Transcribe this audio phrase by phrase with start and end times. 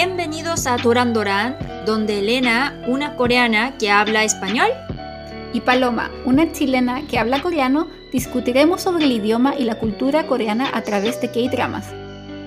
[0.00, 1.12] Bienvenidos a Doran
[1.84, 4.68] donde Elena, una coreana que habla español,
[5.52, 10.70] y Paloma, una chilena que habla coreano, discutiremos sobre el idioma y la cultura coreana
[10.72, 11.92] a través de K-dramas.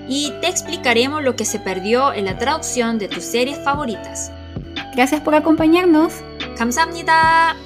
[0.08, 4.30] Y te explicaremos lo que se perdió en la traducción de tus series favoritas.
[4.94, 6.22] Gracias por acompañarnos.
[6.58, 7.56] 감사합니다.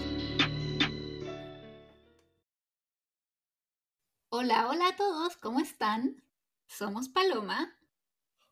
[4.29, 6.23] Hola, hola a todos, ¿cómo están?
[6.67, 7.75] Somos Paloma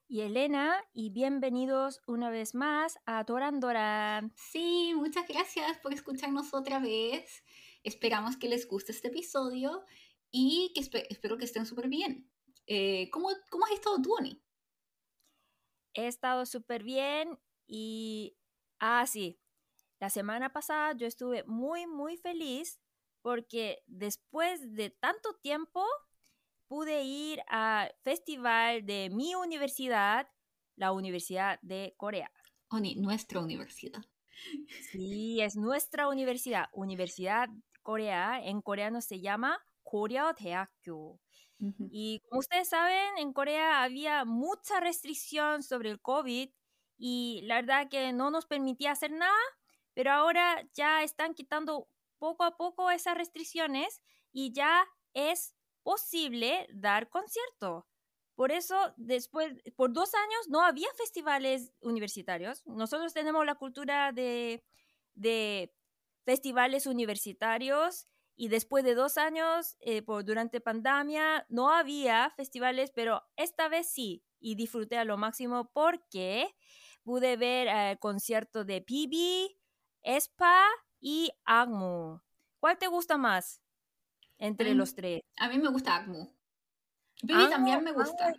[0.10, 4.30] y Elena y bienvenidos una vez más a Dorandora.
[4.36, 7.44] Sí, muchas gracias por escucharnos otra vez.
[7.84, 9.84] Esperamos que les guste este episodio
[10.32, 12.30] y que espero que estén súper bien.
[12.68, 14.42] Eh, ¿cómo, ¿cómo, has estado tú, Oni?
[15.94, 18.38] He estado súper bien y...
[18.80, 19.40] Ah, sí.
[20.00, 22.80] La semana pasada yo estuve muy, muy feliz
[23.22, 25.84] porque después de tanto tiempo
[26.68, 30.28] pude ir al festival de mi universidad,
[30.76, 32.32] la Universidad de Corea.
[32.70, 34.04] Oni, nuestra universidad.
[34.92, 36.68] Sí, es nuestra universidad.
[36.74, 37.50] Universidad
[37.82, 41.20] Corea, en coreano se llama Korea Daekyo.
[41.90, 46.50] Y como ustedes saben, en Corea había mucha restricción sobre el COVID
[47.00, 49.34] y la verdad que no nos permitía hacer nada,
[49.96, 51.88] pero ahora ya están quitando
[52.20, 55.56] poco a poco esas restricciones y ya es
[55.88, 57.88] posible dar concierto.
[58.36, 62.62] Por eso, después, por dos años no había festivales universitarios.
[62.66, 64.66] Nosotros tenemos la cultura de,
[65.16, 65.74] de
[66.26, 73.24] festivales universitarios y después de dos años, eh, por, durante pandemia, no había festivales, pero
[73.38, 76.54] esta vez sí, y disfruté a lo máximo porque
[77.04, 79.58] pude ver el concierto de PB,
[80.04, 80.66] ESPA
[81.00, 82.20] y AGMU.
[82.60, 83.62] ¿Cuál te gusta más?
[84.40, 85.22] Entre los tres.
[85.38, 86.28] A mí me gusta Agmu.
[87.24, 88.34] Bibi también me gusta.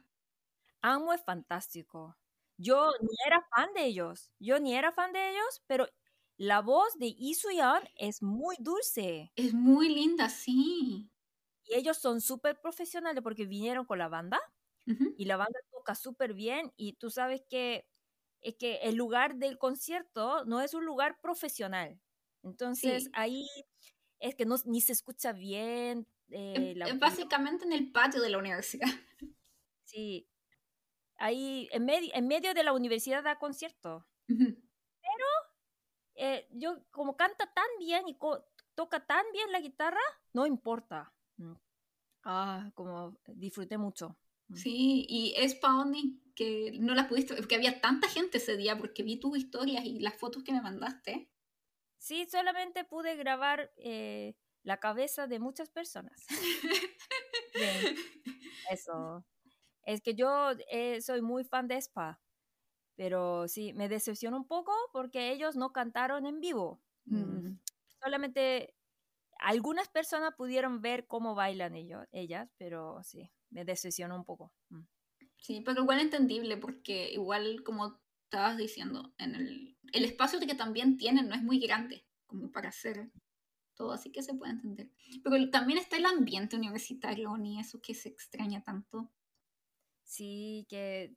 [0.82, 2.16] Agmu es fantástico.
[2.56, 4.30] Yo ni era fan de ellos.
[4.38, 5.86] Yo ni era fan de ellos, pero
[6.36, 7.36] la voz de Lee
[7.96, 9.32] es muy dulce.
[9.36, 11.10] Es muy linda, sí.
[11.64, 14.40] Y ellos son súper profesionales porque vinieron con la banda
[14.86, 17.86] y la banda toca súper bien y tú sabes que
[18.40, 22.00] es que el lugar del concierto no es un lugar profesional.
[22.42, 23.46] Entonces ahí
[24.18, 26.06] es que no, ni se escucha bien.
[26.30, 28.88] Eh, básicamente en el patio de la universidad.
[29.84, 30.28] Sí,
[31.16, 34.06] ahí en, medio en medio de la universidad da concierto.
[34.26, 35.26] Pero
[36.14, 38.18] eh, yo como canta tan bien y
[38.74, 40.00] toca tan bien la guitarra,
[40.34, 41.10] no importa.
[41.38, 41.54] Mm.
[42.24, 44.14] Ah, como disfruté mucho.
[44.48, 44.56] Mm.
[44.56, 49.02] Sí, y es Paoni, que no la pudiste, que había tanta gente ese día porque
[49.02, 51.30] vi tus historias y las fotos que me mandaste.
[51.98, 56.26] Sí, solamente pude grabar eh, la cabeza de muchas personas.
[58.70, 59.24] Eso.
[59.82, 62.20] Es que yo eh, soy muy fan de Spa,
[62.96, 66.82] pero sí, me decepcionó un poco porque ellos no cantaron en vivo.
[67.06, 67.16] Mm.
[67.16, 67.60] Mm,
[68.02, 68.74] solamente
[69.38, 74.52] algunas personas pudieron ver cómo bailan ellos, ellas, pero sí, me decepcionó un poco.
[74.68, 74.82] Mm.
[75.38, 80.98] Sí, pero igual entendible porque igual como estabas diciendo, en el, el espacio que también
[80.98, 83.10] tienen no es muy grande como para hacer
[83.74, 84.90] todo, así que se puede entender.
[85.24, 89.10] Pero también está el ambiente universitario, ni eso que se extraña tanto.
[90.02, 91.14] Sí, que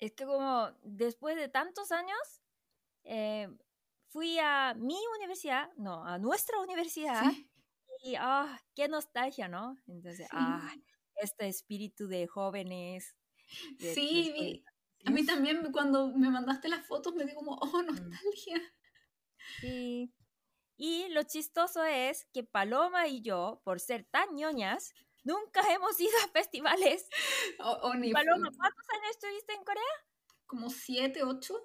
[0.00, 2.42] es que como después de tantos años,
[3.04, 3.48] eh,
[4.08, 7.22] fui a mi universidad, no, a nuestra universidad,
[8.04, 9.78] y ah, qué nostalgia, ¿no?
[9.86, 10.74] Entonces, ah,
[11.16, 13.16] este espíritu de jóvenes.
[13.78, 14.62] sí,
[15.04, 17.86] a mí también cuando me mandaste las fotos me dio como, oh, mm.
[17.86, 18.60] nostalgia.
[19.60, 20.12] Sí.
[20.76, 24.92] Y lo chistoso es que Paloma y yo, por ser tan ñoñas,
[25.24, 27.08] nunca hemos ido a festivales.
[27.58, 29.82] Paloma, ¿cuántos años estuviste en Corea?
[30.46, 31.58] Como siete, ocho.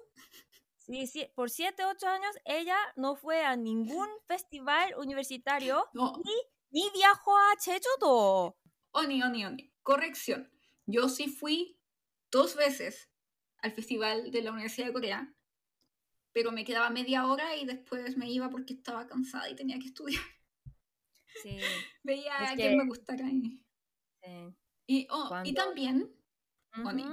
[0.78, 6.34] Sí, sí, por siete, ocho años ella no fue a ningún festival universitario ni,
[6.70, 8.56] ni viajó a Jeju-do.
[8.90, 9.72] Oni, oni, oni.
[9.82, 10.50] Corrección.
[10.86, 11.80] Yo sí fui
[12.30, 13.10] dos veces
[13.64, 15.34] al Festival de la Universidad de Corea,
[16.32, 19.86] pero me quedaba media hora y después me iba porque estaba cansada y tenía que
[19.86, 20.22] estudiar.
[21.42, 21.56] Sí.
[22.02, 23.26] Veía a quien me gustara.
[23.26, 23.64] ahí.
[24.22, 24.54] Sí.
[24.86, 26.14] Y, oh, y también,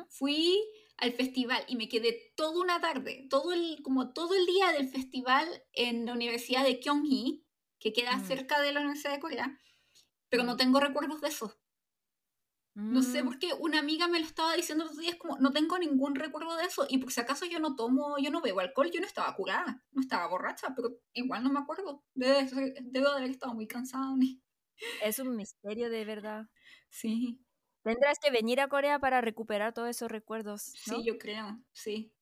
[0.10, 0.62] fui
[0.98, 4.90] al festival y me quedé toda una tarde, todo el, como todo el día del
[4.90, 7.46] festival en la Universidad de Kyunghee,
[7.80, 8.26] que queda mm.
[8.26, 9.58] cerca de la Universidad de Corea,
[10.28, 10.58] pero no mm.
[10.58, 11.58] tengo recuerdos de eso.
[12.74, 13.26] No sé mm.
[13.26, 16.56] por qué una amiga me lo estaba diciendo los días, como no tengo ningún recuerdo
[16.56, 16.86] de eso.
[16.90, 19.84] Y por si acaso yo no tomo, yo no bebo alcohol, yo no estaba curada,
[19.92, 22.04] no estaba borracha, pero igual no me acuerdo.
[22.14, 22.50] Debe,
[22.82, 24.16] debo de haber estado muy cansada.
[25.04, 26.48] Es un misterio de verdad.
[26.90, 27.40] Sí.
[27.84, 30.62] Tendrás que venir a Corea para recuperar todos esos recuerdos.
[30.62, 32.14] Sí, yo creo, sí.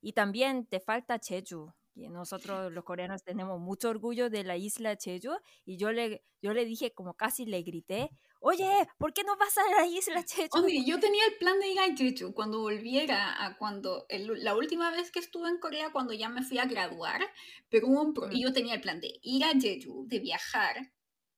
[0.00, 1.72] Y también te falta Jeju.
[1.94, 5.32] Y nosotros los coreanos tenemos mucho orgullo de la isla Jeju
[5.64, 8.10] y yo le, yo le dije como casi le grité,
[8.40, 10.64] oye, ¿por qué no vas a la isla Jeju?
[10.64, 14.90] Oye, yo tenía el plan de ir a Jeju cuando volviera a cuando, la última
[14.90, 17.20] vez que estuve en Corea, cuando ya me fui a graduar,
[17.68, 20.92] pero hubo un y yo tenía el plan de ir a Jeju, de viajar,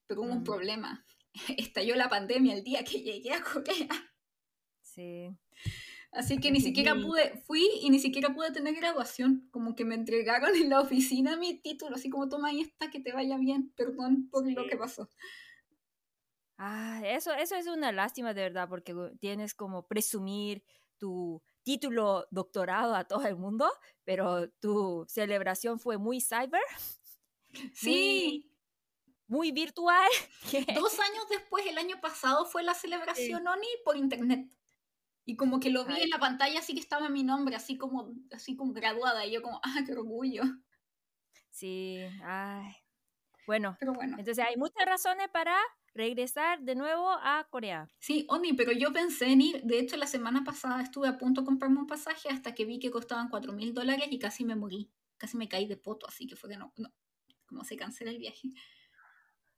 [0.07, 1.05] pero hubo un problema.
[1.59, 3.89] Estalló la pandemia el día que llegué a Corea.
[4.83, 5.37] Sí.
[6.15, 9.49] Así que ni siquiera pude, fui y ni siquiera pude tener graduación.
[9.51, 13.01] Como que me entregaron en la oficina mi título, así como toma ahí está, que
[13.01, 13.73] te vaya bien.
[13.77, 15.09] Perdón por lo que pasó.
[16.57, 20.63] Ah, eso, eso es una lástima de verdad, porque tienes como presumir
[20.99, 23.69] tu título doctorado a todo el mundo,
[24.05, 26.63] pero tu celebración fue muy cyber.
[27.73, 28.51] Sí.
[29.29, 30.09] Muy, virtual.
[30.75, 34.51] Dos años después, el año pasado, fue la celebración ONI por internet.
[35.25, 38.13] Y como que lo vi en la pantalla, así que estaba mi nombre, así como,
[38.31, 39.25] así como graduada.
[39.25, 40.43] Y yo como, ¡ah, qué orgullo!
[41.51, 42.75] Sí, ay.
[43.47, 44.17] Bueno, pero bueno.
[44.19, 45.57] entonces hay muchas razones para
[45.95, 47.89] regresar de nuevo a Corea.
[47.99, 49.63] Sí, Oni, pero yo pensé en ir.
[49.63, 52.79] De hecho, la semana pasada estuve a punto de comprarme un pasaje hasta que vi
[52.79, 54.91] que costaban 4 mil dólares y casi me morí.
[55.17, 56.93] Casi me caí de poto, así que fue que no, no
[57.47, 58.49] como se cancela el viaje.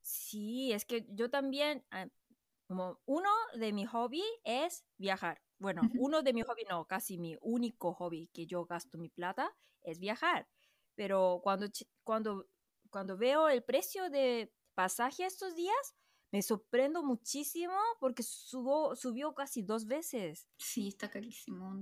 [0.02, 2.06] Sí, es que yo también, ah,
[2.68, 5.40] como uno de mis hobbies es viajar.
[5.58, 9.54] Bueno, uno de mis hobbies, no, casi mi único hobby que yo gasto mi plata
[9.82, 10.48] es viajar.
[10.94, 11.66] Pero cuando,
[12.04, 12.46] cuando,
[12.90, 15.94] cuando veo el precio de pasaje estos días,
[16.32, 20.48] me sorprendo muchísimo porque subo, subió casi dos veces.
[20.58, 21.74] Sí, está carísimo.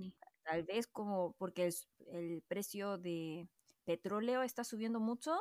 [0.44, 1.70] Tal vez como porque
[2.12, 3.48] el, precio de
[3.84, 5.36] petróleo está subiendo mucho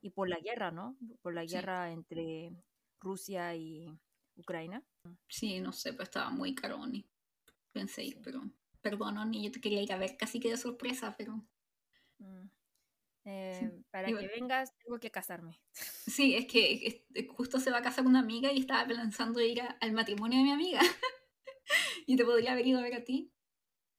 [0.00, 0.96] y por la guerra, ¿no?
[1.22, 2.52] Por la guerra entre
[3.00, 3.86] Rusia y
[4.36, 4.82] Ucrania.
[5.28, 6.78] Sí, no sé, pero estaba muy caro,
[7.72, 8.42] pensé ir, pero
[8.80, 11.44] perdón, ni yo te quería ir a ver, casi quedé sorpresa, pero...
[12.18, 12.48] Mm.
[13.30, 15.60] Eh, para que vengas tengo que casarme.
[16.06, 19.92] Sí, es que justo se va a casar una amiga y estaba pensando ir al
[19.92, 20.80] matrimonio de mi amiga.
[22.06, 23.30] y te podría haber ido a ver a ti.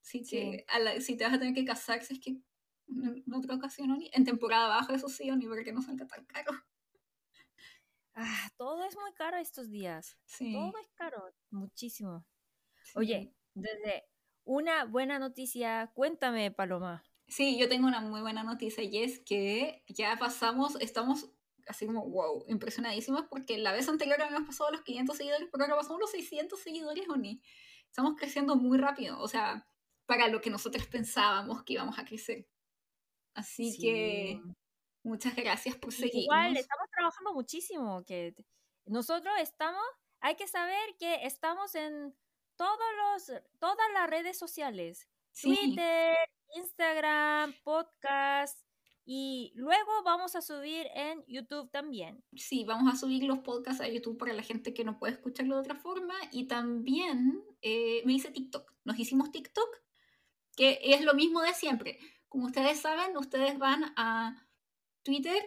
[0.02, 0.66] Así que
[1.02, 2.42] si te vas a tener que casar, si es que
[2.88, 6.52] en otra ocasión, en temporada baja, eso sí, ni para que no salga tan caro.
[8.16, 10.18] Ah, todo es muy caro estos días.
[10.26, 10.54] Sí.
[10.54, 12.26] Todo es caro, muchísimo.
[12.96, 14.06] Oye, desde
[14.44, 17.04] una buena noticia, cuéntame, Paloma.
[17.28, 21.30] Sí, yo tengo una muy buena noticia y es que ya pasamos, estamos
[21.68, 25.78] así como, wow, impresionadísimos porque la vez anterior habíamos pasado los 500 seguidores, pero ahora
[25.78, 27.42] pasamos los 600 seguidores, Oni.
[27.86, 29.68] Estamos creciendo muy rápido, o sea,
[30.08, 32.48] para lo que nosotros pensábamos que íbamos a crecer.
[33.36, 34.42] Así que
[35.04, 36.24] muchas gracias por seguirnos.
[36.24, 38.34] Igual, estamos trabajando muchísimo, que
[38.86, 39.84] nosotros estamos,
[40.20, 42.16] hay que saber que estamos en
[42.60, 45.08] todos los, todas las redes sociales.
[45.42, 46.18] Twitter,
[46.56, 48.60] Instagram, podcast.
[49.06, 52.22] Y luego vamos a subir en YouTube también.
[52.36, 55.56] Sí, vamos a subir los podcasts a YouTube para la gente que no puede escucharlo
[55.56, 56.14] de otra forma.
[56.34, 58.74] Y también eh, me hice TikTok.
[58.84, 59.70] Nos hicimos TikTok,
[60.58, 61.98] que es lo mismo de siempre.
[62.28, 64.46] Como ustedes saben, ustedes van a
[65.04, 65.42] Twitter,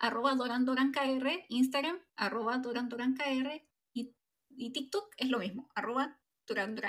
[0.00, 3.62] arroba dorandorankr, Instagram, arroba dorandorankr
[3.92, 4.16] y,
[4.48, 6.80] y TikTok es lo mismo, arroba Durán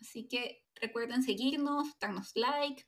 [0.00, 2.84] Así que recuerden seguirnos, darnos like.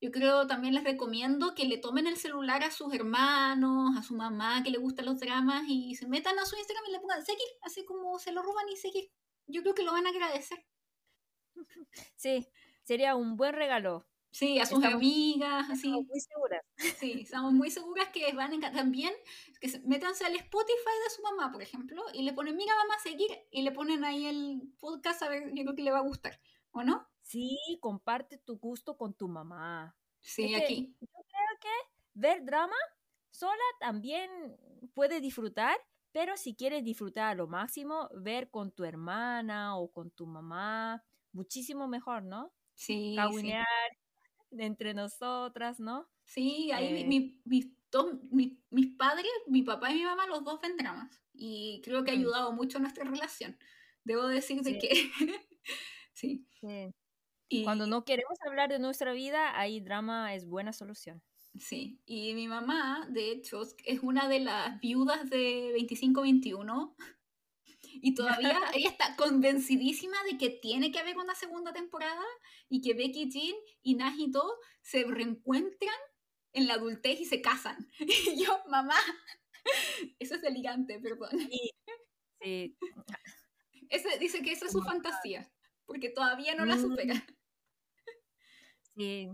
[0.00, 4.14] Yo creo también les recomiendo que le tomen el celular a sus hermanos, a su
[4.14, 7.24] mamá que le gustan los dramas y se metan a su Instagram y le pongan
[7.24, 9.10] seguir, así como se lo roban y seguir.
[9.46, 10.64] Yo creo que lo van a agradecer.
[12.16, 12.46] Sí,
[12.84, 14.06] sería un buen regalo.
[14.30, 15.88] Sí, a sus amigas, así.
[15.88, 16.62] Estamos muy seguras.
[16.98, 19.12] Sí, estamos muy seguras que van a también,
[19.60, 23.30] que métanse al Spotify de su mamá, por ejemplo, y le ponen, mira mamá, seguir,
[23.50, 26.40] y le ponen ahí el podcast, a ver, yo creo que le va a gustar,
[26.72, 27.08] ¿o no?
[27.22, 29.96] Sí, comparte tu gusto con tu mamá.
[30.20, 30.94] Sí, aquí.
[31.00, 31.68] Yo creo que
[32.14, 32.76] ver drama
[33.30, 34.30] sola también
[34.94, 35.76] puede disfrutar,
[36.12, 41.04] pero si quieres disfrutar a lo máximo, ver con tu hermana o con tu mamá,
[41.32, 42.52] muchísimo mejor, ¿no?
[42.74, 43.14] Sí.
[43.16, 43.66] Caguinear,
[44.50, 46.08] entre nosotras, ¿no?
[46.24, 47.06] Sí, ahí eh.
[47.06, 47.40] mi,
[48.30, 51.20] mi, mis padres, mi papá y mi mamá, los dos ven dramas.
[51.32, 53.56] Y creo que ha ayudado mucho nuestra relación.
[54.04, 55.10] Debo decirte que
[56.12, 56.46] sí.
[57.48, 61.22] Y cuando no queremos hablar de nuestra vida, ahí drama es buena solución.
[61.58, 66.94] Sí, y mi mamá, de hecho, es una de las viudas de 2521
[68.02, 72.24] y todavía ella está convencidísima de que tiene que haber una segunda temporada
[72.68, 74.42] y que Becky Jean y Najito
[74.82, 75.96] se reencuentran
[76.52, 77.76] en la adultez y se casan.
[77.98, 78.96] Y yo, mamá,
[80.18, 81.30] eso es elegante, perdón.
[82.40, 82.76] Sí.
[83.88, 85.50] ese, dice que esa es su fantasía,
[85.86, 87.14] porque todavía no la supera.
[87.14, 87.20] Mm.
[88.96, 89.28] Sí.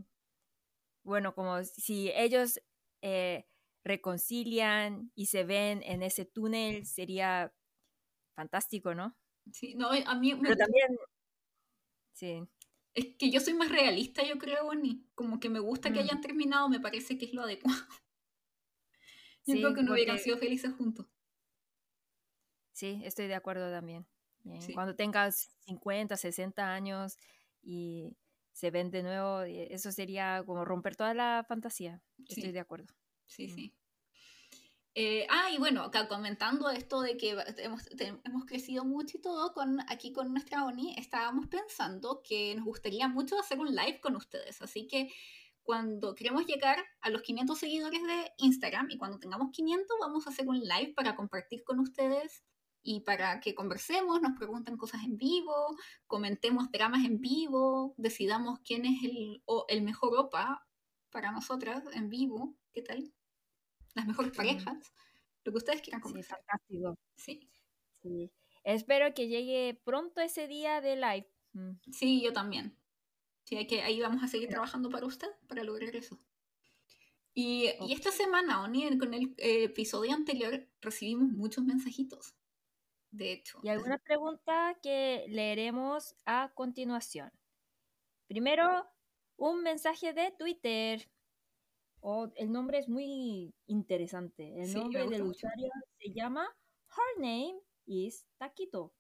[1.03, 2.61] Bueno, como si ellos
[3.03, 3.47] eh,
[3.85, 7.53] reconcilian y se ven en ese túnel, sería
[8.35, 9.17] fantástico, ¿no?
[9.53, 10.97] Sí, no, a mí Pero también...
[12.13, 12.43] Sí.
[12.95, 15.05] Es que yo soy más realista, yo creo, Bonnie.
[15.15, 16.03] Como que me gusta que mm.
[16.03, 17.83] hayan terminado, me parece que es lo adecuado.
[19.43, 21.07] Siento que no hubieran sido felices juntos.
[22.73, 24.07] Sí, estoy de acuerdo también.
[24.75, 27.17] Cuando tengas 50, 60 años
[27.63, 28.17] y
[28.53, 32.03] se ven de nuevo, eh, eso sería como romper toda la fantasía.
[32.29, 32.95] Estoy de acuerdo.
[33.27, 33.55] Sí, mm.
[33.55, 33.75] sí.
[34.97, 39.81] Eh, ah, y bueno, acá comentando esto de que hemos, crecido mucho y todo, con,
[39.89, 44.63] aquí con nuestra ONI, estábamos pensando que nos gustaría mucho hacer un live con ustedes.
[44.63, 45.13] Así que
[45.65, 50.31] cuando queremos llegar a los 500 seguidores de Instagram y cuando tengamos 500, vamos a
[50.31, 52.45] hacer un live para compartir con ustedes
[52.83, 58.85] y para que conversemos, nos pregunten cosas en vivo, comentemos dramas en vivo, decidamos quién
[58.85, 60.69] es el, el mejor OPA
[61.11, 62.55] para nosotras en vivo.
[62.73, 63.13] ¿Qué tal?
[63.95, 64.93] Las mejores parejas.
[65.45, 66.39] Lo que ustedes quieran conversar.
[66.39, 66.99] Sí, fantástico.
[67.17, 67.51] Sí.
[68.03, 68.33] sí.
[68.65, 71.31] Espero que llegue pronto ese día de live.
[71.53, 71.73] Mm.
[71.93, 72.77] Sí, yo también.
[73.45, 76.19] Sí, hay que, ahí vamos a seguir trabajando para usted, para lograr eso.
[77.35, 82.35] Y, y esta semana, Oni, con el episodio anterior, recibimos muchos mensajitos
[83.15, 83.61] de hecho.
[83.63, 87.31] Y alguna pregunta que leeremos a continuación.
[88.27, 88.87] Primero,
[89.37, 91.09] un mensaje de Twitter.
[92.07, 94.63] Oh, el nombre es muy interesante.
[94.63, 96.47] El nombre del usuario se llama
[96.91, 98.93] Her name is Taquito.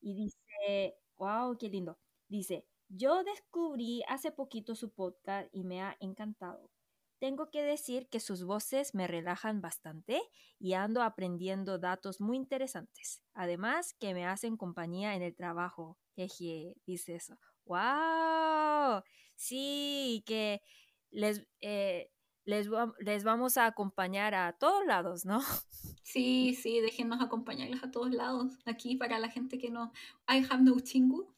[0.00, 1.98] Y dice, wow, qué lindo.
[2.28, 6.70] Dice, yo descubrí hace poquito su podcast y me ha encantado.
[7.18, 10.22] Tengo que decir que sus voces me relajan bastante
[10.58, 13.22] y ando aprendiendo datos muy interesantes.
[13.34, 15.98] Además, que me hacen compañía en el trabajo.
[16.16, 17.38] Jeje, dice eso.
[17.66, 19.02] ¡Wow!
[19.36, 20.62] Sí, que
[21.10, 22.10] les, eh,
[22.44, 22.68] les,
[22.98, 25.40] les, vamos a acompañar a todos lados, ¿no?
[26.04, 28.52] Sí, sí, déjenos acompañarles a todos lados.
[28.66, 29.92] Aquí para la gente que no.
[30.28, 31.32] I have no chingu.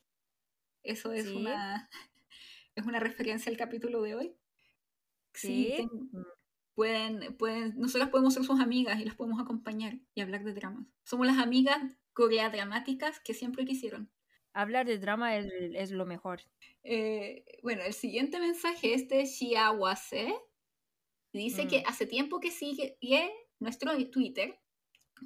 [0.82, 1.88] Eso es una
[2.74, 4.36] es una referencia al capítulo de hoy.
[5.32, 6.22] Sí, mm.
[6.74, 10.86] pueden, pueden, nosotras podemos ser sus amigas y las podemos acompañar y hablar de dramas.
[11.04, 11.78] Somos las amigas
[12.12, 14.10] corea dramáticas que siempre quisieron.
[14.52, 16.40] Hablar de drama es, lo mejor.
[16.84, 19.26] Eh, bueno, el siguiente mensaje es de
[21.34, 21.62] Xiawase.
[21.62, 21.82] Dice que mm.
[21.86, 22.96] hace tiempo que sigue
[23.58, 24.58] nuestro Twitter,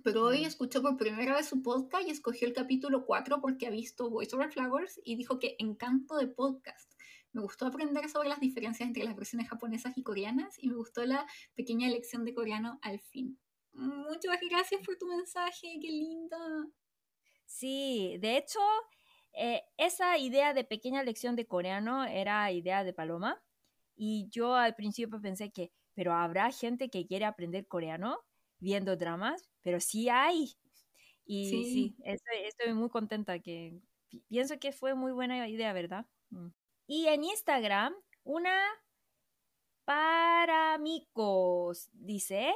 [0.02, 0.46] pero hoy mm.
[0.46, 4.34] escuchó por primera vez su podcast y escogió el capítulo 4 porque ha visto Voice
[4.34, 6.92] Over Flowers y dijo que encanto de podcast.
[7.32, 11.04] Me gustó aprender sobre las diferencias entre las versiones japonesas y coreanas y me gustó
[11.04, 13.38] la pequeña lección de coreano al fin.
[13.72, 16.38] Muchas gracias por tu mensaje, qué linda.
[17.44, 18.60] Sí, de hecho,
[19.34, 23.40] eh, esa idea de pequeña lección de coreano era idea de Paloma
[23.94, 28.20] y yo al principio pensé que, pero habrá gente que quiere aprender coreano
[28.60, 30.54] viendo dramas, pero sí hay.
[31.24, 33.80] Y sí, estoy, muy contenta que
[34.28, 36.06] pienso que fue muy buena idea, ¿verdad?
[36.30, 36.50] Mm.
[36.86, 38.56] Y en Instagram, una
[39.84, 42.54] para amigos, dice,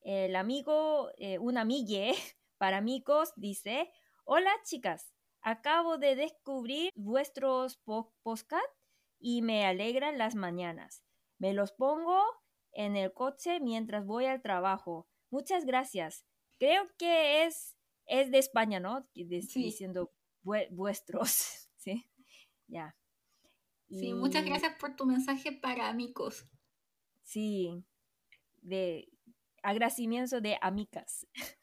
[0.00, 2.10] el amigo, eh, un amigue
[2.58, 3.88] para amigos, dice,
[4.24, 7.76] hola chicas, acabo de descubrir vuestros
[8.24, 8.66] podcast
[9.20, 11.04] y me alegran las mañanas.
[11.38, 12.20] Me los pongo
[12.78, 15.08] en el coche mientras voy al trabajo.
[15.30, 16.24] Muchas gracias.
[16.58, 19.04] Creo que es, es de España, ¿no?
[19.14, 22.08] Diciendo vuestros, ¿sí?
[22.68, 22.96] Ya.
[23.90, 26.46] Sí, muchas gracias por tu mensaje para amigos.
[27.24, 27.84] Sí,
[28.62, 29.10] de
[29.62, 31.26] agradecimiento de amigas.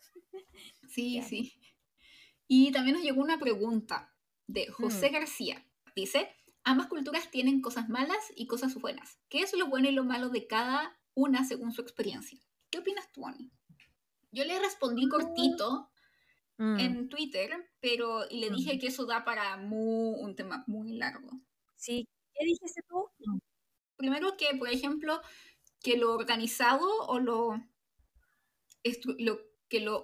[0.87, 1.59] Sí, sí.
[2.47, 4.15] Y también nos llegó una pregunta
[4.47, 5.13] de José mm.
[5.13, 5.67] García.
[5.93, 6.29] Dice,
[6.63, 9.19] ambas culturas tienen cosas malas y cosas buenas.
[9.27, 12.39] ¿Qué es lo bueno y lo malo de cada una según su experiencia?
[12.69, 13.51] ¿Qué opinas tú, Ani?
[14.31, 15.09] Yo le respondí mm.
[15.09, 15.89] cortito
[16.57, 16.79] mm.
[16.79, 21.31] en Twitter, pero y le dije que eso da para un tema muy largo.
[21.75, 23.09] Sí, ¿Qué dijiste tú?
[23.95, 25.21] Primero que, por ejemplo,
[25.81, 27.61] que lo organizado o lo,
[29.69, 30.01] que lo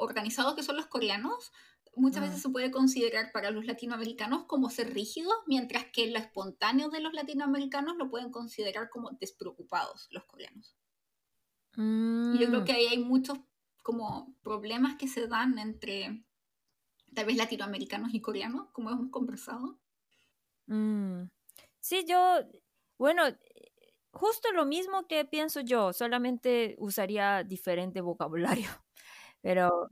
[0.56, 1.52] que son los coreanos
[1.96, 2.42] muchas veces mm.
[2.42, 7.14] se puede considerar para los latinoamericanos como ser rígidos, mientras que lo espontáneo de los
[7.14, 10.78] latinoamericanos lo pueden considerar como despreocupados los coreanos.
[11.78, 12.66] Y yo creo mm.
[12.66, 13.40] que ahí hay muchos
[13.82, 16.24] como problemas que se dan entre
[17.14, 19.80] tal vez latinoamericanos y coreanos, como hemos conversado.
[20.68, 21.24] Mm.
[21.80, 22.40] Sí, yo,
[22.98, 23.24] bueno,
[24.12, 28.70] justo lo mismo que pienso yo, solamente usaría diferente vocabulario.
[29.42, 29.90] Pero,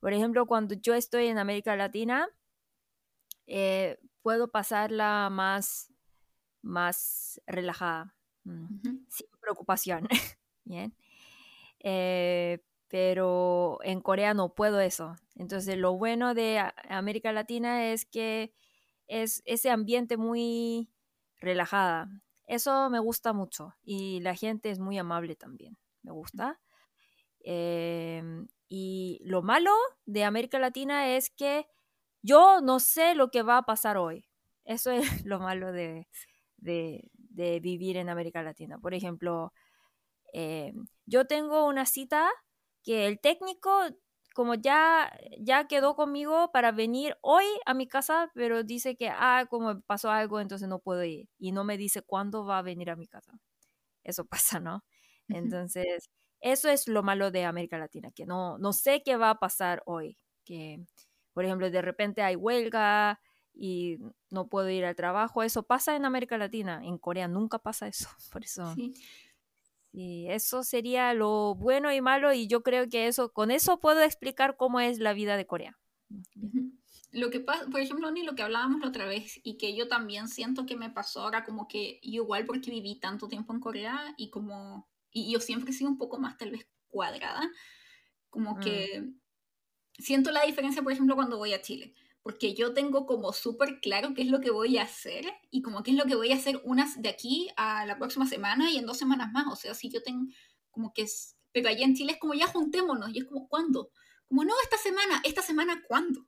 [0.00, 2.28] por ejemplo, cuando yo estoy en América Latina,
[3.46, 5.92] eh, puedo pasarla más,
[6.62, 8.14] más relajada,
[8.44, 10.08] mm, sin preocupación.
[10.64, 10.94] Bien.
[11.84, 15.16] Eh, pero en Corea no puedo eso.
[15.36, 18.54] Entonces lo bueno de América Latina es que
[19.06, 20.90] es ese ambiente muy
[21.40, 22.08] relajada.
[22.46, 25.76] Eso me gusta mucho y la gente es muy amable también.
[26.02, 26.58] Me gusta.
[27.40, 29.72] Em, y lo malo
[30.06, 31.66] de América Latina es que
[32.22, 34.24] yo no sé lo que va a pasar hoy.
[34.64, 36.06] Eso es lo malo de,
[36.58, 38.78] vivir en América Latina.
[38.78, 39.52] Por ejemplo,
[40.32, 42.30] em, yo tengo una cita
[42.82, 43.70] que el técnico
[44.34, 49.46] como ya, ya quedó conmigo para venir hoy a mi casa, pero dice que, ah,
[49.48, 51.28] como pasó algo, entonces no puedo ir.
[51.38, 53.38] Y no me dice cuándo va a venir a mi casa.
[54.02, 54.24] Eso
[54.58, 54.84] pasa, ¿no?
[55.28, 59.38] Entonces, eso es lo malo de América Latina, que no, no sé qué va a
[59.38, 60.18] pasar hoy.
[60.44, 60.84] Que,
[61.32, 63.20] por ejemplo, de repente hay huelga
[63.54, 63.98] y
[64.30, 65.44] no puedo ir al trabajo.
[65.44, 66.80] Eso pasa en América Latina.
[66.84, 68.08] En Corea nunca pasa eso.
[68.32, 68.74] Por eso.
[68.74, 68.92] Sí.
[69.96, 74.02] Y eso sería lo bueno y malo y yo creo que eso con eso puedo
[74.02, 75.78] explicar cómo es la vida de Corea.
[77.12, 79.86] Lo que pasa, por ejemplo, ni lo que hablábamos la otra vez y que yo
[79.86, 84.14] también siento que me pasó ahora como que igual porque viví tanto tiempo en Corea
[84.16, 87.48] y como y yo siempre he sido un poco más tal vez cuadrada,
[88.30, 88.60] como mm.
[88.60, 89.12] que
[89.96, 94.14] siento la diferencia, por ejemplo, cuando voy a Chile porque yo tengo como súper claro
[94.14, 96.36] qué es lo que voy a hacer y como qué es lo que voy a
[96.36, 99.46] hacer unas de aquí a la próxima semana y en dos semanas más.
[99.46, 100.32] O sea, si yo tengo
[100.70, 103.90] como que es, pero allá en Chile es como ya juntémonos y es como ¿cuándo?
[104.26, 106.26] Como no, esta semana, esta semana ¿cuándo?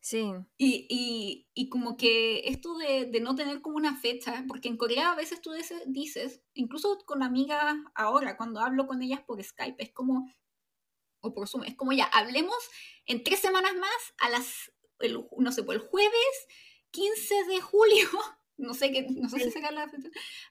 [0.00, 0.24] Sí.
[0.58, 4.76] Y, y, y como que esto de, de, no tener como una fecha, porque en
[4.76, 5.52] Corea a veces tú
[5.86, 10.28] dices, incluso con amigas ahora, cuando hablo con ellas por Skype, es como,
[11.20, 12.56] o por Zoom, es como ya, hablemos
[13.06, 14.71] en tres semanas más a las
[15.10, 16.46] no sé, pues el jueves
[16.90, 18.08] 15 de julio,
[18.56, 19.90] no sé, qué, no sé si será la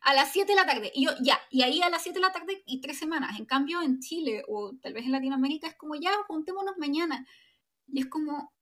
[0.01, 0.91] a las 7 de la tarde.
[0.93, 3.39] Y yo, ya, y ahí a las 7 de la tarde y tres semanas.
[3.39, 7.25] En cambio, en Chile o tal vez en Latinoamérica es como, ya, juntémonos mañana.
[7.87, 8.53] Y es como,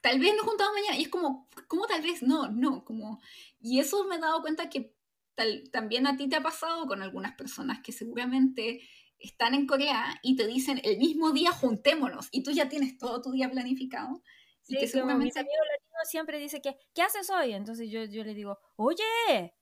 [0.00, 0.98] tal vez nos juntamos mañana.
[0.98, 2.22] Y es como, ¿cómo tal vez?
[2.22, 3.20] No, no, como...
[3.60, 4.94] Y eso me he dado cuenta que
[5.34, 8.80] tal, también a ti te ha pasado con algunas personas que seguramente
[9.18, 13.22] están en Corea y te dicen el mismo día juntémonos y tú ya tienes todo
[13.22, 14.22] tu día planificado.
[14.62, 15.26] Sí, y que seguramente...
[15.26, 17.52] mis amigos latinos siempre dicen que, ¿qué haces hoy?
[17.52, 19.54] Entonces yo, yo le digo, oye,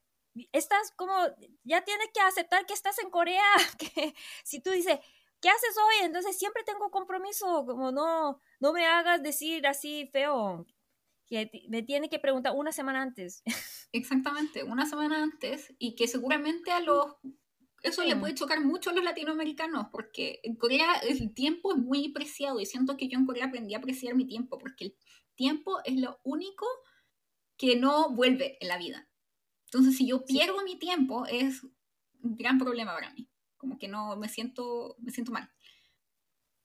[0.52, 1.14] estás como,
[1.62, 3.44] ya tienes que aceptar que estás en Corea,
[3.78, 4.14] que
[4.44, 4.98] si tú dices,
[5.40, 6.06] ¿qué haces hoy?
[6.06, 10.66] Entonces siempre tengo compromiso, como no, no me hagas decir así feo,
[11.26, 13.42] que me tiene que preguntar una semana antes.
[13.92, 17.16] Exactamente, una semana antes y que seguramente a los
[17.84, 22.08] eso le puede chocar mucho a los latinoamericanos, porque en Corea el tiempo es muy
[22.08, 24.96] preciado y siento que yo en Corea aprendí a apreciar mi tiempo, porque el
[25.34, 26.66] tiempo es lo único
[27.58, 29.06] que no vuelve en la vida.
[29.66, 31.62] Entonces, si yo pierdo mi tiempo, es
[32.22, 33.28] un gran problema para mí.
[33.58, 35.50] Como que no me siento, me siento mal.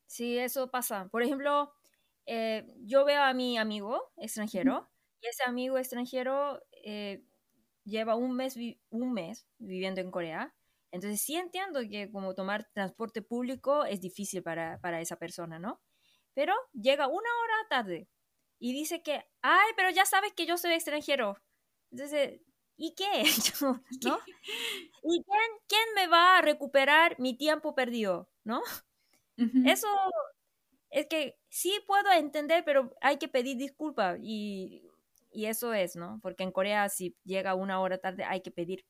[0.05, 1.09] Sí, eso pasa.
[1.09, 1.73] Por ejemplo,
[2.27, 7.25] eh, yo veo a mi amigo extranjero y ese amigo extranjero eh,
[7.83, 8.55] lleva un mes,
[8.89, 10.55] un mes viviendo en Corea
[10.91, 15.81] entonces sí entiendo que como tomar transporte público es difícil para, esa persona, ¿no?
[16.33, 18.07] Pero llega una hora tarde
[18.59, 21.37] y dice que, ay, pero ya sabes que yo soy extranjero.
[21.91, 22.41] Entonces,
[22.75, 23.05] ¿y qué?
[24.05, 24.19] ¿No?
[25.03, 25.23] ¿Y
[25.67, 28.29] quién, me va a recuperar mi tiempo perdido?
[28.43, 28.61] ¿No?
[29.65, 29.87] Eso
[30.89, 34.83] es que sí puedo entender, pero hay que pedir disculpas y,
[35.31, 36.19] y, eso es, ¿no?
[36.21, 38.85] Porque en Corea si llega una hora tarde hay que pedir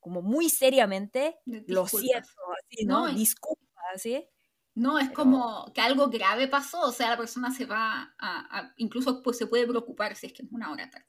[0.00, 3.06] como muy seriamente, lo siento, así, ¿no?
[3.08, 4.26] Disculpa, ¿sí?
[4.74, 9.22] No, es como que algo grave pasó, o sea, la persona se va a, incluso
[9.22, 11.06] pues se puede preocupar si es que es una hora tarde.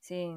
[0.00, 0.28] Sí.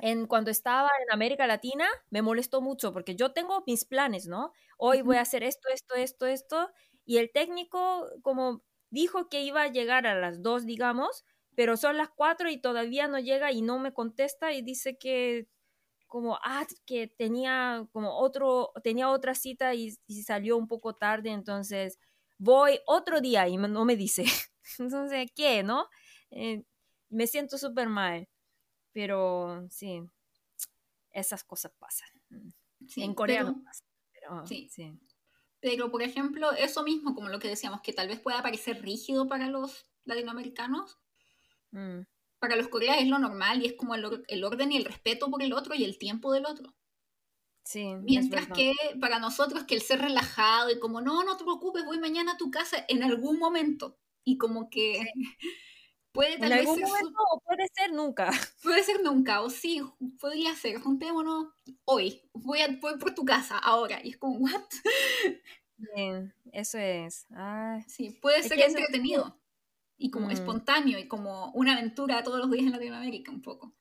[0.00, 4.52] En, cuando estaba en América Latina me molestó mucho porque yo tengo mis planes, ¿no?
[4.76, 6.70] Hoy voy a hacer esto, esto, esto, esto,
[7.04, 11.96] y el técnico como dijo que iba a llegar a las dos, digamos, pero son
[11.96, 15.48] las cuatro y todavía no llega y no me contesta y dice que
[16.08, 19.92] como, ah, que tenía como otro, tenía otra cita y,
[20.24, 21.98] salió un poco tarde, entonces
[22.38, 24.24] voy otro día y no me dice.
[24.78, 25.88] entonces, ¿qué, no?
[26.30, 26.64] Eh,
[27.10, 28.28] me siento súper mal,
[28.92, 30.02] pero sí,
[31.12, 32.08] esas cosas pasan.
[32.30, 32.50] Mm.
[32.96, 34.68] en Corea no pasa, pero sí.
[35.60, 39.26] Pero, por ejemplo, eso mismo, como lo que decíamos, que tal vez pueda parecer rígido
[39.26, 40.98] para los latinoamericanos,
[41.72, 42.02] mm
[42.38, 44.04] para los coreanos es lo normal y es como el,
[44.44, 46.74] orden y el respeto por el otro y el tiempo del otro.
[47.64, 51.84] Sí, Mientras que para nosotros que el ser relajado y como, no, no te preocupes,
[51.84, 53.98] voy mañana a tu casa en algún momento.
[54.24, 55.00] Y como que,
[56.12, 58.30] Puede en algún momento o puede ser nunca.
[58.62, 59.82] Puede ser nunca, o sí,
[60.18, 60.80] podría ser.
[60.80, 61.46] Juntémonos
[61.84, 62.22] hoy.
[62.32, 64.00] Voy, a, voy por tu casa ahora.
[64.02, 64.64] Y es como, ¿what?
[65.76, 67.26] Bien, eso es.
[67.86, 69.38] sí, puede ser entretenido.
[69.98, 70.30] Y como mm.
[70.30, 73.74] espontáneo y como una aventura todos los días en Latinoamérica, un poco.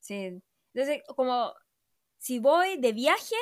[0.00, 0.40] Sí.
[0.72, 1.52] Entonces, como
[2.18, 3.34] si voy de viaje,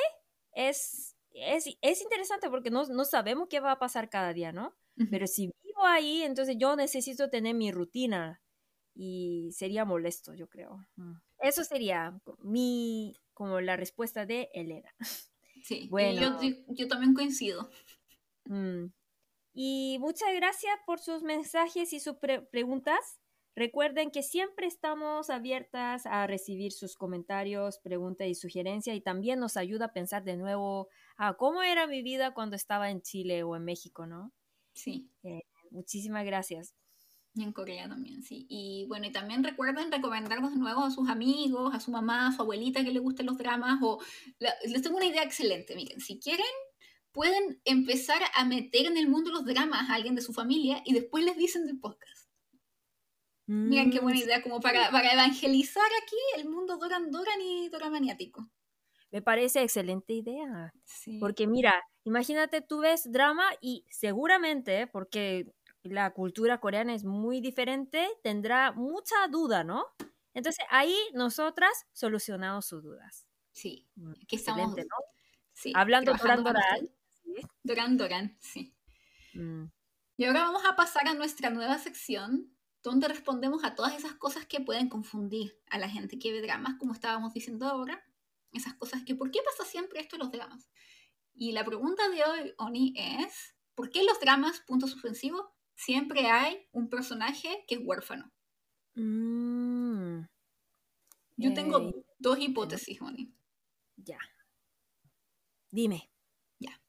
[0.53, 4.75] es, es, interesante porque no, no, sabemos qué va a pasar cada día, ¿no?
[5.11, 8.41] Pero si vivo ahí, entonces yo necesito tener mi rutina
[8.95, 10.87] y sería molesto, yo creo.
[10.97, 11.15] Mm.
[11.41, 14.95] Eso sería mi, como la respuesta de Elena.
[15.65, 16.41] Sí, bueno.
[16.43, 17.71] yo, yo, también coincido.
[18.45, 18.87] Mm.
[19.55, 22.17] Y muchas gracias por sus mensajes y sus
[22.51, 23.21] preguntas.
[23.57, 29.57] Recuerden que siempre estamos abiertas a recibir sus comentarios, preguntas y sugerencias y también nos
[29.57, 33.55] ayuda a pensar de nuevo a cómo era mi vida cuando estaba en Chile o
[33.55, 34.33] en México, ¿no?
[34.73, 35.09] Sí.
[35.23, 36.75] Eh, muchísimas gracias.
[37.37, 38.47] Y en Corea también, sí.
[38.49, 42.33] Y bueno, y también recuerden recomendarnos de nuevo a sus amigos, a su mamá, a
[42.33, 43.79] su abuelita que le gusten los dramas.
[43.83, 44.01] O
[44.67, 46.45] les tengo una idea excelente, miren, si quieren,
[47.15, 50.93] pueden empezar a meter en el mundo los dramas a alguien de su familia y
[50.93, 52.29] después les dicen del podcast.
[53.47, 57.69] Miren qué buena mm, idea, como para, para evangelizar aquí el mundo Doran Doran y
[57.69, 58.51] Doramaniático.
[59.11, 60.75] Me parece excelente idea.
[61.21, 61.73] Porque mira,
[62.03, 65.47] imagínate, tú ves drama y seguramente, porque
[65.83, 69.85] la cultura coreana es muy diferente, tendrá mucha duda, ¿no?
[70.33, 73.29] Entonces ahí nosotras solucionamos sus dudas.
[73.53, 74.85] Sí, mm, que estamos ¿no?
[75.53, 76.91] sí, hablando Doran Doran.
[77.63, 78.75] Doran Doran, sí.
[79.35, 79.65] Mm.
[80.17, 84.47] Y ahora vamos a pasar a nuestra nueva sección donde respondemos a todas esas cosas
[84.47, 88.05] que pueden confundir a la gente que ve dramas, como estábamos diciendo ahora,
[88.53, 90.71] esas cosas que, ¿por qué pasa siempre esto en los dramas?
[91.33, 96.31] Y la pregunta de hoy, Oni, es, ¿por qué en los dramas, punto suspensivo, siempre
[96.31, 98.31] hay un personaje que es huérfano?
[98.95, 100.27] Mm.
[101.37, 103.35] Yo tengo eh, dos hipótesis, Oni.
[103.97, 104.19] Ya.
[105.71, 106.14] Dime.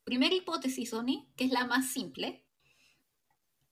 [0.06, 2.46] Primera hipótesis, Oni, que es la más simple,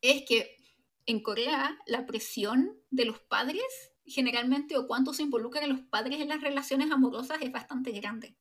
[0.02, 0.58] es que
[1.06, 3.64] en Corea la presión de los padres
[4.06, 8.36] generalmente o cuánto se involucran los padres en las relaciones amorosas es bastante grande.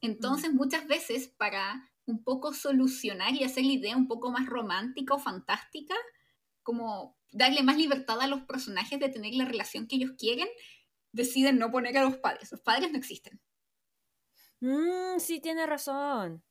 [0.00, 0.56] Entonces, mm.
[0.56, 5.18] muchas veces para un poco solucionar y hacer la idea un poco más romántica o
[5.18, 5.94] fantástica,
[6.62, 10.48] como darle más libertad a los personajes de tener la relación que ellos quieren,
[11.12, 12.50] deciden no poner a los padres.
[12.52, 13.40] Los padres no existen.
[14.60, 16.42] Mm, sí, tiene razón.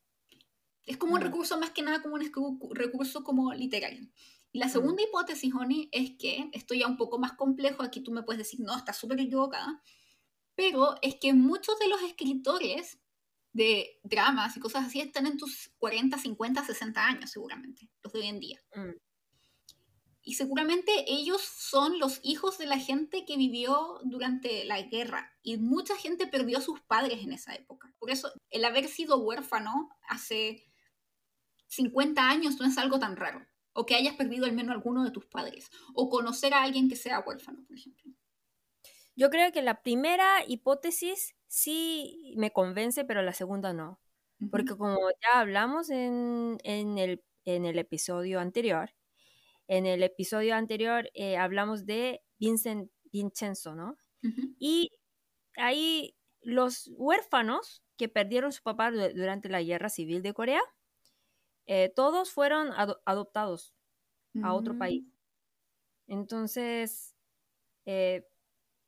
[0.86, 1.24] Es como un mm.
[1.24, 4.08] recurso más que nada como un recurso como literario.
[4.52, 8.10] Y la segunda hipótesis, Honey, es que, esto ya un poco más complejo, aquí tú
[8.10, 9.80] me puedes decir, no, estás súper equivocada,
[10.56, 12.98] pero es que muchos de los escritores
[13.52, 18.20] de dramas y cosas así están en tus 40, 50, 60 años seguramente, los de
[18.20, 18.60] hoy en día.
[18.74, 18.90] Mm.
[20.22, 25.56] Y seguramente ellos son los hijos de la gente que vivió durante la guerra y
[25.56, 27.94] mucha gente perdió a sus padres en esa época.
[27.98, 30.69] Por eso el haber sido huérfano hace
[31.70, 35.10] 50 años no es algo tan raro o que hayas perdido al menos alguno de
[35.10, 38.12] tus padres, o conocer a alguien que sea huérfano, por ejemplo.
[39.16, 44.00] Yo creo que la primera hipótesis sí me convence, pero la segunda no.
[44.50, 48.90] Porque como ya hablamos en, el, episodio anterior,
[49.68, 53.98] en el episodio anterior eh, hablamos de Vincent Vincenzo, ¿no?
[54.58, 54.92] Y
[55.56, 60.62] ahí los huérfanos que perdieron su papá durante la guerra civil de Corea,
[61.66, 62.70] eh, todos fueron
[63.04, 63.74] adoptados
[64.42, 65.04] a otro país.
[65.04, 66.12] Mm.
[66.12, 67.16] Entonces,
[67.86, 68.26] eh,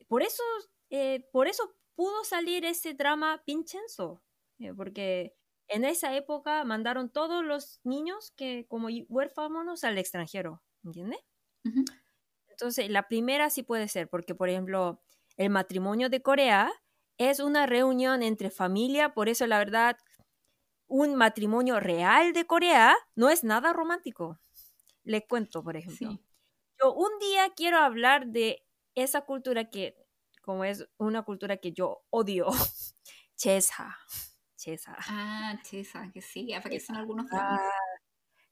[0.09, 0.43] por, eso,
[0.91, 4.23] eh, por eso pudo salir ese drama Vincenzo,
[4.77, 5.35] porque
[5.69, 11.21] en esa época mandaron todos los niños que como huérfanos al extranjero, ¿entiendes?
[12.49, 15.03] Entonces, la primera sí puede ser, porque por ejemplo,
[15.37, 16.73] el matrimonio de Corea
[17.19, 19.97] es una reunión entre familia, por eso la verdad
[20.93, 24.39] un matrimonio real de Corea no es nada romántico.
[25.05, 26.21] Le cuento, por ejemplo.
[26.79, 28.63] Yo un día quiero hablar de
[28.95, 29.97] esa cultura que,
[30.43, 32.49] como es una cultura que yo odio,
[33.37, 33.97] Chesa.
[34.57, 34.95] Chesa.
[35.09, 37.59] Ah, Chesa, que sí, aparecen algunos ah,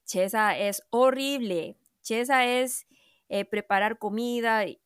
[0.07, 1.76] Chesa es horrible.
[2.00, 2.87] Chesa es
[3.29, 4.81] eh, preparar comida, eh,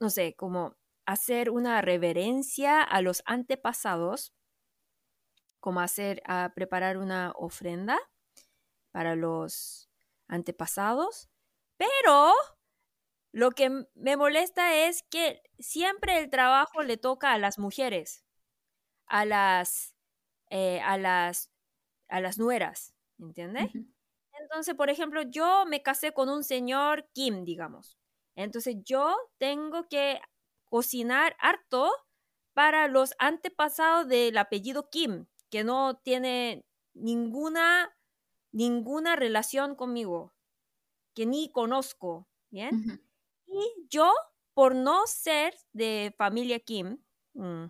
[0.00, 0.74] no sé, como
[1.06, 4.34] hacer una reverencia a los antepasados
[5.64, 7.98] como hacer, a preparar una ofrenda
[8.90, 9.88] para los
[10.28, 11.30] antepasados,
[11.78, 12.34] pero
[13.32, 18.26] lo que me molesta es que siempre el trabajo le toca a las mujeres,
[19.06, 19.96] a las,
[20.50, 21.50] eh, a las,
[22.08, 23.70] a las nueras, ¿entiendes?
[24.42, 27.96] Entonces, por ejemplo, yo me casé con un señor Kim, digamos.
[28.34, 30.20] Entonces yo tengo que
[30.66, 31.90] cocinar harto
[32.52, 37.96] para los antepasados del apellido Kim, que no tiene ninguna,
[38.50, 40.34] ninguna relación conmigo,
[41.14, 43.00] que ni conozco, ¿bien?
[43.46, 44.12] Y yo,
[44.52, 47.66] por no ser de familia Kim, mm,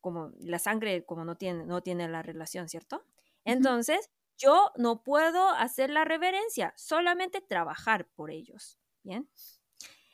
[0.00, 3.04] como la sangre como no tiene, no tiene la relación, ¿cierto?
[3.44, 9.28] Entonces, yo no puedo hacer la reverencia, solamente trabajar por ellos, ¿bien?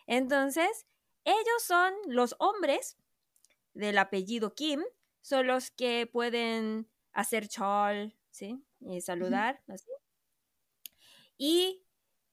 [0.07, 0.87] Entonces,
[1.25, 2.97] ellos son los hombres
[3.75, 4.83] del apellido Kim,
[5.27, 8.65] son los que pueden hacer chol, ¿sí?
[8.79, 9.91] Y saludar, así.
[11.37, 11.85] Y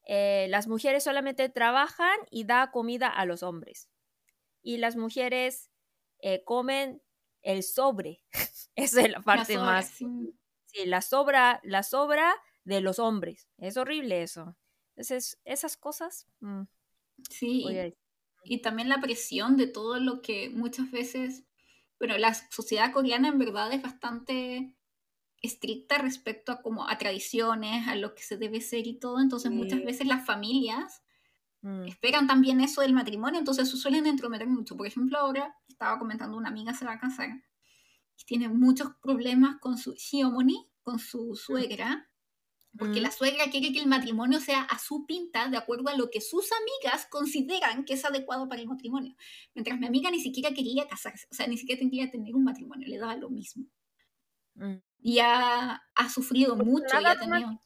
[0.05, 3.89] eh, las mujeres solamente trabajan y da comida a los hombres.
[4.61, 5.71] Y las mujeres
[6.19, 7.01] eh, comen
[7.41, 8.21] el sobre.
[8.75, 9.87] Esa es la parte más.
[9.87, 10.85] Sí.
[10.85, 13.49] la sobra, la sobra de los hombres.
[13.57, 14.55] Es horrible eso.
[14.89, 16.27] Entonces, esas cosas.
[16.41, 16.65] Mm,
[17.27, 17.65] sí.
[18.43, 21.43] Y también la presión de todo lo que muchas veces.
[22.03, 24.75] Bueno, la sociedad coreana en verdad es bastante
[25.41, 29.21] estricta respecto a como a tradiciones, a lo que se debe ser y todo.
[29.21, 31.01] Entonces, muchas veces las familias
[31.61, 31.83] mm.
[31.83, 34.75] esperan también eso del matrimonio, entonces suelen entrometer mucho.
[34.75, 37.29] Por ejemplo, ahora estaba comentando una amiga se va a casar
[38.17, 41.35] y tiene muchos problemas con su Shiomoni, con su mm.
[41.35, 42.11] suegra,
[42.77, 46.09] porque la suegra quiere que el matrimonio sea a su pinta, de acuerdo a lo
[46.09, 49.15] que sus amigas consideran que es adecuado para el matrimonio.
[49.53, 52.43] Mientras mi amiga ni siquiera quería casarse, o sea, ni siquiera tendría que tener un
[52.43, 53.65] matrimonio, le daba lo mismo.
[54.55, 54.77] Mm.
[55.01, 57.59] Y ha, ha sufrido mucho y ha tenido...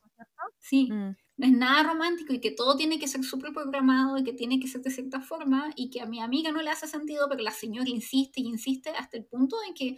[0.59, 1.15] Sí, mm.
[1.37, 4.59] no es nada romántico y que todo tiene que ser súper programado y que tiene
[4.59, 7.43] que ser de cierta forma y que a mi amiga no le hace sentido, pero
[7.43, 9.97] la señora insiste y insiste hasta el punto en que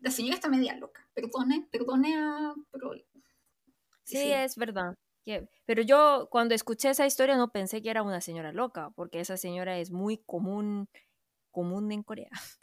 [0.00, 1.08] la señora está media loca.
[1.14, 2.54] Perdone, perdone a...
[2.70, 2.92] Pero
[4.06, 4.94] Sí, es verdad.
[5.64, 9.36] Pero yo cuando escuché esa historia no pensé que era una señora loca, porque esa
[9.36, 10.88] señora es muy común,
[11.50, 12.30] común en Corea.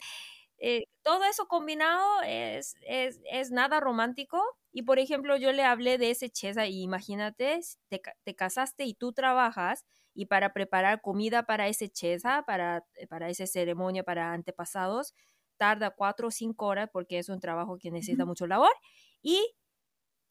[0.66, 4.42] Eh, todo eso combinado es, es, es, nada romántico.
[4.72, 8.94] Y por ejemplo, yo le hablé de ese chesa y imagínate, te, te, casaste y
[8.94, 15.14] tú trabajas y para preparar comida para ese chesa, para, para esa ceremonia, para antepasados,
[15.58, 18.72] tarda cuatro o cinco horas porque es un trabajo que necesita mucho labor.
[19.22, 19.56] Y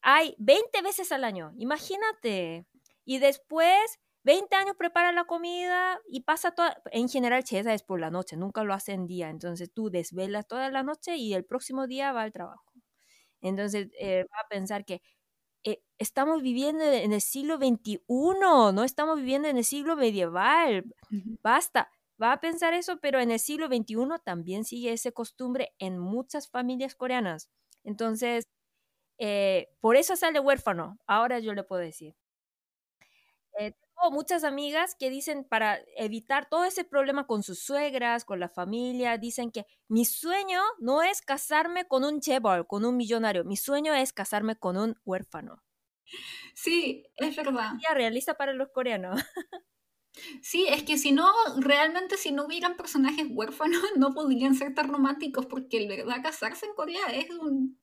[0.03, 2.67] hay 20 veces al año, imagínate.
[3.05, 7.99] Y después 20 años prepara la comida y pasa toda, en general Chesa es por
[7.99, 11.45] la noche, nunca lo hace en día, entonces tú desvelas toda la noche y el
[11.45, 12.71] próximo día va al trabajo.
[13.41, 15.01] Entonces eh, va a pensar que
[15.63, 20.85] eh, estamos viviendo en el siglo XXI, no estamos viviendo en el siglo medieval,
[21.43, 21.89] basta.
[22.21, 26.49] Va a pensar eso, pero en el siglo XXI también sigue esa costumbre en muchas
[26.49, 27.49] familias coreanas.
[27.83, 28.45] Entonces,
[29.17, 32.15] eh, por eso sale huérfano, ahora yo le puedo decir.
[33.59, 38.39] Eh, tengo muchas amigas que dicen para evitar todo ese problema con sus suegras, con
[38.39, 43.43] la familia, dicen que mi sueño no es casarme con un chebol, con un millonario,
[43.43, 45.63] mi sueño es casarme con un huérfano.
[46.55, 47.73] Sí, es verdad.
[47.87, 49.19] Ya realista para los coreanos.
[50.41, 54.89] Sí, es que si no, realmente si no hubieran personajes huérfanos, no podrían ser tan
[54.89, 57.79] románticos, porque el verdad casarse en Corea es un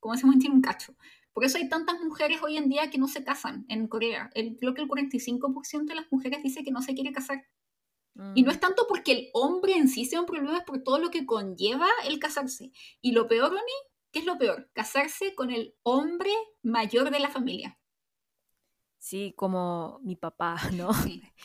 [0.00, 0.94] como se tiene un cacho.
[1.32, 4.30] Por eso hay tantas mujeres hoy en día que no se casan en Corea.
[4.34, 7.46] El, creo que el 45% de las mujeres dice que no se quiere casar.
[8.34, 8.60] Y no es mm.
[8.60, 11.86] tanto porque el hombre en sí sea un problema, es por todo lo que conlleva
[12.08, 12.72] el casarse.
[13.00, 13.62] Y lo peor, Ronnie,
[14.10, 14.68] ¿qué es lo peor?
[14.72, 16.32] Casarse con el hombre
[16.62, 17.77] mayor de la familia.
[18.98, 20.90] Sí, como mi papá, ¿no?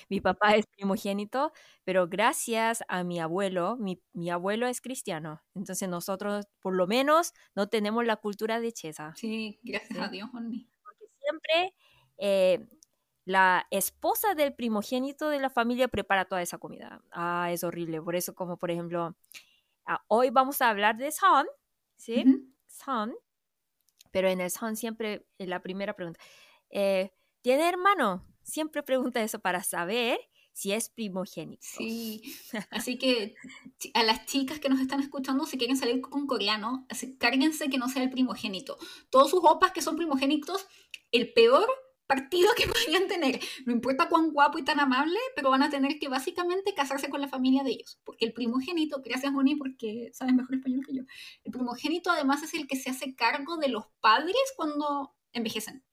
[0.09, 6.47] mi papá es primogénito, pero gracias a mi abuelo, mi, abuelo es cristiano, entonces nosotros
[6.59, 9.13] por lo menos no tenemos la cultura de chesa.
[9.15, 11.75] Sí, gracias a Dios, Porque siempre
[12.17, 12.67] eh,
[13.25, 17.01] la esposa del primogénito de la familia prepara toda esa comida.
[17.11, 18.01] Ah, es horrible.
[18.01, 19.15] Por eso, como por ejemplo,
[19.85, 21.45] ah, hoy vamos a hablar de Son,
[21.95, 22.25] ¿sí?
[22.67, 23.15] Son,
[24.11, 26.19] pero en el Son siempre, en la primera pregunta,
[26.69, 28.25] eh, ¿Tiene hermano?
[28.41, 30.17] Siempre pregunta eso para saber
[30.53, 31.61] si es primogénito.
[31.61, 32.21] Sí,
[32.71, 33.35] así que
[33.93, 36.87] a las chicas que nos están escuchando, si quieren salir con coreano,
[37.19, 38.77] cárguense que no sea el primogénito.
[39.09, 40.65] Todos sus opas que son primogénitos,
[41.11, 41.67] el peor
[42.07, 43.41] partido que podrían tener.
[43.65, 47.19] No importa cuán guapo y tan amable, pero van a tener que básicamente casarse con
[47.19, 47.99] la familia de ellos.
[48.05, 51.03] Porque el primogénito, gracias Moni porque sabes mejor español que yo,
[51.43, 55.83] el primogénito además es el que se hace cargo de los padres cuando envejecen.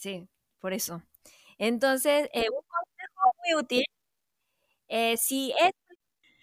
[0.00, 0.26] Sí,
[0.60, 1.02] por eso.
[1.58, 3.84] Entonces, eh, un consejo muy útil,
[4.88, 5.72] eh, si es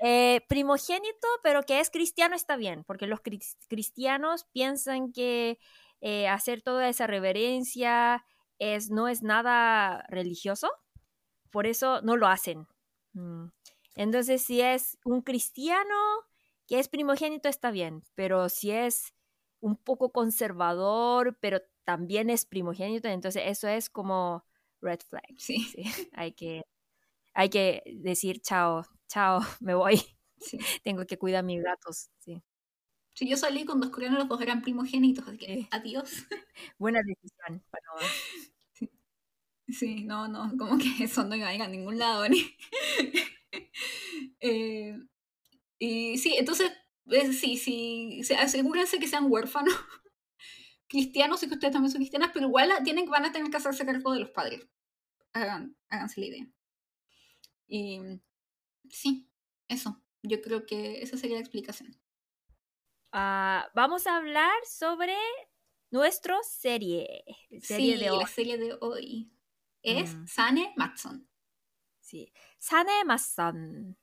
[0.02, 3.22] eh, primogénito, pero que es cristiano, está bien, porque los
[3.70, 5.60] cristianos piensan que
[6.30, 8.24] hacer toda esa reverencia
[8.60, 10.70] es, no es nada religioso,
[11.52, 12.68] por eso no lo hacen.
[13.14, 13.48] Mm.
[13.96, 15.96] Entonces, si es un cristiano
[16.68, 19.14] que es primogénito, está bien, pero si es
[19.62, 24.44] un poco conservador, pero también es primogénito, entonces eso es como
[24.82, 25.24] red flag.
[25.38, 25.66] Sí.
[26.14, 26.64] Hay, que,
[27.34, 30.02] hay que decir chao, chao, me voy.
[30.84, 32.10] Tengo que cuidar a mis gatos.
[32.20, 32.44] Sí.
[33.14, 36.26] Sí, yo salí con dos coreanos, los dos eran primogénitos, así que adiós.
[36.78, 37.84] Buena decisión para
[39.70, 40.04] Sí.
[40.04, 42.28] no, no, como que eso no iba a ir a ningún lado.
[42.28, 42.44] Ni...
[44.40, 44.98] Eh,
[45.80, 46.72] y sí, entonces,
[47.32, 49.74] sí, sí, asegúrense que sean huérfanos
[50.88, 53.86] cristianos y que ustedes también son cristianas, pero igual tienen, van a tener que hacerse
[53.86, 54.68] cargo de los padres.
[55.34, 56.48] Hagan, háganse la idea.
[57.68, 58.00] Y
[58.90, 59.30] sí,
[59.68, 60.02] eso.
[60.24, 61.96] Yo creo que esa sería la explicación.
[63.12, 65.16] Ah, vamos a hablar sobre
[65.92, 67.24] nuestra serie.
[67.62, 68.20] serie sí, de hoy.
[68.20, 69.32] la serie de hoy
[69.82, 70.28] es mm.
[70.28, 71.30] Sane Matson.
[72.00, 73.98] Sí, Sane Matson.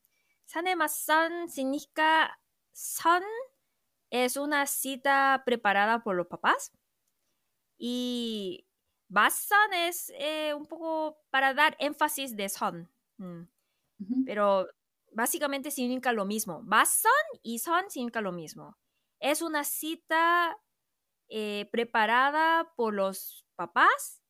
[0.45, 2.39] Sane Matson significa
[2.73, 3.23] son
[4.23, 6.73] es una cita preparada por los papás
[7.77, 8.67] y
[9.09, 12.91] Matson es eh, un poco para dar énfasis de son.
[13.19, 13.43] Mm.
[14.25, 14.69] Pero
[15.13, 16.63] básicamente significa lo mismo.
[16.63, 17.11] Matson
[17.43, 18.77] y son significa lo mismo
[19.25, 20.55] es una cita
[21.29, 24.23] eh, preparada por los papás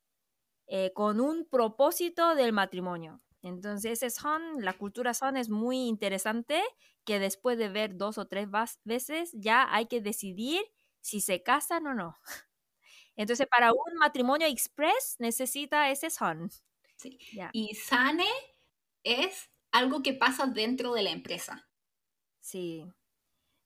[0.68, 3.20] eh, con un propósito del matrimonio.
[3.42, 6.62] Entonces, son, la cultura son es muy interesante
[7.04, 8.48] que después de ver dos o tres
[8.84, 10.62] veces ya hay que decidir
[11.00, 12.16] si se casan o no.
[13.16, 16.50] Entonces, para un matrimonio express necesita ese son.
[16.96, 17.18] Sí.
[17.52, 18.26] Y sane
[19.04, 21.68] es algo que pasa dentro de la empresa.
[22.40, 22.84] Sí.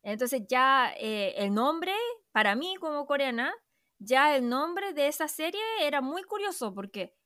[0.03, 1.93] Entonces ya eh, el nombre,
[2.33, 3.55] para mí como coreana,
[3.99, 7.17] ya el nombre de esa serie era muy curioso porque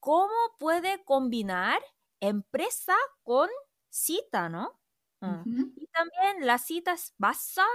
[0.00, 1.80] ¿cómo puede combinar
[2.20, 3.48] empresa con
[3.90, 4.80] cita, no?
[5.22, 5.72] Mm.
[5.76, 7.66] Y también las citas basan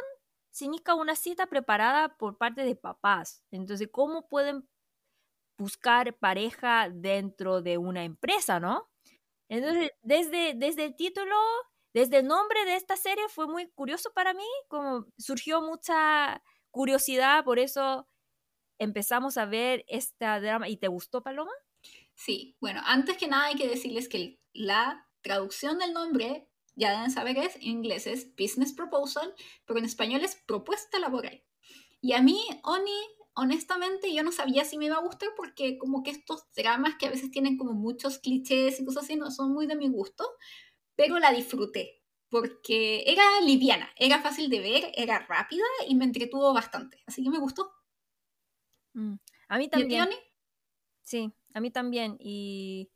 [0.52, 3.44] significa una cita preparada por parte de papás.
[3.52, 4.68] Entonces, ¿cómo pueden
[5.58, 8.90] buscar pareja dentro de una empresa, no?
[9.50, 11.36] Entonces, desde, desde el título
[11.98, 17.44] desde el nombre de esta serie fue muy curioso para mí, como surgió mucha curiosidad,
[17.44, 18.08] por eso
[18.78, 20.70] empezamos a ver esta drama.
[20.70, 21.52] ¿Y te gustó, Paloma?
[22.14, 27.12] Sí, bueno, antes que nada hay que decirles que la traducción del nombre, ya deben
[27.12, 29.34] saber que es, en inglés es Business Proposal,
[29.66, 31.44] pero en español es Propuesta Laboral.
[32.00, 32.98] Y a mí, Oni,
[33.34, 37.08] honestamente, yo no sabía si me iba a gustar porque como que estos dramas que
[37.08, 40.24] a veces tienen como muchos clichés y cosas así no son muy de mi gusto,
[40.96, 41.98] pero la disfruté
[42.30, 47.30] porque era liviana, era fácil de ver, era rápida y me entretuvo bastante, así que
[47.30, 47.72] me gustó.
[48.94, 49.16] Mm,
[49.48, 50.10] a mí también.
[51.02, 52.18] Sí, a mí también.
[52.20, 52.90] Y,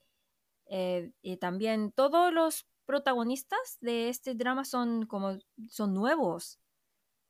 [0.65, 6.59] eh, y, también todos los protagonistas de este drama son como son nuevos,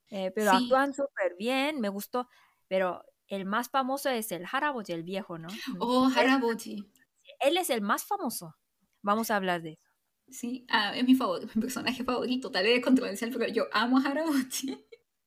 [0.09, 2.27] eh, pero actúan súper bien, me gustó.
[2.67, 5.49] Pero el más famoso es el Haraboji, el viejo, ¿no?
[5.79, 6.91] Oh, Haraboji.
[7.39, 8.55] Él es el más famoso.
[9.03, 9.87] Vamos a hablar de eso.
[10.29, 14.01] Sí, ah, es mi, mi personaje favorito, tal vez es controversial, pero yo amo a.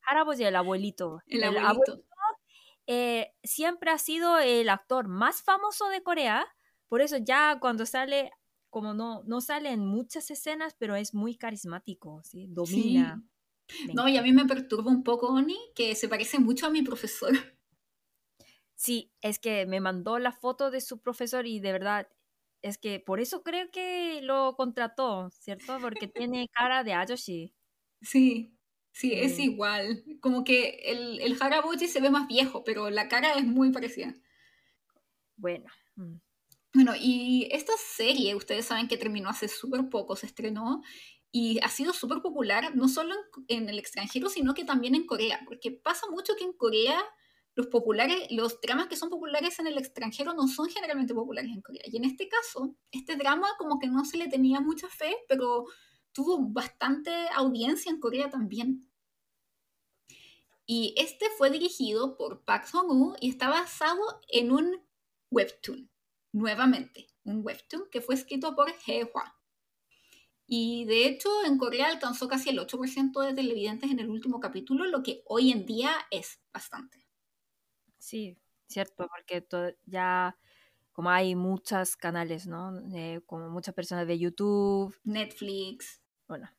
[0.07, 1.23] Harabochi, el abuelito.
[1.29, 2.03] El, abuelito.
[2.89, 6.45] Eh, siempre ha sido el actor más famoso de Corea,
[6.89, 8.33] por eso ya cuando sale,
[8.75, 12.49] como no, no sale en muchas escenas, pero es muy carismático, ¿sí?
[12.49, 13.23] domina.
[13.95, 16.83] No, y a mí me perturba un poco, Oni, que se parece mucho a mi
[16.83, 17.31] profesor.
[18.75, 22.09] Sí, es que me mandó la foto de su profesor y de verdad
[22.61, 25.79] es que por eso creo que lo contrató, ¿cierto?
[25.81, 27.55] Porque tiene cara de Ayoshi.
[28.03, 28.59] Sí,
[28.93, 30.05] sí, es igual.
[30.21, 34.15] Como que el, el Harabuchi se ve más viejo, pero la cara es muy parecida.
[35.37, 35.67] Bueno.
[36.75, 40.83] Bueno, y esta serie, ustedes saben que terminó hace súper poco, se estrenó
[41.31, 43.15] y ha sido súper popular, no solo
[43.49, 47.01] en, en, el extranjero, sino que también en Corea, porque pasa mucho que en Corea
[47.55, 51.63] los populares, los dramas que son populares en el extranjero no son generalmente populares en
[51.63, 51.83] Corea.
[51.87, 55.67] Y en este caso, este drama como que no se le tenía mucha fe, pero
[56.13, 58.91] tuvo bastante audiencia en Corea también.
[60.67, 64.83] Y este fue dirigido por Park Song-woo y está basado en un
[65.31, 65.91] webtoon,
[66.35, 69.37] nuevamente, un webtoon que fue escrito por Hee Hwa.
[70.47, 74.85] Y de hecho en Corea alcanzó casi el 8% de televidentes en el último capítulo,
[74.85, 77.07] lo que hoy en día es bastante.
[77.99, 79.47] Sí, cierto, porque
[79.87, 80.37] ya
[80.93, 82.73] como hay muchos canales, ¿no?
[83.27, 86.03] como muchas personas de YouTube, Netflix.
[86.27, 86.51] Bueno.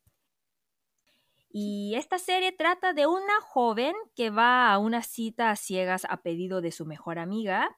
[1.49, 6.21] Y esta serie trata de una joven que va a una cita a ciegas a
[6.21, 7.77] pedido de su mejor amiga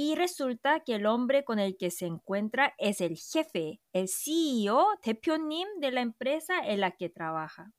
[0.00, 4.86] y resulta que el hombre con el que se encuentra es el jefe, el CEO,
[5.02, 7.72] Tepionim de la empresa en la que trabaja.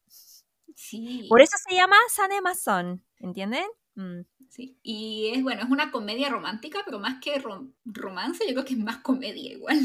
[0.75, 1.27] Sí.
[1.29, 3.63] Por eso se llama Sanemazón, ¿entienden?
[3.95, 4.23] Mm.
[4.49, 8.65] Sí, y es bueno, es una comedia romántica, pero más que rom romance, yo creo
[8.65, 9.79] que es más comedia igual.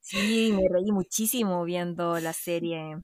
[0.00, 2.96] Sí, me reí muchísimo viendo la serie.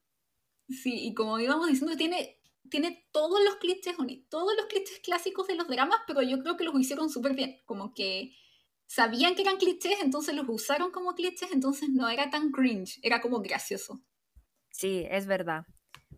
[0.68, 3.94] Sí, y como íbamos diciendo, tiene, tiene todos los clichés,
[4.28, 7.60] todos los clichés clásicos de los dramas, pero yo creo que los hicieron súper bien.
[7.64, 8.34] Como que
[8.86, 13.20] sabían que eran clichés, entonces los usaron como clichés, entonces no era tan cringe, era
[13.20, 14.00] como gracioso.
[14.70, 15.64] Sí, es verdad.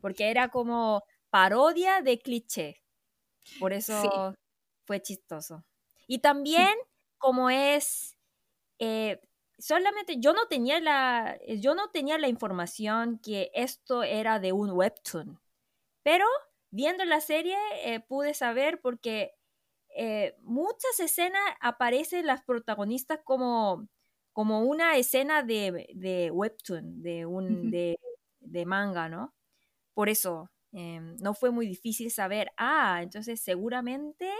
[0.00, 2.82] Porque era como parodia de cliché.
[3.58, 4.34] Por eso
[4.84, 5.64] fue chistoso.
[6.06, 6.70] Y también,
[7.18, 8.16] como es,
[8.78, 9.20] eh,
[9.58, 14.70] solamente yo no tenía la, yo no tenía la información que esto era de un
[14.70, 15.40] webtoon,
[16.02, 16.26] pero
[16.70, 19.37] viendo la serie eh, pude saber porque
[19.98, 23.88] eh, muchas escenas aparecen las protagonistas como,
[24.32, 27.98] como una escena de, webtoon, de un de,
[28.40, 29.34] de manga, ¿no?
[29.94, 34.30] Por eso Em, no fue muy difícil saber, ah, entonces seguramente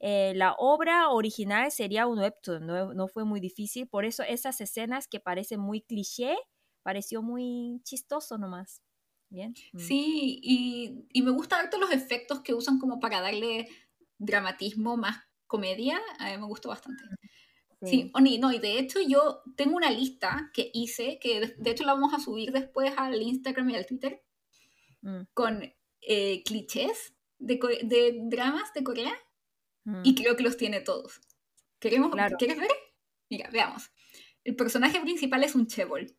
[0.00, 5.06] eh, la obra original sería un webtoon, no, fue muy difícil, por eso esas escenas
[5.06, 6.36] que parecen muy cliché,
[6.82, 8.82] pareció muy chistoso nomás.
[9.28, 9.54] Bien.
[9.72, 9.78] Mm.
[9.78, 13.68] Sí, y, me gustan todos los efectos que usan como para darle
[14.18, 17.02] dramatismo más comedia, a mí me gustó bastante.
[17.82, 18.10] Sí,
[18.40, 22.14] no, y de hecho yo tengo una lista que hice, que de hecho la vamos
[22.14, 24.22] a subir después al Instagram y al Twitter,
[25.06, 25.22] Mm.
[25.34, 29.16] con eh, clichés de, de, dramas de Corea
[30.02, 30.14] y mm.
[30.16, 31.20] creo que los tiene todos.
[31.78, 32.70] ¿Queremos, ¿Quieres ver?
[33.30, 33.90] Mira, veamos.
[34.42, 36.16] El personaje principal es un chebol.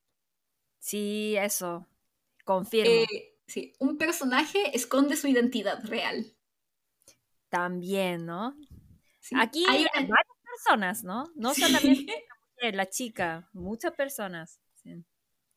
[0.80, 1.86] Sí, eso.
[2.46, 2.90] Confirmo.
[2.90, 6.37] Eh, sí, un personaje esconde su identidad real.
[7.50, 8.56] También, ¿no?
[9.36, 10.10] Aquí hay, varias
[10.44, 11.26] personas, ¿no?
[11.36, 12.26] No solamente
[12.74, 14.60] la chica, muchas personas.
[14.76, 15.04] Sí.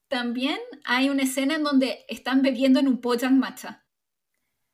[0.08, 3.86] También hay una escena en donde están bebiendo en un pojang matcha.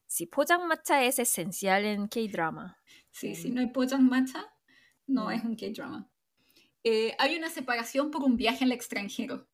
[0.07, 2.79] Sí, pojang matcha es esencial en K-drama.
[3.11, 4.47] Sí, si no hay pojang matcha,
[5.07, 6.11] no es un K-drama.
[6.85, 9.49] Eh, hay una separación por un viaje al extranjero.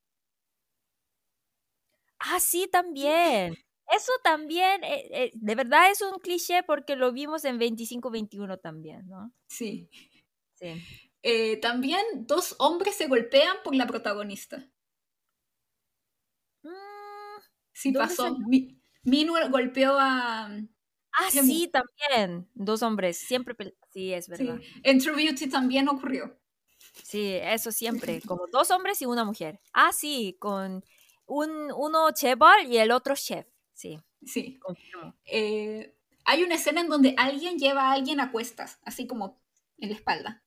[2.18, 3.56] Ah, sí, también.
[3.90, 9.06] Eso también, eh, eh, de verdad es un cliché porque lo vimos en 25-21 también,
[9.08, 9.32] ¿no?
[9.48, 9.88] Sí.
[10.54, 10.80] Sí.
[11.60, 14.72] también dos hombres se golpean por la protagonista.
[17.72, 18.36] Sí, pasó.
[19.02, 20.46] Minu golpeó a.
[20.46, 22.48] Ah, sí, también.
[22.54, 23.18] Dos hombres.
[23.18, 23.56] Siempre.
[23.92, 24.60] Sí, es verdad.
[24.82, 26.38] En True Beauty también ocurrió.
[27.02, 28.20] Sí, eso siempre.
[28.26, 29.60] Como dos hombres y una mujer.
[29.72, 30.84] Ah, sí, con
[31.26, 33.46] un, uno chebol y el otro chef.
[33.82, 34.00] Sí.
[34.24, 34.60] Sí.
[35.24, 39.40] Eh, hay una escena en donde alguien lleva a alguien a cuestas, así como
[39.78, 40.42] en la espalda.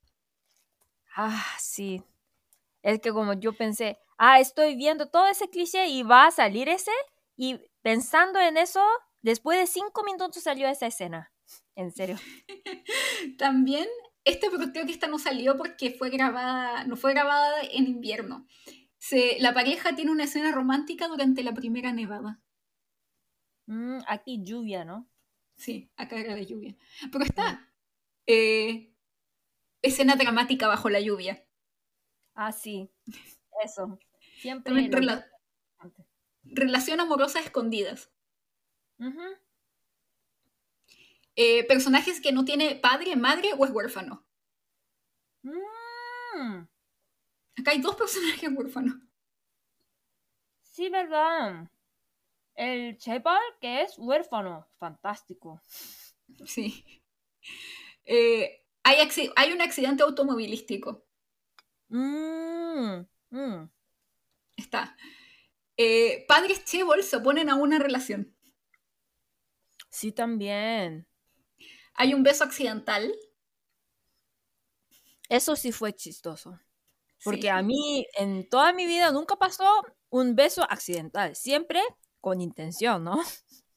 [1.18, 2.02] Ah, sí.
[2.82, 6.70] Es que como yo pensé, ah, estoy viendo todo ese cliché y va a salir
[6.70, 6.92] ese.
[7.36, 8.82] Y pensando en eso,
[9.22, 11.34] después de cinco minutos salió esa escena.
[11.76, 12.16] En serio.
[13.38, 13.88] También,
[14.24, 18.48] este creo que esta no salió porque fue grabada, no fue grabada en invierno.
[18.98, 22.40] Se, la pareja tiene una escena romántica durante la primera nevada.
[23.68, 25.10] Mm, aquí lluvia, ¿no?
[25.56, 26.76] Sí, acá era de lluvia.
[27.12, 27.72] Pero está
[28.28, 28.94] eh,
[29.82, 31.46] escena dramática bajo la lluvia.
[32.34, 32.90] Ah, sí.
[33.64, 34.00] Eso.
[34.40, 34.90] Siempre.
[36.44, 38.12] Relación amorosa escondidas.
[41.36, 44.26] Eh, personajes que no tiene padre, madre o es huérfano.
[45.44, 46.68] Mm.
[47.58, 48.96] Acá hay dos personajes huérfanos.
[50.62, 51.70] Sí, verdad.
[52.56, 54.68] El Chepal, que es huérfano.
[54.78, 55.62] Fantástico.
[56.46, 56.84] Sí.
[58.06, 61.06] Eh, hay, hay, un accidente automovilístico.
[61.90, 63.70] Mm, mm.
[64.56, 64.96] Está.
[65.78, 68.36] Eh, padres Chebol se oponen a una relación.
[69.90, 71.08] Sí, también.
[71.94, 73.14] Hay un beso accidental.
[75.30, 76.60] Eso sí fue chistoso.
[77.24, 79.66] Porque a mí, en toda mi vida, nunca pasó
[80.10, 81.36] un beso accidental.
[81.36, 81.82] Siempre
[82.26, 83.22] con intención, ¿no?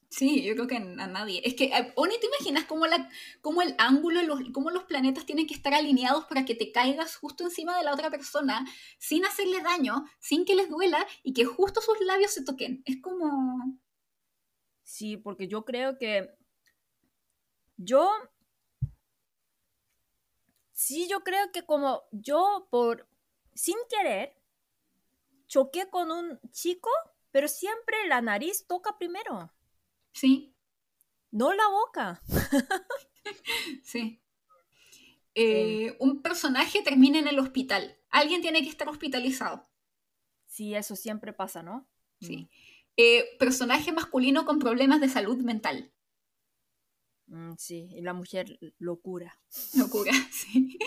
[0.09, 1.39] Sí, yo creo que a nadie.
[1.45, 3.07] Es que, eh, Oni, ¿te imaginas cómo, la,
[3.41, 7.15] cómo el ángulo, los, cómo los planetas tienen que estar alineados para que te caigas
[7.15, 8.65] justo encima de la otra persona,
[8.97, 12.81] sin hacerle daño, sin que les duela y que justo sus labios se toquen?
[12.85, 13.79] Es como...
[14.81, 16.35] Sí, porque yo creo que
[17.77, 18.09] yo...
[20.73, 23.07] Sí, yo creo que como yo por...
[23.53, 24.35] sin querer,
[25.45, 26.89] choqué con un chico,
[27.31, 29.53] pero siempre la nariz toca primero.
[30.13, 30.55] Sí.
[31.31, 32.21] No la boca.
[33.83, 34.21] sí.
[35.35, 37.97] eh, un personaje termine en el hospital.
[38.09, 39.69] Alguien tiene que estar hospitalizado.
[40.45, 41.87] Sí, eso siempre pasa, ¿no?
[42.19, 42.37] Sí.
[42.37, 42.49] Mm.
[42.97, 45.93] Eh, personaje masculino con problemas de salud mental.
[47.27, 49.39] Mm, sí, y la mujer locura.
[49.77, 50.77] Locura, sí.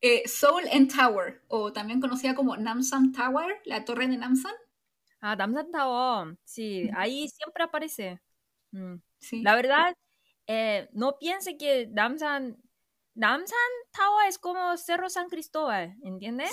[0.00, 4.54] Eh, Soul and Tower, o también conocida como Namsan Tower, la torre de Namsan.
[5.20, 8.20] Ah, Namsan Tower, sí, ahí siempre aparece.
[8.70, 8.96] Mm.
[9.18, 9.42] Sí.
[9.42, 9.96] La verdad,
[10.46, 12.56] eh, no piense que Namsan,
[13.14, 13.58] Namsan
[13.92, 16.52] Tower es como Cerro San Cristóbal, ¿entiendes?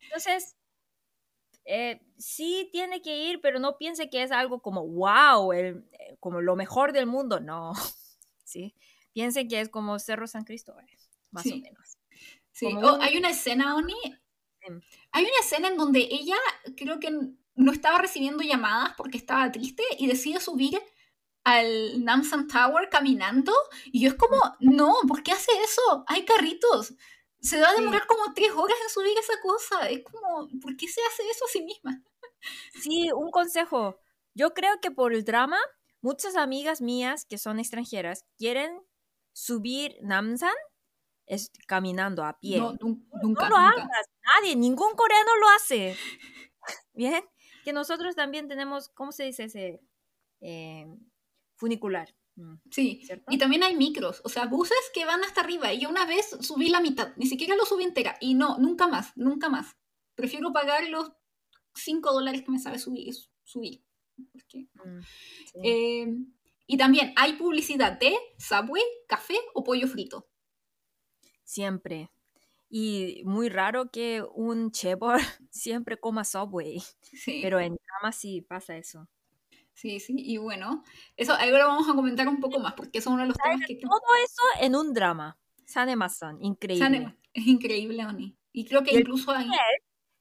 [0.00, 0.56] Entonces,
[1.64, 5.84] eh, sí tiene que ir, pero no piense que es algo como wow, el,
[6.20, 7.72] como lo mejor del mundo, no.
[8.44, 8.74] ¿sí?
[9.12, 10.86] Piensen que es como Cerro San Cristóbal,
[11.30, 11.98] más o menos.
[12.52, 13.94] Sí, oh, hay una escena, Oni,
[15.12, 16.36] hay una escena en donde ella
[16.76, 17.08] creo que
[17.58, 20.80] no estaba recibiendo llamadas porque estaba triste y decide subir
[21.44, 23.52] al Namsan Tower caminando
[23.86, 26.04] y yo es como, no, ¿por qué hace eso?
[26.06, 26.94] Hay carritos.
[27.40, 29.88] Se va a demorar como tres horas en subir esa cosa.
[29.88, 32.02] Es como, ¿por qué se hace eso a sí misma?
[32.80, 33.98] Sí, un consejo.
[34.34, 35.58] Yo creo que por el drama
[36.00, 38.80] Muchas amigas mías que son extranjeras quieren
[39.32, 40.54] subir Namsan
[41.26, 42.58] es, caminando a pie.
[42.58, 45.96] No, nunca, no lo hagas, nadie, ningún coreano lo hace.
[46.94, 47.22] Bien,
[47.68, 49.82] que nosotros también tenemos, ¿cómo se dice ese?
[50.40, 50.86] Eh,
[51.54, 52.14] funicular.
[52.36, 55.70] Mm, sí, y también hay micros, o sea, buses que van hasta arriba.
[55.74, 58.16] Y yo una vez subí la mitad, ni siquiera lo subí entera.
[58.22, 59.76] Y no, nunca más, nunca más.
[60.14, 61.12] Prefiero pagar los
[61.74, 63.14] 5 dólares que me sabe subir.
[63.44, 63.84] subir.
[64.46, 65.00] Mm,
[65.62, 66.32] em,
[66.66, 70.26] y también hay publicidad de Subway, café o pollo frito.
[71.44, 72.10] Siempre.
[72.70, 75.18] Y muy raro que un chebor
[75.50, 76.82] siempre coma Subway.
[77.24, 79.08] Pero en drama sí pasa eso.
[79.72, 80.82] Sí, sí, y bueno,
[81.16, 83.76] eso ahora vamos a comentar un poco más, porque son uno de los temas que...
[83.76, 85.38] Todo eso en un drama.
[85.66, 87.14] Sanemasan, increíble.
[87.32, 88.36] es increíble, Oni.
[88.52, 89.46] Y creo que incluso hay...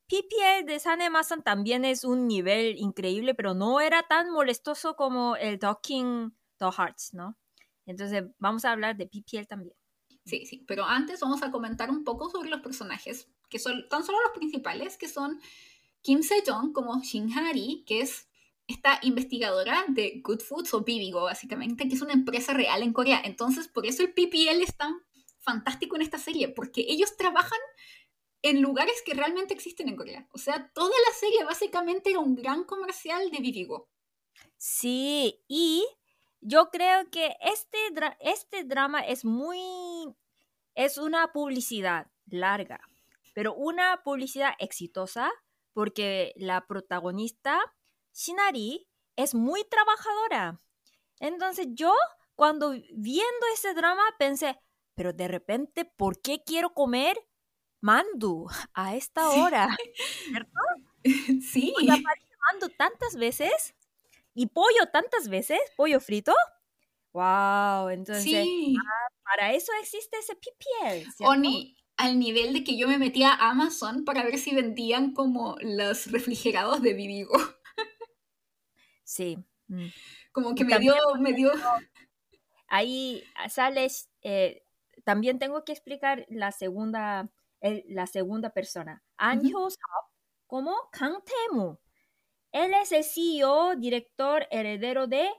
[0.07, 5.59] PPL de Sanemasan también es un nivel increíble, pero no era tan molestoso como el
[5.59, 7.35] Talking the Hearts, ¿no?
[7.85, 9.73] Entonces vamos a hablar de PPL también.
[10.27, 14.03] Sí, sí, pero antes vamos a comentar un poco sobre los personajes, que son tan
[14.03, 15.39] solo los principales, que son
[16.01, 18.27] Kim Se-jong como Shin Hari, que es
[18.67, 23.21] esta investigadora de Good Foods o Bibigo, básicamente, que es una empresa real en Corea.
[23.23, 25.01] Entonces, por eso el PPL es tan
[25.39, 27.59] fantástico en esta serie, porque ellos trabajan
[28.41, 30.27] en lugares que realmente existen en Corea.
[30.33, 33.89] O sea, toda la serie básicamente era un gran comercial de Vivigo.
[34.57, 35.87] Sí, y
[36.41, 37.77] yo creo que este,
[38.19, 40.15] este drama es muy...
[40.75, 42.79] es una publicidad larga,
[43.33, 45.31] pero una publicidad exitosa
[45.73, 47.59] porque la protagonista,
[48.13, 50.59] Shinari, es muy trabajadora.
[51.19, 51.93] Entonces yo,
[52.35, 54.59] cuando viendo ese drama, pensé,
[54.95, 57.17] pero de repente, ¿por qué quiero comer
[57.79, 59.67] Mandu a esta hora,
[60.23, 60.59] ¿cierto?
[61.03, 61.73] Sí.
[61.79, 63.75] Y aparece Mandu tantas veces
[64.37, 66.31] y pollo tantas veces, pollo frito.
[67.11, 68.45] Wow, entonces
[68.77, 71.25] ah, para eso existe ese PPL.
[71.25, 75.55] Oni, al nivel de que yo me metía a Amazon para ver si vendían como
[75.61, 77.33] los refrigerados de Vivigo.
[79.03, 79.39] Sí.
[79.69, 79.87] Mm.
[80.31, 81.51] Como que me dio, me dio.
[82.67, 84.11] Ahí sales.
[84.21, 84.61] Eh,
[85.03, 87.31] también tengo que explicar la segunda
[87.87, 89.03] la segunda persona.
[89.17, 89.41] An
[90.45, 91.79] como Kang Tae-moo.
[92.51, 95.29] Él es el CEO, director, heredero de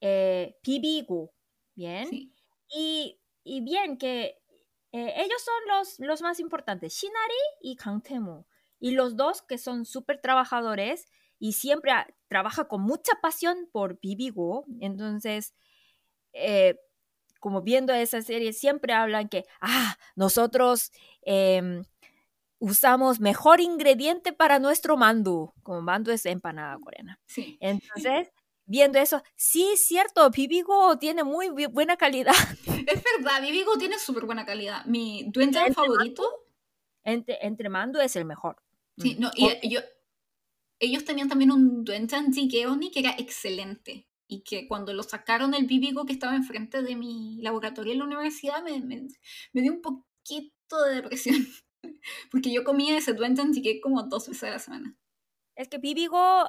[0.00, 0.56] eh.
[1.74, 2.32] Bien.
[2.70, 4.36] Y, bien que
[4.92, 8.46] eh, ellos son los, los más importantes, Shinari y Kang Tae-moo.
[8.80, 11.06] Y los dos que son súper trabajadores
[11.38, 11.92] y siempre
[12.28, 14.66] trabaja con mucha pasión por PBGO.
[14.80, 15.54] Entonces,
[16.32, 16.78] eh,
[17.40, 21.84] como viendo esa serie, siempre hablan que, ah, nosotros em,
[22.58, 27.20] usamos mejor ingrediente para nuestro mandu, como mandu es empanada coreana.
[27.26, 27.56] Sí.
[27.60, 28.30] Entonces,
[28.66, 32.34] viendo eso, sí, es cierto, Bibigo tiene muy buena calidad.
[32.88, 34.82] Es verdad, Bibigo tiene súper buena calidad.
[34.86, 36.24] Mi duende favorito.
[37.04, 38.56] entre, entre mandu es el mejor.
[38.96, 39.20] Sí, mm.
[39.20, 39.80] no, y yo,
[40.78, 45.66] ellos tenían también un doenjang jjigae que era excelente y que cuando lo sacaron el
[45.66, 50.82] bíbigo que estaba enfrente de mi laboratorio en la universidad me, me, dio un poquito
[50.84, 51.46] de depresión.
[52.30, 54.96] Porque yo comía ese duentan que como dos veces a la semana.
[55.54, 56.46] Es que bíbigo,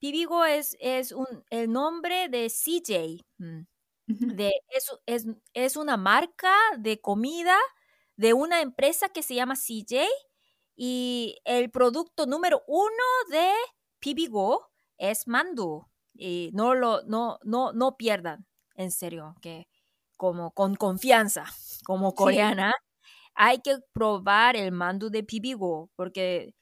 [0.00, 3.24] bíbigo es, es un, el nombre de CJ.
[3.38, 3.62] Mm,
[4.06, 7.56] de, es, es, es una marca de comida
[8.16, 10.04] de una empresa que se llama CJ
[10.76, 12.90] y el producto número uno
[13.30, 13.50] de
[13.98, 14.68] Pibigo
[14.98, 19.68] es mandu y no lo no no no pierdan en serio que
[20.16, 21.44] como con confianza
[21.84, 22.74] como coreana
[23.34, 26.54] hay que probar el mando de Bibigo, porque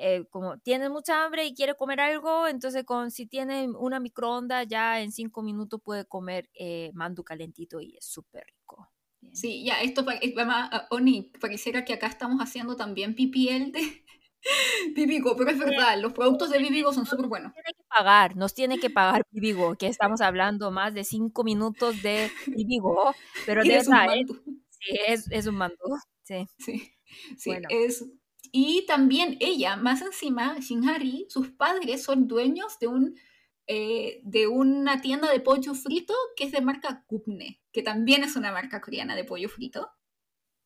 [0.00, 4.62] eh, como tienes mucha hambre y quieres comer algo, entonces con, si tienes una microonda
[4.62, 8.88] ya en cinco minutos puede comer eh, mando calentito y es súper rico.
[9.32, 14.02] Sí, ya, esto, ah, Oni, pareciera que acá estamos haciendo también PPL de
[14.94, 17.52] Bibigo, pero es verdad, los productos de Bibigo son súper buenos.
[17.52, 21.42] Nos tiene que pagar, nos tiene que pagar Bibigo, que estamos hablando más de cinco
[21.42, 23.14] minutos de Bibigo,
[23.46, 24.34] pero de un mando.
[24.80, 25.76] Sí, es, es, un mando,
[26.24, 26.46] sí.
[26.58, 26.92] Sí,
[27.36, 27.68] sí bueno.
[27.70, 28.04] es
[28.52, 33.18] y también ella, más encima, Shinhari, sus padres son dueños de, un,
[33.66, 38.36] eh, de una tienda de pollo frito que es de marca Kupne, que también es
[38.36, 39.90] una marca coreana de pollo frito.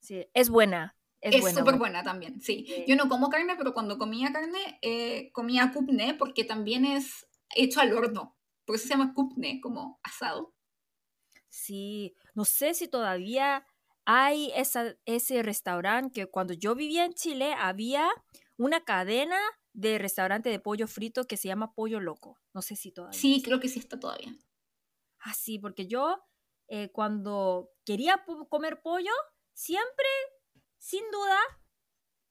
[0.00, 0.96] Sí, es buena.
[1.20, 2.66] Es súper buena, buena, también, sí.
[2.66, 2.84] sí.
[2.88, 7.80] Yo no como carne, pero cuando comía carne, eh, comía Kupne porque también es hecho
[7.80, 8.36] al horno.
[8.64, 10.52] Por eso se llama Kupne, como asado.
[11.48, 13.64] Sí, no sé si todavía
[14.04, 18.08] hay esa, ese restaurante que cuando yo vivía en Chile había
[18.56, 19.38] una cadena
[19.72, 22.38] de restaurante de pollo frito que se llama Pollo Loco.
[22.52, 23.18] No sé si todavía.
[23.18, 24.34] Sí, creo que sí está todavía.
[25.20, 26.22] Ah, sí, porque yo
[26.68, 29.12] eh, cuando quería comer pollo,
[29.52, 30.06] siempre,
[30.78, 31.38] sin duda,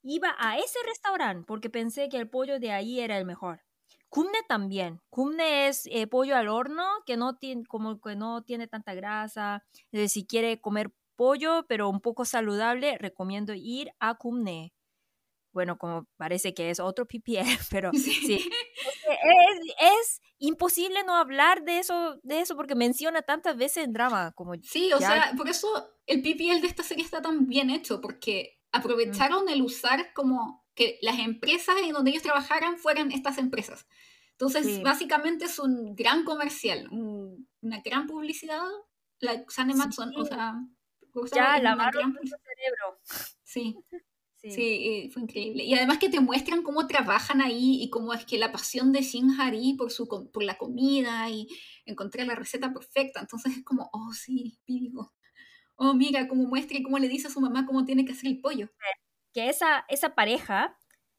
[0.03, 3.61] iba a ese restaurante porque pensé que el pollo de ahí era el mejor.
[4.09, 4.99] Cumne también.
[5.09, 9.63] Cumne es eh, pollo al horno que no tiene, como que no tiene tanta grasa.
[10.07, 10.91] si quiere comer
[11.22, 14.74] pollo, pero un poco saludable, recomiendo ir a Cumne.
[15.53, 18.39] Bueno, como parece que es otro PPL, pero sí.
[19.24, 24.32] Es, es, imposible no hablar de eso, de eso porque menciona tantas veces en drama.
[24.32, 25.67] Como sí, o sea, por eso
[26.07, 30.97] el PPL de esta serie está tan bien hecho, porque aprovecharon el usar como que
[31.01, 33.86] las empresas en donde ellos trabajaran fueran estas empresas.
[34.32, 34.82] Entonces, sí.
[34.82, 38.65] básicamente es un gran comercial, un, una gran publicidad.
[39.19, 40.15] La Sanematsu, sí.
[40.15, 40.55] o sea,
[41.34, 42.99] ya lavaron tu cerebro.
[43.43, 43.76] Sí.
[44.38, 44.51] Sí.
[44.51, 45.09] sí.
[45.14, 45.64] fue increíble.
[45.64, 49.01] Y además que te muestran cómo trabajan ahí y cómo es que la pasión de
[49.01, 51.47] Shin Hari por, su, por la comida y
[51.86, 53.20] encontrar la receta perfecta.
[53.20, 55.14] Entonces es como, oh sí, digo,
[55.76, 58.28] oh mira, cómo muestra y cómo le dice a su mamá cómo tiene que hacer
[58.28, 58.70] el pollo.
[59.34, 60.78] Que esa, esa pareja,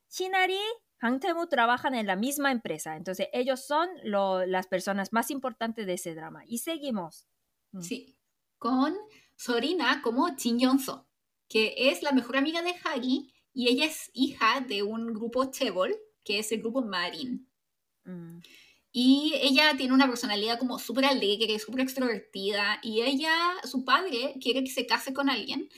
[0.08, 0.58] Shin Hari
[1.02, 2.96] Hang Temu trabajan en la misma empresa.
[2.96, 6.44] Entonces ellos son lo, las personas más importantes de ese drama.
[6.46, 7.26] Y seguimos.
[7.72, 7.80] Mm.
[7.80, 8.16] Sí.
[8.58, 8.96] Con
[9.42, 11.08] Sorina como Jin Yonso,
[11.48, 15.96] que es la mejor amiga de Hagi y ella es hija de un grupo Chebol,
[16.22, 17.50] que es el grupo Marin.
[18.04, 18.38] Mm.
[18.92, 23.34] Y ella tiene una personalidad como súper alegre, súper extrovertida, y ella,
[23.64, 25.68] su padre, quiere que se case con alguien,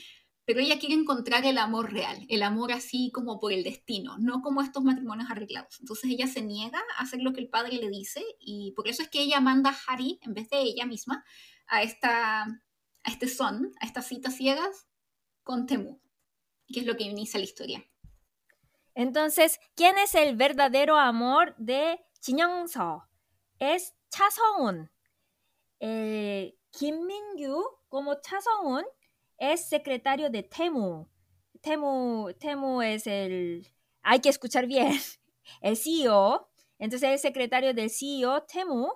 [0.45, 4.43] pero ella quiere encontrar el amor real, el amor así como por el destino, no
[4.43, 5.81] como estos matrimonios arreglados.
[5.81, 9.03] Entonces ella se niega a hacer lo que el padre le dice, y por eso
[9.03, 11.25] es que ella manda a Hari, en vez de ella misma,
[11.67, 12.47] a esta
[13.05, 14.89] a este son, a estas citas ciegas,
[15.43, 16.01] con Temu,
[16.67, 17.85] que es lo que inicia la historia.
[18.95, 23.05] Entonces, ¿quién es el verdadero amor de Jin Young-seo?
[23.59, 24.91] Es Cha Song-un.
[25.81, 28.85] Eh, Kim Min-gyu, como Cha Song-un,
[29.37, 31.09] es secretario de Temu.
[31.61, 32.33] Temu.
[32.39, 33.67] Temu es el...
[34.03, 34.93] Hay que escuchar bien.
[35.61, 36.49] El CEO.
[36.79, 38.89] Entonces, el secretario del CEO, Temu,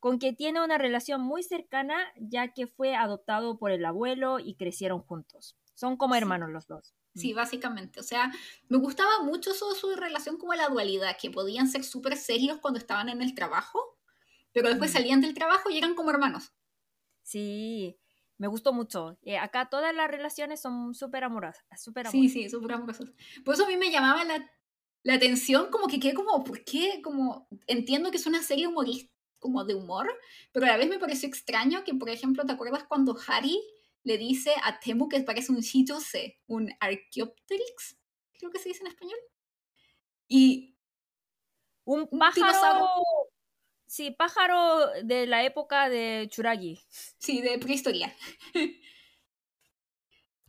[0.00, 4.54] con que tiene una relación muy cercana ya que fue adoptado por el abuelo y
[4.54, 5.56] crecieron juntos.
[5.74, 6.94] Son como hermanos los dos.
[7.14, 8.00] Sí, básicamente.
[8.00, 8.30] O sea,
[8.68, 12.78] me gustaba mucho su, su relación como la dualidad, que podían ser súper serios cuando
[12.78, 13.98] estaban en el trabajo,
[14.52, 16.52] pero después salían del trabajo y eran como hermanos.
[17.22, 17.98] Sí,
[18.38, 19.18] me gustó mucho.
[19.22, 23.10] Eh, acá todas las relaciones son súper amorosas, super Sí, sí, súper amorosas.
[23.44, 24.50] Por eso a mí me llamaba la,
[25.02, 27.00] la atención, como que quedé como, ¿por qué?
[27.02, 30.08] Como, entiendo que es una serie humorista como de humor,
[30.52, 33.60] pero a la vez me pareció extraño que, por ejemplo, ¿te acuerdas cuando Harry
[34.02, 37.98] le dice a Temu que parece un Shitose, un Archaeopteryx?
[38.38, 39.18] Creo que se dice en español.
[40.28, 40.76] Y
[41.84, 42.88] un pájaro.
[43.86, 46.80] Sí, pájaro de la época de Churagi.
[47.18, 48.14] Sí, de prehistoria.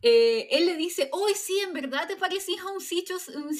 [0.00, 3.36] Eh, él le dice, oh, sí, en verdad te parecías a un Shichose.
[3.36, 3.50] Un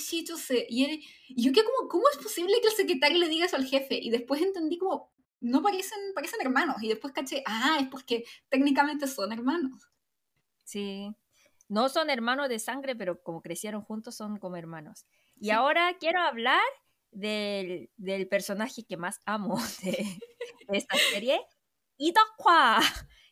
[0.68, 3.56] Y, él, y yo que como, ¿cómo es posible que el secretario le diga eso
[3.56, 3.98] al jefe?
[4.00, 6.76] Y después entendí como, no parecen, parecen hermanos.
[6.82, 9.88] Y después caché, ah, es porque técnicamente son hermanos.
[10.64, 11.10] Sí.
[11.68, 15.06] No son hermanos de sangre, pero como crecieron juntos son como hermanos.
[15.36, 15.50] Y sí.
[15.50, 16.62] ahora quiero hablar
[17.10, 20.18] del, del, personaje que más amo de,
[20.68, 21.40] de esta serie,
[21.98, 22.80] Idokwa.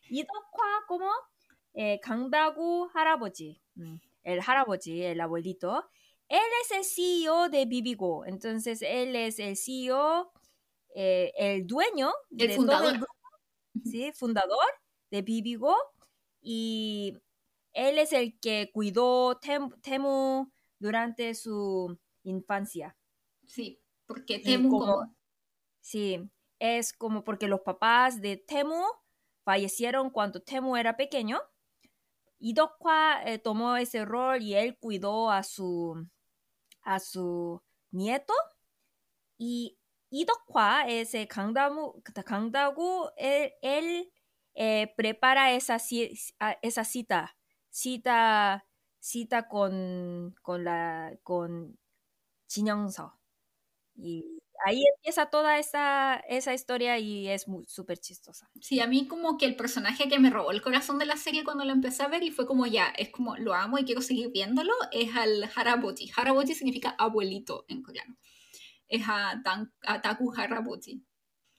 [0.09, 1.11] Idokwa como
[1.77, 3.61] eh, Kangdagu Haraboji,
[4.25, 5.85] el Haraboji, el abuelito.
[6.29, 10.33] Él es el CEO de Bibigo, entonces él es el CEO
[10.99, 12.81] eh, el dueño el fundador.
[12.81, 13.13] Todo el grupo,
[13.85, 14.13] ¿sí?
[14.13, 14.67] fundador
[15.11, 15.77] de Bibigo
[16.41, 17.19] y
[17.75, 22.97] él es el que cuidó Temu durante su infancia.
[23.45, 25.15] Sí, porque Temu como,
[25.81, 26.19] Sí,
[26.59, 28.83] es como porque los papás de Temu
[29.45, 31.41] fallecieron cuando Temu era pequeño.
[32.39, 36.07] Y Dokwa eh, tomó ese rol y él cuidó a su,
[36.83, 38.35] a su nieto.
[39.39, 39.79] Y
[40.11, 44.13] Idokwa, ese Kangdamu, Kangdagu, él, él
[44.55, 45.79] eh, prepara esa,
[46.63, 47.37] esa cita,
[47.71, 48.67] cita,
[49.01, 51.79] cita con, con la, con
[53.95, 58.51] Y ahí empieza toda esa, esa historia y es súper chistosa.
[58.61, 61.45] Sí, a mí como que el personaje que me robó el corazón de la serie
[61.45, 64.03] cuando lo empecé a ver y fue como ya, es como lo amo y quiero
[64.03, 66.11] seguir viéndolo, es al Harabochi.
[66.17, 68.17] Harabochi significa abuelito en coreano.
[68.89, 69.43] Es a,
[70.03, 71.05] Taku Harabochi.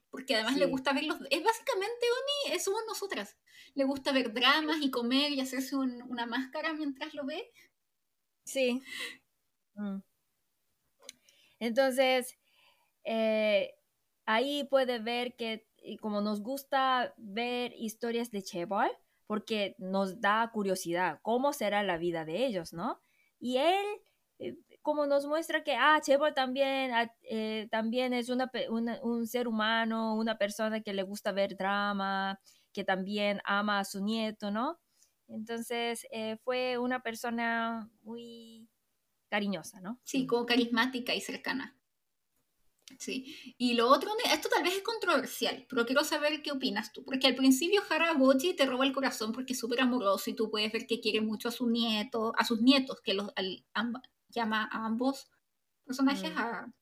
[0.10, 1.18] Porque además le gusta ver los...
[1.30, 2.06] Es básicamente,
[2.48, 3.38] Oni, somos nosotras.
[3.76, 7.52] Le gusta ver dramas y comer y hacerse una máscara mientras lo ve.
[8.46, 8.82] Sí.
[9.76, 10.00] Mm.
[11.60, 12.37] Entonces,
[13.08, 13.74] eh,
[14.26, 15.66] ahí puede ver que
[16.02, 18.90] como nos gusta ver historias de Chebol,
[19.26, 23.02] porque nos da curiosidad cómo será la vida de ellos, ¿no?
[23.40, 23.86] Y él,
[24.40, 30.16] eh, como nos muestra que, ah, Chebol también, ah, eh, también es un ser humano,
[30.16, 32.42] una persona que le gusta ver drama,
[32.74, 34.80] que también ama a su nieto, ¿no?
[35.30, 36.06] Entonces,
[36.44, 38.70] fue una persona muy
[39.30, 40.00] cariñosa, ¿no?
[40.04, 41.78] Sí, como carismática y cercana.
[42.98, 47.04] Sí, y lo otro, esto tal vez es controversial, pero quiero saber qué opinas tú,
[47.04, 50.72] porque al principio Harabochi te roba el corazón porque es súper amoroso y tú puedes
[50.72, 53.32] ver que quiere mucho a su nieto, a sus nietos, que los
[54.30, 55.30] llama a ambos
[55.86, 56.38] personajes, mm.
[56.38, 56.74] a,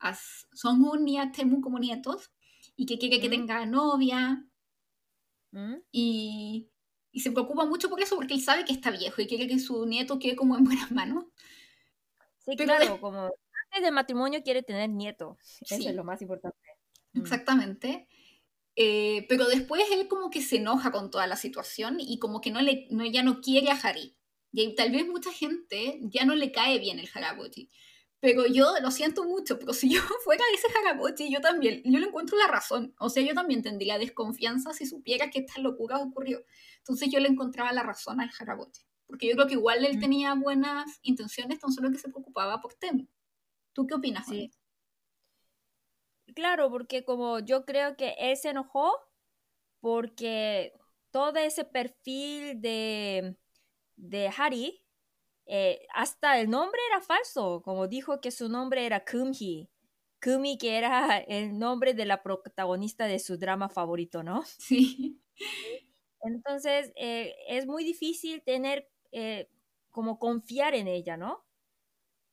[0.00, 0.18] a
[0.52, 2.32] Songun y a Temu como nietos,
[2.74, 3.30] y que quiere que mm.
[3.30, 4.44] tenga novia,
[5.52, 5.76] mm.
[5.92, 6.68] y,
[7.12, 9.58] y se preocupa mucho por eso porque él sabe que está viejo y quiere que
[9.58, 11.24] su nieto quede como en buenas manos.
[12.44, 13.32] Sí, claro, como
[13.82, 15.38] de matrimonio quiere tener nieto.
[15.60, 16.58] Eso es lo más importante.
[17.12, 17.20] Mm.
[17.20, 18.08] Exactamente.
[18.74, 22.50] Eh, pero después él como que se enoja con toda la situación y como que
[22.50, 24.16] no le, no, ya no quiere a Harry.
[24.52, 27.70] Y tal vez mucha gente ya no le cae bien el Harabochi.
[28.20, 32.06] Pero yo lo siento mucho, pero si yo fuera ese Harabochi, yo también, yo le
[32.06, 32.94] encuentro la razón.
[32.98, 36.44] O sea, yo también tendría desconfianza si supiera que esta locura ocurrió.
[36.78, 38.82] Entonces yo le encontraba la razón al Harabochi.
[39.06, 40.00] Porque yo creo que igual él mm.
[40.00, 43.06] tenía buenas intenciones, tan solo que se preocupaba por Temu.
[43.76, 44.26] ¿Tú qué opinas?
[44.26, 44.50] Sí.
[46.34, 48.90] Claro, porque como yo creo que él se enojó
[49.80, 50.72] porque
[51.12, 53.36] todo ese perfil de,
[53.96, 54.82] de Harry,
[55.46, 59.70] eh, hasta el nombre era falso, como dijo que su nombre era Kumhi.
[60.22, 64.44] Kumi, que era el nombre de la protagonista de su drama favorito, ¿no?
[64.58, 65.20] Sí.
[66.22, 69.48] Entonces, eh, es muy difícil tener, eh,
[69.90, 71.45] como confiar en ella, ¿no?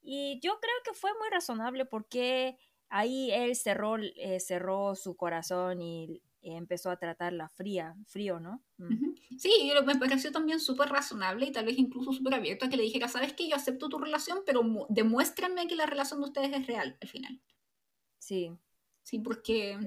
[0.03, 2.57] Y yo creo que fue muy razonable porque
[2.89, 8.61] ahí él cerró, eh, cerró su corazón y empezó a tratarla fría, frío, ¿no?
[8.77, 9.15] Mm.
[9.37, 12.83] Sí, me pareció también súper razonable y tal vez incluso súper abierto a que le
[12.83, 16.67] dijera, sabes que yo acepto tu relación, pero demuéstrenme que la relación de ustedes es
[16.67, 17.41] real al final.
[18.19, 18.51] Sí.
[19.01, 19.79] Sí, porque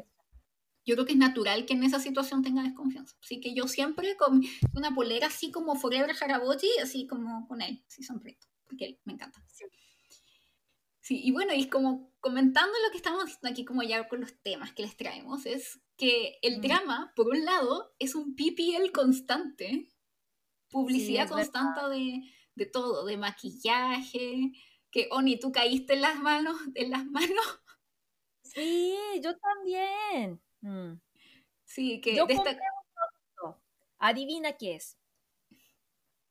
[0.84, 3.16] yo creo que es natural que en esa situación tenga desconfianza.
[3.22, 4.42] Así que yo siempre con
[4.74, 9.12] una polera así como Forever Harabochi, así como con él, sí, sonrito, porque él me
[9.12, 9.44] encanta.
[9.52, 9.64] Sí.
[11.06, 14.42] Sí, y bueno, y como comentando lo que estamos diciendo aquí, como ya con los
[14.42, 16.60] temas que les traemos, es que el mm.
[16.62, 19.88] drama, por un lado, es un PPL constante,
[20.68, 22.22] publicidad constante de,
[22.56, 24.50] de, todo, de maquillaje,
[24.90, 27.60] que Oni, tú caíste en las manos, en las manos.
[28.42, 30.42] Sí, yo también.
[30.60, 31.00] Mm.
[31.62, 32.26] Sí, que yo
[34.00, 34.98] Adivina qué es.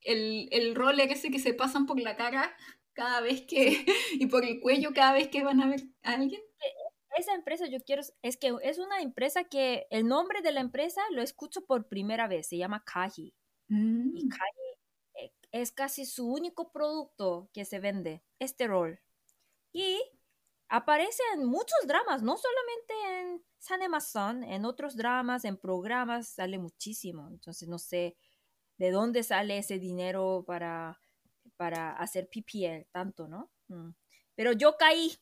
[0.02, 2.54] El, el roller ese que se pasan por la cara
[2.96, 6.42] cada vez que, y por el cuello cada vez que van a ver a alguien.
[7.18, 11.02] Esa empresa yo quiero, es que es una empresa que el nombre de la empresa
[11.12, 13.34] lo escucho por primera vez, se llama Kaji.
[13.70, 14.30] Y mm.
[14.30, 19.00] Kaji eh, es casi su único producto que se vende, este rol.
[19.72, 20.02] Y
[20.68, 27.30] aparece en muchos dramas, no solamente en Sanemason, en otros dramas, en programas sale muchísimo.
[27.30, 28.18] Entonces no sé
[28.78, 31.00] de dónde sale ese dinero para
[31.58, 33.52] para hacer PPL, tanto, ¿no?
[33.68, 33.92] Mm.
[34.36, 35.12] Pero yo caí.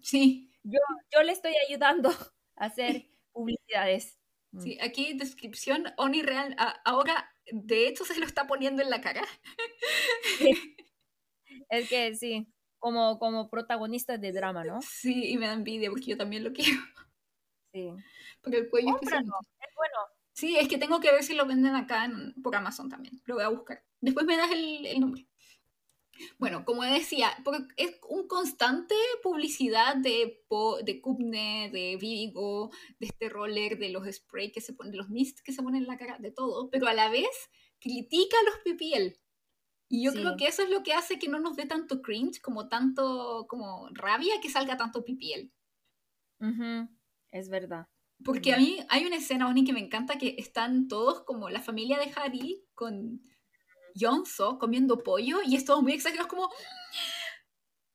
[0.00, 0.52] Sí.
[0.62, 0.78] Yo,
[1.12, 2.10] yo le estoy ayudando
[2.56, 4.16] a hacer publicidades.
[4.52, 4.60] Mm.
[4.60, 6.54] Sí, aquí descripción, Oni Real,
[6.84, 9.22] ahora de hecho se lo está poniendo en la cara.
[11.68, 12.46] Es que sí,
[12.78, 14.80] como, como protagonista de drama, ¿no?
[14.82, 16.80] Sí, y me da envidia porque yo también lo quiero.
[17.72, 17.90] Sí.
[18.40, 19.98] Porque el cuello es, bueno.
[20.32, 23.20] Sí, es que tengo que ver si lo venden acá en, por Amazon también.
[23.26, 23.84] Lo voy a buscar.
[24.00, 25.27] Después me das el, el nombre.
[26.38, 27.30] Bueno, como decía,
[27.76, 30.44] es un constante publicidad de,
[30.84, 35.10] de Cupne, de Vigo, de este roller, de los spray que se ponen, de los
[35.10, 37.28] mist que se ponen en la cara, de todo, pero a la vez
[37.80, 39.18] critica a los PPL.
[39.90, 42.42] Y yo creo que eso es lo que hace que no nos dé tanto cringe,
[42.42, 45.50] como tanto, como rabia que salga tanto PPL.
[47.30, 47.88] Es verdad.
[48.24, 51.62] Porque a mí hay una escena, Oni, que me encanta, que están todos como la
[51.62, 53.22] familia de Harry con
[53.98, 56.48] Yonzo comiendo pollo y es todo muy exagerado, es como,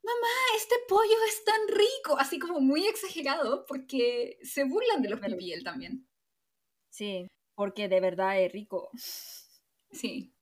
[0.03, 5.19] mamá, este pollo es tan rico, así como muy exagerado porque se burlan de los
[5.19, 6.07] PPL también.
[6.89, 8.89] Sí, porque de verdad es rico.
[9.91, 10.33] Sí.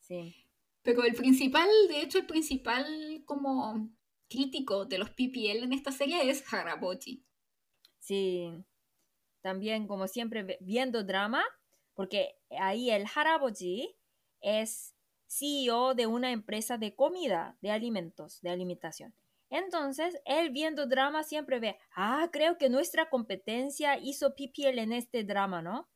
[0.00, 0.34] Sí.
[0.82, 3.88] Pero el principal, de hecho, el principal como
[4.28, 7.24] crítico de los PPL en esta serie es Harabochi.
[8.00, 8.50] Sí.
[9.42, 11.44] También, como siempre, viendo drama,
[11.94, 13.96] porque ahí el Harabochi
[14.40, 14.91] es
[15.32, 19.14] CEO de una empresa de comida, de alimentos, de alimentación.
[19.50, 25.24] Entonces, él viendo drama siempre ve, ah, creo que nuestra competencia hizo PPL en este
[25.24, 25.88] drama, ¿no?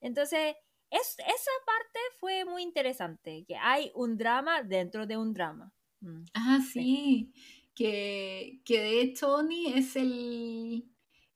[0.00, 0.56] Entonces,
[0.90, 5.72] es, esa parte fue muy interesante, que hay un drama dentro de un drama.
[6.00, 7.32] Mm, ah, sí,
[7.74, 10.90] Que, que, de hecho, Tony es el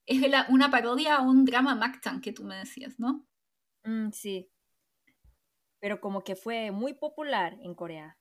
[0.07, 3.27] es una parodia a un drama Mactan que tú me decías, ¿no?
[3.85, 4.49] Mm, sí,
[5.81, 8.19] pero como que fue muy popular en Corea.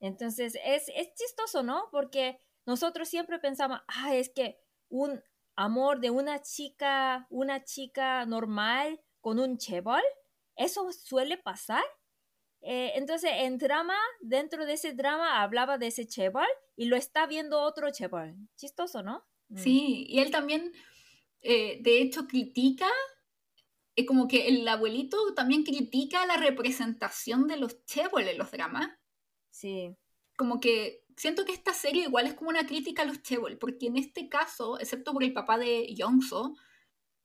[0.00, 1.88] Entonces es, es chistoso, ¿no?
[1.90, 5.22] Porque nosotros siempre pensamos, ah, es que un
[5.56, 10.02] amor de una chica, una chica normal con un chebol,
[10.56, 11.84] eso suele pasar.
[12.60, 16.46] Eh, entonces, en drama, dentro de ese drama hablaba de ese chebol
[16.76, 18.36] y lo está viendo otro chebol.
[18.56, 19.24] Chistoso, ¿no?
[19.48, 19.58] Mm.
[19.58, 20.72] Sí, y él también,
[21.40, 22.88] eh, de hecho, critica
[23.94, 28.90] es como que el abuelito también critica la representación de los chebol en los dramas.
[29.50, 29.94] Sí.
[30.36, 33.86] Como que siento que esta serie igual es como una crítica a los chebol, porque
[33.86, 36.54] en este caso, excepto por el papá de Yongso,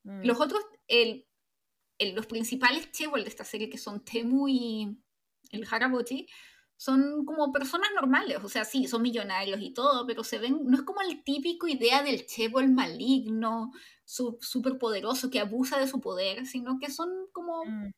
[0.04, 0.24] mm.
[0.24, 1.26] los otros, el,
[2.00, 4.98] los principales chebol de esta serie, que son Temu y
[5.52, 6.28] el Harabochi,
[6.78, 10.78] son como personas normales, o sea, sí, son millonarios y todo, pero se ven, no
[10.78, 13.72] es como el típico idea del chebol maligno,
[14.06, 17.92] súper poderoso, que abusa de su poder, sino que son como mm.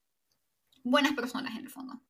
[0.83, 2.01] buenas personas en el fondo.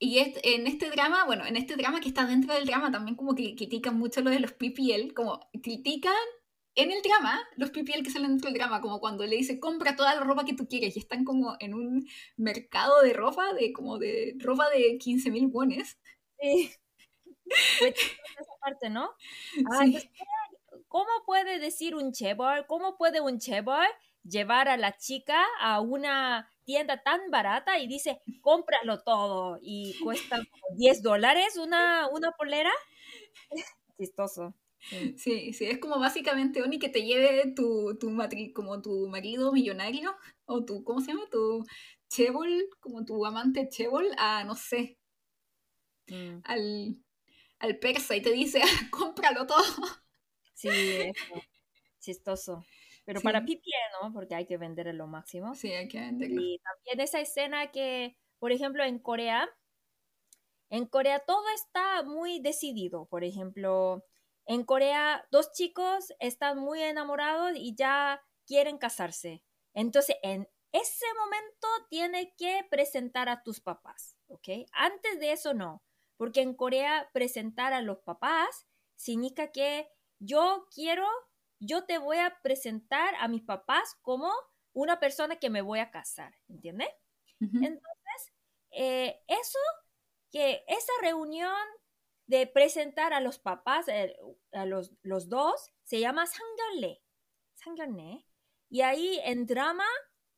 [0.00, 3.34] Y en este drama, bueno, en este drama que está dentro del drama también como
[3.34, 6.14] que critican mucho lo de los PPL, como critican
[6.78, 9.96] en el drama, los PPL que salen dentro del drama, como cuando le dice compra
[9.96, 13.72] toda la ropa que tú quieres y están como en un mercado de ropa, de
[13.72, 15.98] como de ropa de 15 mil wones.
[16.40, 16.70] Sí.
[17.80, 19.10] esa parte, ¿no?
[19.72, 19.98] Ah, sí.
[20.86, 22.64] ¿Cómo puede decir un chebol?
[22.66, 23.86] ¿Cómo puede un chebol
[24.22, 30.40] llevar a la chica a una tienda tan barata y dice, cómpralo todo y cuesta
[30.76, 32.70] 10 dólares una, una polera?
[33.98, 34.54] Chistoso.
[35.16, 38.16] Sí, sí, es como básicamente Oni que te lleve tu, tu
[38.54, 40.14] como tu marido millonario
[40.44, 41.28] o tu, ¿cómo se llama?
[41.30, 41.64] Tu
[42.08, 42.48] chebol,
[42.80, 44.98] como tu amante chebol a, no sé,
[46.08, 46.40] mm.
[46.44, 46.96] al,
[47.58, 48.60] al persa y te dice,
[48.90, 49.62] cómpralo todo.
[50.54, 51.12] Sí,
[52.00, 52.64] chistoso.
[53.04, 53.70] Pero para pipi,
[54.02, 54.12] ¿no?
[54.12, 55.54] Porque hay que vender lo máximo.
[55.54, 56.42] Sí, hay que venderlo.
[56.42, 59.48] Y también esa escena que, por ejemplo, en Corea,
[60.68, 63.06] en Corea todo está muy decidido.
[63.06, 64.04] Por ejemplo,
[64.48, 69.44] en Corea dos chicos están muy enamorados y ya quieren casarse.
[69.74, 74.48] Entonces, en ese momento tiene que presentar a tus papás, ¿ok?
[74.72, 75.82] Antes de eso no,
[76.16, 81.06] porque en Corea presentar a los papás significa que yo quiero,
[81.60, 84.32] yo te voy a presentar a mis papás como
[84.72, 86.88] una persona que me voy a casar, ¿entiendes?
[87.40, 88.32] Entonces,
[88.70, 89.58] eh, eso,
[90.30, 91.54] que esa reunión
[92.28, 94.14] de presentar a los papás, eh,
[94.52, 97.02] a los, los, dos, se llama Sangyonle.
[97.54, 98.26] Sangyonle.
[98.68, 99.86] Y ahí en drama,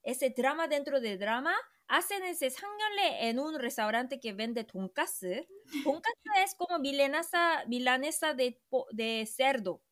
[0.02, 1.54] ese drama dentro de drama,
[1.88, 5.46] hacen ese Sangyonle en un restaurante que vende tonkatsu.
[5.82, 8.62] Tonkatsu es como milanesa, milanesa de,
[8.92, 9.82] de cerdo.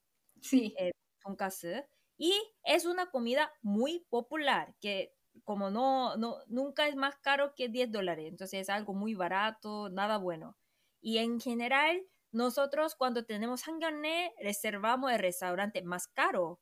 [0.40, 0.74] Sí.
[0.78, 0.92] Eh,
[1.24, 1.84] tonkatsu.
[2.16, 2.32] Y
[2.62, 7.92] es una comida muy popular que como no, no, nunca es más caro que 10
[7.92, 10.56] dólares, entonces es algo muy barato, nada bueno.
[11.00, 16.60] Y en general, nosotros cuando tenemos hangyone reservamos el restaurante más caro.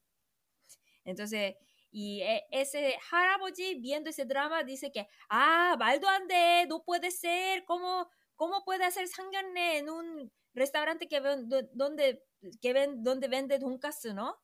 [1.04, 1.54] Entonces,
[1.90, 7.64] y e, ese Haraboji viendo ese drama dice que, ah, Baldo Ande, no puede ser,
[7.64, 12.22] ¿cómo, cómo puede hacer hangyone en un restaurante que ven, donde,
[12.60, 14.36] que ven, donde vende tonkatsu, no?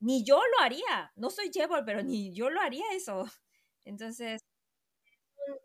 [0.00, 3.24] Ni yo lo haría, no soy chebol, pero ni yo lo haría eso.
[3.84, 4.44] Entonces,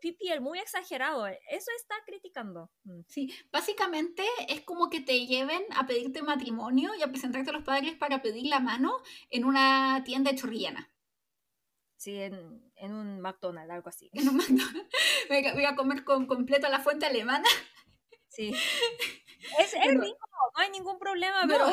[0.00, 1.26] PPL muy exagerado.
[1.26, 2.70] Eso está criticando.
[2.84, 3.00] Mm.
[3.08, 7.64] Sí, básicamente es como que te lleven a pedirte matrimonio y a presentarte a los
[7.64, 8.98] padres para pedir la mano
[9.30, 10.90] en una tienda chorrillana.
[11.96, 14.10] Sí, en, en, un McDonald's, algo así.
[14.12, 14.88] En un McDonald's.
[15.28, 17.48] Voy a, comer con completo la fuente alemana.
[18.28, 18.54] Sí.
[19.60, 20.18] Es, es rico,
[20.56, 21.66] no hay ningún problema, pero...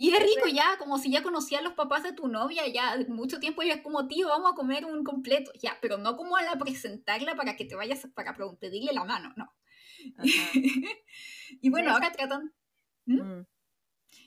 [0.00, 2.96] Y es rico ya, como si ya conocía a los papás de tu novia, ya
[3.08, 5.52] mucho tiempo ya es como, tío, vamos a comer un completo.
[5.60, 9.30] Ya, pero no como a la presentarla para que te vayas, para pedirle la mano,
[9.36, 9.52] no.
[11.60, 12.54] y bueno, ahora tratan...
[13.04, 13.20] ¿Mm?
[13.20, 13.46] Mm.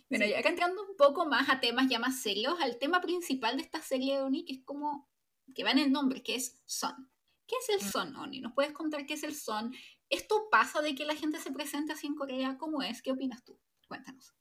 [0.10, 3.58] Bueno, ya acá entrando un poco más a temas ya más serios, al tema principal
[3.58, 5.10] de esta serie, Oni, que es como,
[5.56, 7.10] que va en el nombre, que es Son.
[7.48, 7.92] ¿Qué es el mm.
[7.92, 8.42] Son, Oni?
[8.42, 9.74] ¿Nos puedes contar qué es el Son?
[10.08, 12.60] ¿Esto pasa de que la gente se presente así en Corea?
[12.60, 13.02] ¿Cómo es?
[13.02, 13.60] ¿Qué opinas tú?
[13.88, 14.36] Cuéntanos.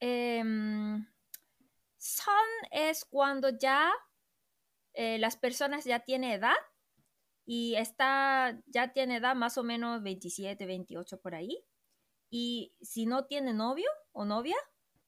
[0.00, 0.42] Eh,
[1.98, 2.34] son
[2.70, 3.92] es cuando ya
[4.94, 6.56] eh, las personas ya tienen edad
[7.44, 11.64] y está, ya tiene edad más o menos 27, 28 por ahí.
[12.30, 14.56] Y si no tiene novio o novia,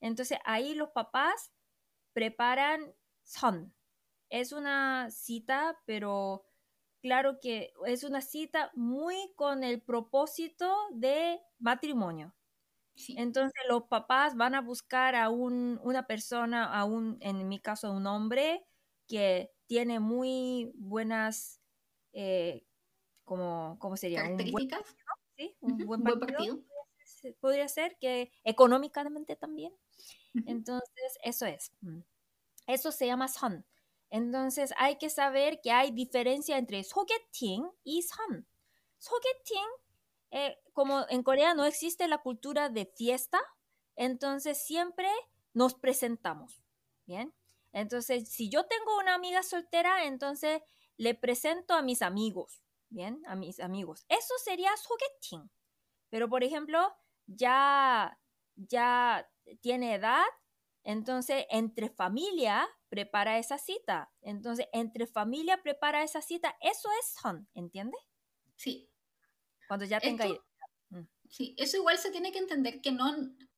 [0.00, 1.52] entonces ahí los papás
[2.12, 3.74] preparan son.
[4.30, 6.44] Es una cita, pero
[7.02, 12.34] claro que es una cita muy con el propósito de matrimonio.
[13.16, 17.90] Entonces los papás van a buscar a un, una persona, a un, en mi caso,
[17.92, 18.66] un hombre
[19.06, 21.60] que tiene muy buenas,
[22.12, 22.66] eh,
[23.24, 24.22] como, ¿cómo sería?
[24.22, 24.96] ¿Características?
[25.60, 26.60] Un buen, partido.
[27.40, 29.72] Podría ser que económicamente también.
[30.46, 31.72] Entonces, eso es.
[31.80, 32.00] Mm.
[32.66, 33.66] Eso se llama son.
[34.10, 38.46] Entonces, hay que saber que hay diferencia entre sogeting y son.
[38.98, 39.68] Sogeting
[40.30, 43.40] eh, como en Corea no existe la cultura de fiesta,
[43.96, 45.08] entonces siempre
[45.52, 46.62] nos presentamos,
[47.06, 47.34] ¿bien?
[47.72, 50.62] Entonces, si yo tengo una amiga soltera, entonces
[50.96, 53.22] le presento a mis amigos, ¿bien?
[53.26, 54.04] A mis amigos.
[54.08, 55.50] Eso sería sogeting.
[56.08, 56.92] Pero, por ejemplo,
[57.26, 58.18] ya,
[58.56, 60.24] ya tiene edad,
[60.82, 64.12] entonces entre familia prepara esa cita.
[64.20, 66.56] Entonces, entre familia prepara esa cita.
[66.60, 67.96] Eso es son, ¿entiende?
[68.56, 68.89] Sí,
[69.70, 70.26] cuando ya tenga...
[70.26, 71.06] Mm.
[71.28, 73.08] Sí, eso igual se tiene que entender que no,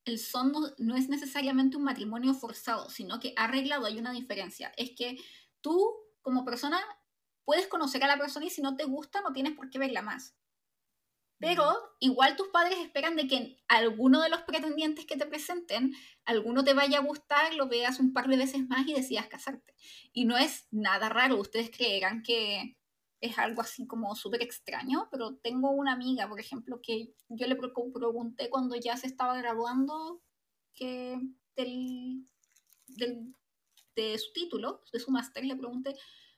[0.04, 4.74] el son no, es necesariamente un matrimonio forzado, sino que arreglado hay una diferencia.
[4.76, 5.16] Es que
[5.62, 5.90] tú,
[6.20, 6.78] como persona,
[7.46, 10.02] puedes conocer a la persona y si no te gusta, no tienes por qué verla
[10.02, 10.36] más.
[11.38, 15.94] Pero igual tus padres esperan de que alguno de los pretendientes que te presenten,
[16.26, 19.74] alguno te vaya a gustar, lo veas un par de veces más y decidas casarte.
[20.12, 22.76] Y no es nada raro, ustedes creerán que
[23.22, 27.54] es algo así como súper extraño, pero tengo una amiga, por ejemplo, que yo le
[27.54, 30.20] pregunté cuando ya se estaba graduando
[30.74, 31.16] que
[31.54, 32.26] del,
[33.94, 35.94] de su título, de su máster, le pregunté,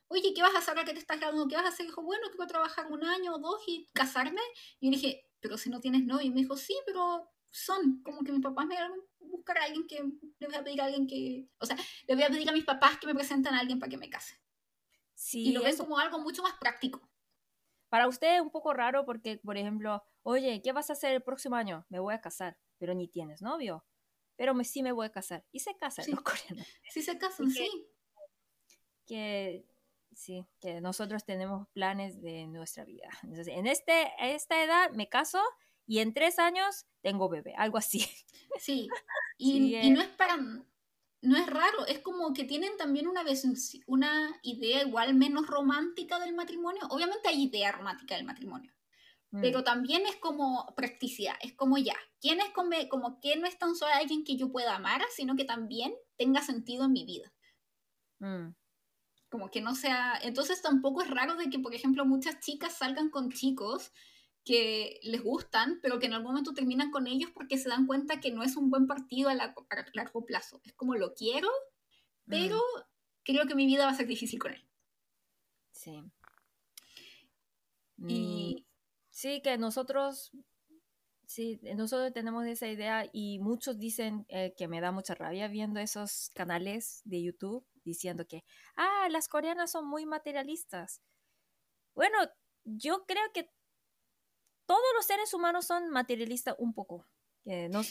[0.09, 1.47] oye, ¿qué vas a hacer ahora que te estás graduando?
[1.47, 1.87] ¿Qué vas a hacer?
[1.87, 4.41] Dijo, bueno, quiero trabajar un año o dos y casarme.
[4.79, 6.27] Y yo le dije, pero si no tienes novio.
[6.27, 9.63] Y me dijo, sí, pero son, como que mis papás me van a buscar a
[9.63, 10.03] alguien que,
[10.39, 11.77] le voy a pedir a alguien que, o sea,
[12.07, 14.09] le voy a pedir a mis papás que me presenten a alguien para que me
[14.09, 14.44] case
[15.33, 17.01] y lo ves como algo mucho más práctico.
[17.89, 21.23] Para usted es un poco raro porque, por ejemplo, oye, ¿qué vas a hacer el
[21.23, 21.85] próximo año?
[21.89, 23.85] Me voy a casar, pero ni tienes novio.
[24.35, 25.45] Pero me, sí me voy a casar.
[25.51, 26.67] Y se casan los coreanos.
[26.89, 27.69] Sí se casan, sí.
[29.05, 29.65] Que,
[30.13, 33.07] sí, que nosotros tenemos planes de nuestra vida.
[33.23, 35.41] Entonces, en este, esta edad me caso
[35.87, 38.05] y en tres años tengo bebé, algo así.
[38.59, 38.89] Sí,
[39.37, 40.37] y, y no es para
[41.25, 43.23] no es raro, es como que tienen también una,
[43.87, 46.81] una idea igual menos romántica del matrimonio.
[46.89, 48.73] Obviamente hay idea romántica del matrimonio,
[49.31, 49.41] mm.
[49.41, 53.57] pero también es como practicidad, es como ya, ¿quién es como, como que no es
[53.57, 57.33] tan solo alguien que yo pueda amar, sino que también tenga sentido en mi vida?
[58.19, 58.55] Mm.
[59.29, 63.09] Como que no sea, entonces tampoco es raro de que, por ejemplo, muchas chicas salgan
[63.09, 63.91] con chicos
[64.45, 68.19] que les gustan, pero que en algún momento terminan con ellos porque se dan cuenta
[68.19, 70.61] que no es un buen partido a, largo plazo.
[70.63, 71.49] Es como lo quiero,
[72.27, 72.81] pero mm.
[73.23, 74.63] creo que mi vida va a ser difícil con él.
[75.71, 76.03] Sí.
[77.97, 78.65] Y mm,
[79.09, 80.31] sí, que nosotros,
[81.25, 85.79] sí, nosotros tenemos esa idea y muchos dicen eh, que me da mucha rabia viendo
[85.79, 88.43] esos canales de YouTube diciendo que,
[88.75, 91.01] ah, las coreanas son muy materialistas.
[91.95, 92.17] Bueno,
[92.63, 93.49] yo creo que
[94.65, 97.05] todos los seres humanos son materialistas un poco.
[97.45, 97.83] no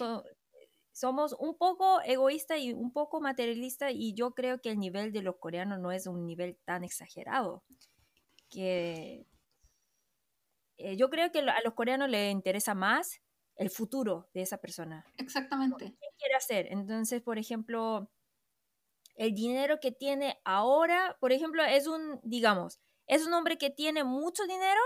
[0.93, 5.23] somos un poco egoístas y un poco materialistas y yo creo que el nivel de
[5.23, 7.65] los coreanos no es un nivel tan exagerado.
[8.49, 9.27] Que
[10.77, 13.21] eh, yo creo que a los coreanos les interesa más
[13.57, 15.05] el futuro de esa persona.
[15.19, 15.97] Exactamente.
[16.01, 16.67] ¿Qué quiere hacer?
[16.71, 18.11] Entonces, por ejemplo,
[19.17, 24.03] el dinero que tiene ahora, por ejemplo, es un, digamos, es un hombre que tiene
[24.05, 24.81] mucho dinero,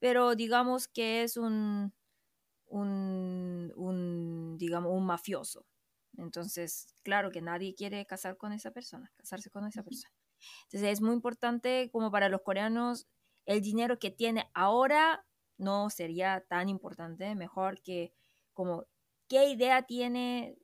[0.00, 1.94] pero digamos que es un,
[2.66, 5.66] un, un digamos, un mafioso.
[6.16, 10.12] Entonces, claro que nadie quiere casar con esa persona, casarse con esa persona.
[10.64, 13.08] Entonces, es muy importante como para los coreanos,
[13.46, 15.26] el dinero que tiene ahora
[15.58, 18.12] no sería tan importante, mejor que
[18.54, 18.86] como
[19.28, 20.56] qué idea tiene,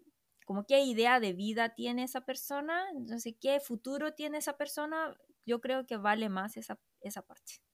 [0.46, 5.60] como qué idea de vida tiene esa persona, entonces qué futuro tiene esa persona, yo
[5.60, 7.65] creo que vale más esa, esa parte.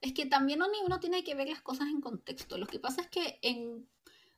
[0.00, 2.56] Es que también uno tiene que ver las cosas en contexto.
[2.56, 3.88] Lo que pasa es que en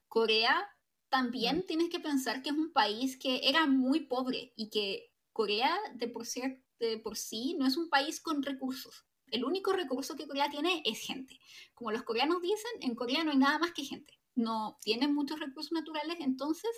[0.09, 0.69] Corea
[1.09, 5.77] también tienes que pensar que es un país que era muy pobre y que Corea
[5.95, 6.43] de por, sí,
[6.79, 9.05] de por sí no es un país con recursos.
[9.29, 11.39] El único recurso que Corea tiene es gente.
[11.75, 14.19] Como los coreanos dicen, en Corea no hay nada más que gente.
[14.35, 16.71] No tienen muchos recursos naturales, entonces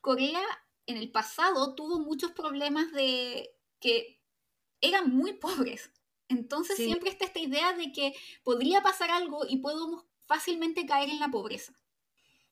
[0.00, 0.42] Corea
[0.86, 3.50] en el pasado tuvo muchos problemas de
[3.80, 4.20] que
[4.80, 5.90] eran muy pobres.
[6.28, 8.14] Entonces siempre está esta idea de que
[8.44, 11.72] podría pasar algo y podemos fácilmente caer en la pobreza.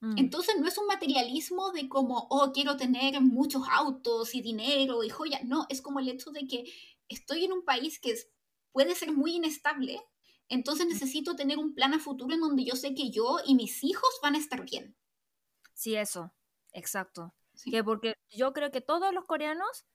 [0.01, 0.19] Mm.
[0.19, 5.11] Entonces no es un materialismo de como, oh, quiero tener muchos autos y dinero y
[5.11, 5.45] joyas.
[5.45, 6.65] No, es como el hecho de que
[7.09, 8.15] estoy en un país que
[8.73, 10.03] puede ser muy inestable,
[10.49, 13.83] entonces necesito tener un plan a futuro en donde yo sé que yo y mis
[13.83, 14.97] hijos van a estar bien.
[15.75, 16.33] Sí, eso,
[16.73, 17.35] exacto.
[17.65, 19.87] Que porque yo creo que todos los coreanos,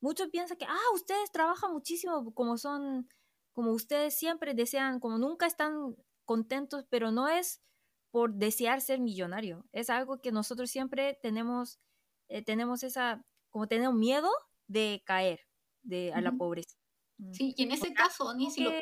[0.00, 3.08] muchos piensan que, ah, ustedes trabajan muchísimo como son
[3.54, 7.62] como ustedes siempre desean, como nunca están contentos, pero no es
[8.10, 11.80] por desear ser millonario, es algo que nosotros siempre tenemos,
[12.28, 14.30] eh, tenemos esa, como tenemos miedo
[14.66, 15.40] de caer
[15.82, 16.76] de, a la pobreza.
[17.18, 17.32] Mm.
[17.32, 18.72] Sí, y en ese caso, ni si lo...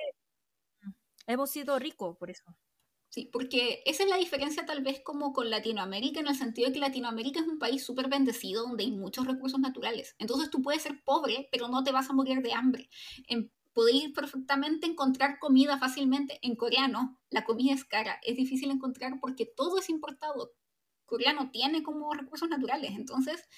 [1.26, 2.44] Hemos sido ricos por eso.
[3.08, 6.72] Sí, porque esa es la diferencia tal vez como con Latinoamérica, en el sentido de
[6.72, 10.16] que Latinoamérica es un país súper bendecido donde hay muchos recursos naturales.
[10.18, 12.88] Entonces tú puedes ser pobre, pero no te vas a morir de hambre.
[13.28, 16.38] En podéis perfectamente encontrar comida fácilmente.
[16.42, 20.52] En Corea no, la comida es cara, es difícil encontrar porque todo es importado.
[21.06, 23.48] Corea no tiene como recursos naturales, entonces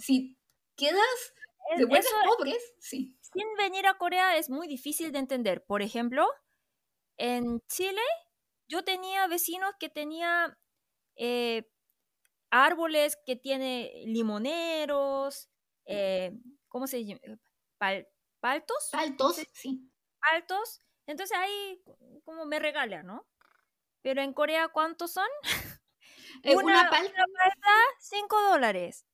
[0.00, 0.38] si
[0.76, 1.34] quedas
[1.76, 3.18] de vueltas pobres, sí.
[3.20, 5.64] Sin venir a Corea es muy difícil de entender.
[5.66, 6.26] Por ejemplo,
[7.18, 8.02] en Chile
[8.68, 10.56] yo tenía vecinos que tenían
[11.16, 11.68] eh,
[12.50, 15.50] árboles que tiene limoneros,
[15.86, 16.32] eh,
[16.68, 17.20] ¿cómo se llama?
[18.46, 18.88] Paltos.
[18.92, 19.90] Paltos, sí.
[20.32, 20.82] Altos.
[21.06, 21.82] Entonces ahí
[22.24, 23.26] como me regala, ¿no?
[24.02, 25.28] Pero en Corea, ¿cuántos son?
[26.42, 27.24] Eh, una, palta.
[27.98, 29.06] cinco dólares.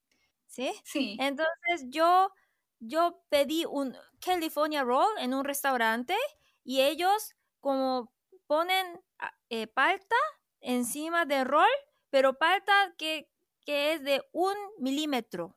[0.49, 0.73] ¿Sí?
[0.85, 1.17] Sí.
[1.21, 2.33] Entonces yo,
[2.81, 6.17] yo pedí un California Roll en un restaurante
[6.65, 8.13] y ellos como
[8.49, 10.17] ponen ah, eh, palta
[10.61, 11.71] encima del roll,
[12.11, 13.31] pero palta que,
[13.65, 15.57] que es de un milímetro.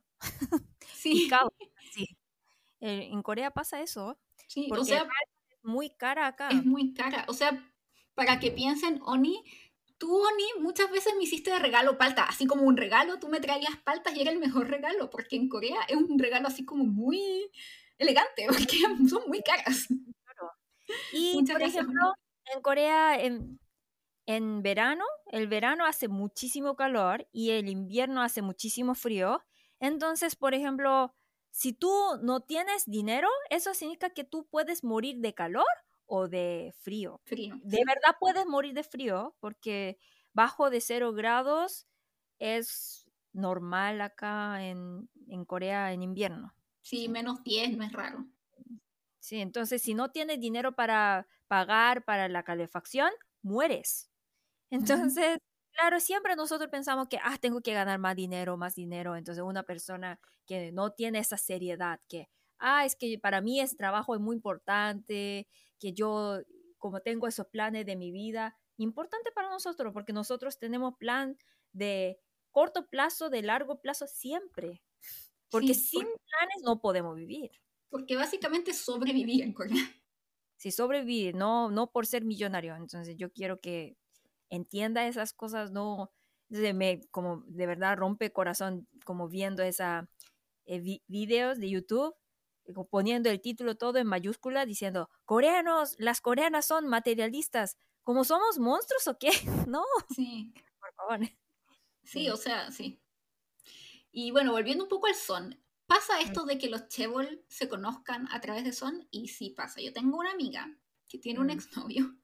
[0.93, 1.29] Sí.
[2.79, 4.17] Eh, en Corea pasa eso.
[4.47, 5.07] Sí, o sea,
[5.49, 6.49] es muy cara acá.
[6.49, 7.25] Es muy cara.
[7.27, 7.63] O sea,
[8.13, 9.43] para que piensen, Oni,
[9.97, 13.39] tú, Oni, muchas veces me hiciste de regalo palta, así como un regalo, tú me
[13.39, 16.85] traías paltas y era el mejor regalo, porque en Corea es un regalo así como
[16.85, 17.51] muy
[17.97, 18.77] elegante, porque
[19.09, 19.87] son muy caras.
[19.87, 20.51] Claro.
[21.13, 22.13] Y, por ejemplo,
[22.53, 23.59] en Corea, en,
[24.25, 29.43] en verano, el verano hace muchísimo calor y el invierno hace muchísimo frío.
[29.79, 31.13] Entonces, por ejemplo,
[31.55, 31.89] si tú
[32.21, 35.65] no tienes dinero, eso significa que tú puedes morir de calor
[36.05, 37.21] o de frío.
[37.23, 37.55] Frío.
[37.63, 39.97] De verdad puedes morir de frío porque
[40.33, 41.87] bajo de cero grados
[42.39, 45.07] es normal acá en,
[45.47, 46.53] Corea en invierno.
[46.81, 48.27] Sí, menos 10 no es raro.
[49.19, 53.11] Sí, entonces si no tienes dinero para pagar para la calefacción,
[53.41, 54.11] mueres.
[54.69, 55.37] Entonces,
[55.75, 59.15] Claro, siempre nosotros pensamos que, ah, tengo que ganar más dinero, más dinero.
[59.17, 62.29] Entonces, una persona que no tiene esa seriedad, que,
[62.59, 65.47] ah, es que para mí ese trabajo es muy importante,
[65.77, 66.39] que yo,
[66.77, 71.37] como tengo esos planes de mi vida, importante para nosotros, porque nosotros tenemos plan
[71.73, 72.19] de
[72.51, 74.81] corto plazo, de largo plazo, siempre.
[75.49, 77.51] Porque sin planes no podemos vivir.
[77.89, 79.83] Porque básicamente sobrevivir en Corea.
[80.57, 82.75] Sí, sobrevivir, no, no por ser millonario.
[82.75, 83.97] Entonces yo quiero que
[84.49, 86.11] entienda esas cosas, no,
[86.49, 90.09] me como de verdad rompe corazón como viendo esa
[90.65, 92.15] eh, videos de YouTube
[92.89, 99.07] poniendo el título todo en mayúscula diciendo coreanos, las coreanas son materialistas, como somos monstruos
[99.07, 99.29] o qué?
[99.67, 99.83] No.
[100.13, 100.53] Sí.
[100.79, 101.29] Por favor.
[102.03, 103.01] Sí, o sea, sí.
[104.11, 108.27] Y bueno, volviendo un poco al son, pasa esto de que los chebol se conozcan
[108.31, 109.81] a través de son y sí pasa.
[109.81, 110.69] Yo tengo una amiga
[111.07, 112.15] que tiene un exnovio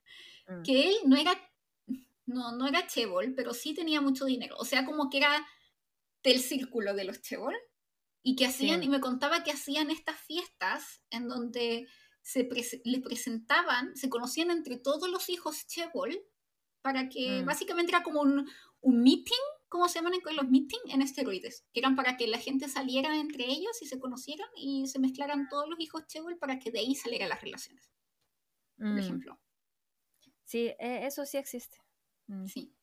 [0.48, 0.62] mm.
[0.64, 1.36] que él no era
[2.34, 4.56] no, no era Chebol, pero sí tenía mucho dinero.
[4.58, 5.46] O sea, como que era
[6.24, 7.56] del círculo de los Chebol.
[8.24, 11.88] Y que hacían, y me contaba que hacían estas fiestas en donde
[12.22, 12.48] se
[12.84, 16.16] les presentaban, se conocían entre todos los hijos Chebol,
[16.82, 17.46] para que mm.
[17.46, 18.48] básicamente era como un,
[18.82, 19.34] un meeting,
[19.70, 20.94] ¿cómo se llaman los meetings?
[20.94, 24.88] En esteroides, que eran para que la gente saliera entre ellos y se conocieran y
[24.88, 27.90] se mezclaran todos los hijos Chebol para que de ahí salieran las relaciones,
[28.78, 28.98] por mm.
[29.00, 29.40] ejemplo.
[30.44, 31.78] Sí, e, eso sí existe.
[32.46, 32.76] Sí.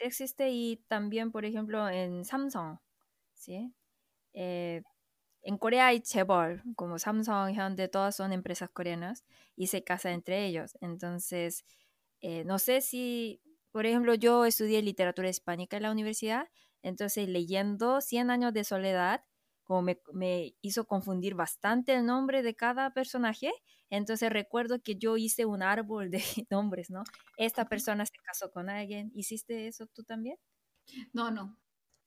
[0.00, 2.78] Existe y también, por ejemplo, en Samsung,
[3.34, 3.74] ¿sí?
[4.34, 4.82] Eh,
[5.42, 9.24] en Corea hay Chebol, como Samsung, Hyundai, todas son empresas coreanas
[9.56, 10.76] y se casan entre ellos.
[10.82, 11.64] Entonces,
[12.20, 13.42] eh, no sé si,
[13.72, 16.48] por ejemplo, yo estudié literatura hispánica en la universidad,
[16.82, 19.24] entonces leyendo Cien años de soledad,
[19.66, 23.52] como me, me, hizo confundir bastante el nombre de cada personaje,
[23.90, 27.02] entonces recuerdo que yo hice un árbol de nombres, ¿no?
[27.36, 30.38] Esta persona se casó con alguien, ¿hiciste eso tú también?
[31.12, 31.58] No, no.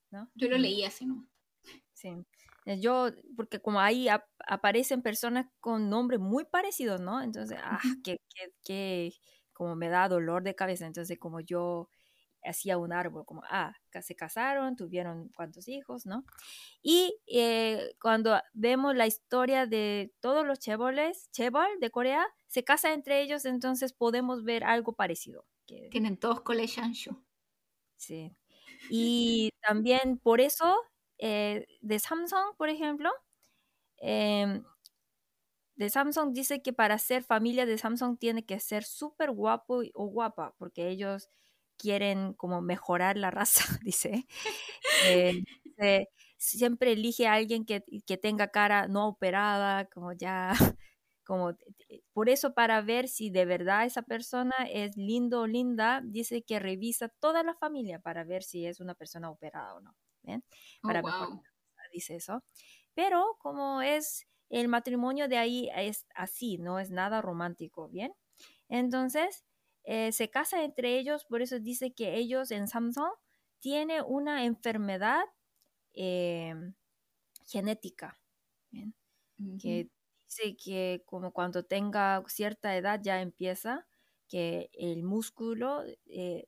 [0.10, 0.32] ¿No?
[0.36, 0.62] Yo lo mm.
[0.62, 1.28] leí así, ¿no?
[1.94, 2.10] Sí.
[2.66, 4.08] Eh, yo, porque como ahí
[4.48, 7.22] aparecen personas con nombres muy parecidos, ¿no?
[7.22, 9.14] Entonces, ah, que, que, que,
[9.54, 10.88] como me da dolor de cabeza.
[10.88, 11.90] Entonces, como yo
[12.44, 16.26] hacía un árbol, como, ah, se casaron, tuvieron cuántos hijos, ¿no?
[16.82, 22.94] Y eh, cuando vemos la historia de todos los cheboles, chebol de Corea, se casan
[22.94, 25.46] entre ellos, entonces podemos ver algo parecido.
[25.66, 25.90] Que...
[25.92, 26.68] Tienen todos cole
[27.98, 28.36] Sí.
[28.90, 30.76] Y también por eso,
[31.18, 33.12] eh, de Samsung, por ejemplo,
[33.98, 34.64] em,
[35.76, 40.08] de Samsung dice que para ser familia de Samsung tiene que ser súper guapo o
[40.08, 41.30] guapa, porque ellos
[41.80, 44.28] quieren como mejorar la raza, dice.
[45.82, 47.82] Eh, siempre elige a alguien que,
[48.22, 50.52] tenga cara no operada, como ya,
[51.24, 51.56] como
[52.12, 56.60] por eso para ver si de verdad esa persona es lindo o linda, dice que
[56.60, 59.96] revisa toda la familia para ver si es una persona operada o no.
[60.28, 61.02] Oh, para
[61.94, 62.44] dice eso.
[62.94, 68.14] Pero como es el matrimonio de ahí es así, no es nada romántico, ¿bien?
[68.70, 69.46] Entonces,
[69.84, 73.12] eh, se casa entre ellos, por eso dice que ellos en Samsung
[73.60, 75.24] tiene una enfermedad
[75.94, 76.74] em,
[77.48, 78.20] genética,
[79.58, 79.88] que
[80.28, 83.88] dice que como cuando tenga cierta edad ya empieza,
[84.28, 86.46] que el músculo eh,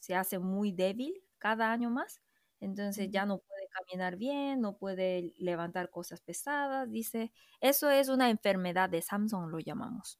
[0.00, 2.20] se hace muy débil cada año más,
[2.60, 8.30] entonces ya no puede caminar bien, no puede levantar cosas pesadas, dice, eso es una
[8.30, 10.18] enfermedad de Samsung, lo llamamos.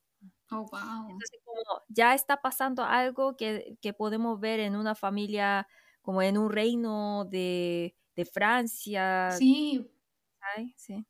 [0.51, 1.09] Oh, wow.
[1.09, 5.67] Entonces, como ya está pasando algo que, podemos ver en una familia,
[6.03, 7.95] como en un reino de,
[8.33, 9.31] Francia.
[9.31, 9.91] Sí.
[10.77, 11.07] Sí.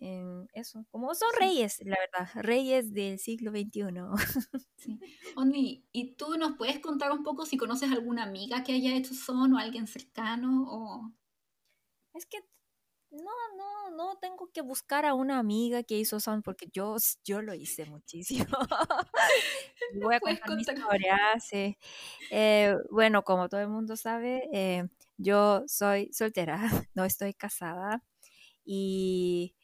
[0.00, 3.82] En eso, como son reyes, la verdad, reyes del siglo XXI.
[4.78, 4.96] Sí.
[5.34, 9.12] Oni, ¿y tú nos puedes contar un poco si conoces alguna amiga que haya hecho
[9.12, 10.66] son o alguien cercano?
[10.68, 11.12] O...
[12.14, 12.38] Es que
[13.10, 17.42] no, no, no tengo que buscar a una amiga que hizo son porque yo, yo
[17.42, 18.46] lo hice muchísimo.
[20.02, 21.18] Voy a contar mi historia.
[21.40, 21.76] Sí.
[22.30, 26.58] Eh, bueno, como todo el mundo sabe, eh, yo soy soltera,
[26.94, 28.02] no estoy casada
[28.64, 29.54] y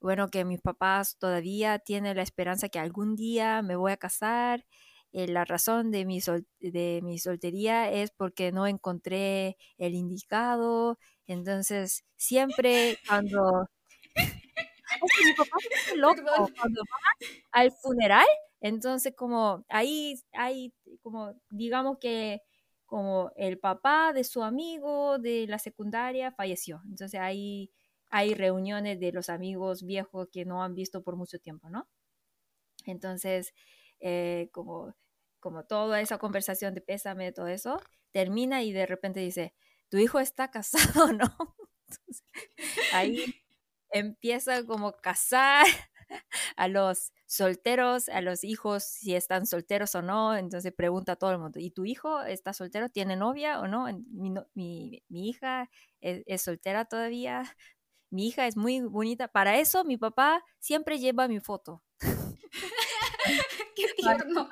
[0.00, 4.66] bueno, que mis papás todavía tienen la esperanza que algún día me voy a casar.
[5.14, 6.20] Eh, la razón de mi,
[6.60, 13.68] de mi soltería es porque no encontré el indicado, entonces, siempre cuando...
[14.16, 16.22] mi papá es loco.
[16.58, 18.26] Cuando va al funeral,
[18.60, 20.72] entonces como ahí hay
[21.02, 22.40] como, digamos que
[22.86, 26.82] como el papá de su amigo de la secundaria falleció.
[26.88, 27.70] Entonces ahí
[28.10, 31.88] hay reuniones de los amigos viejos que no han visto por mucho tiempo, ¿no?
[32.86, 33.54] Entonces,
[34.00, 34.94] eh, como,
[35.44, 37.78] como toda esa conversación de pésame, todo eso,
[38.12, 39.54] termina y de repente dice,
[39.90, 41.36] tu hijo está casado, ¿no?
[42.94, 43.42] ahí
[43.90, 45.66] empieza como casar
[46.56, 51.32] a los solteros, a los hijos, si están solteros o no, entonces pregunta a todo
[51.32, 52.88] el mundo, ¿y tu hijo está soltero?
[52.88, 53.86] ¿Tiene novia o no?
[54.54, 55.68] Mi, hija
[56.00, 57.54] es, soltera todavía,
[58.08, 61.82] mi hija es muy bonita, para eso mi papá siempre lleva mi foto.
[63.76, 64.48] Qué tierno.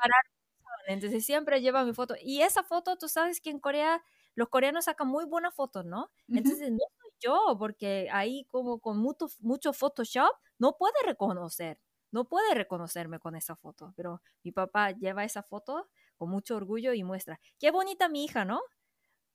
[0.86, 2.14] Entonces siempre lleva mi foto.
[2.20, 4.02] Y esa foto, tú sabes que en Corea
[4.34, 6.10] los coreanos sacan muy buenas fotos, ¿no?
[6.28, 11.78] Entonces no soy yo, porque ahí como con mucho, mucho Photoshop no puede reconocer,
[12.10, 16.94] no puede reconocerme con esa foto, pero mi papá lleva esa foto con mucho orgullo
[16.94, 18.62] y muestra, qué bonita mi hija, ¿no?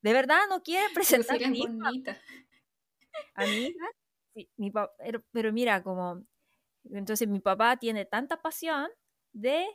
[0.02, 2.18] De verdad no quiere presentar a mi hija.
[3.36, 3.86] A mi hija,
[4.34, 6.24] sí, mi pero, pero mira, como,
[6.92, 8.90] entonces mi papá tiene tanta pasión
[9.34, 9.68] de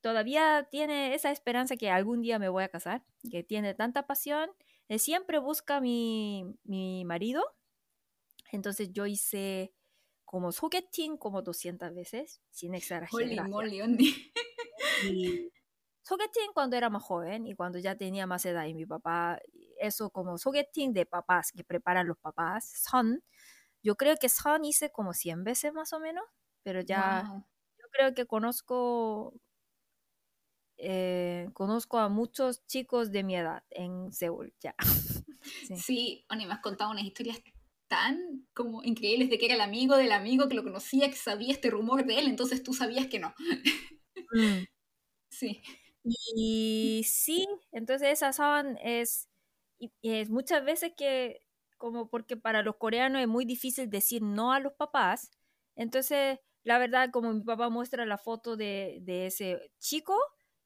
[0.00, 4.50] todavía tiene esa esperanza que algún día me voy a casar, que tiene tanta pasión,
[4.98, 7.44] siempre busca mi, mi marido.
[8.52, 9.72] Entonces yo hice
[10.24, 13.08] como sogeting como 200 veces, sin exagerar.
[13.12, 13.80] Holy moly,
[15.04, 15.52] y
[16.02, 19.40] sogeting cuando era más joven y cuando ya tenía más edad y mi papá,
[19.78, 23.22] eso como sogeting de papás que preparan los papás, son,
[23.82, 26.24] yo creo que son hice como 100 veces más o menos,
[26.62, 27.24] pero ya
[27.78, 29.34] yo creo que conozco
[30.82, 34.74] eh, conozco a muchos chicos de mi edad en Seúl ya.
[35.66, 37.38] sí, sí Oni, me has contado unas historias
[37.88, 41.52] tan como increíbles de que era el amigo del amigo que lo conocía, que sabía
[41.52, 43.34] este rumor de él, entonces tú sabías que no.
[44.32, 44.64] Mm.
[45.32, 45.62] Sí.
[46.34, 49.28] Y sí, entonces esa son es,
[50.02, 51.40] es muchas veces que
[51.78, 55.30] como porque para los coreanos es muy difícil decir no a los papás,
[55.76, 60.16] entonces la verdad como mi papá muestra la foto de, de ese chico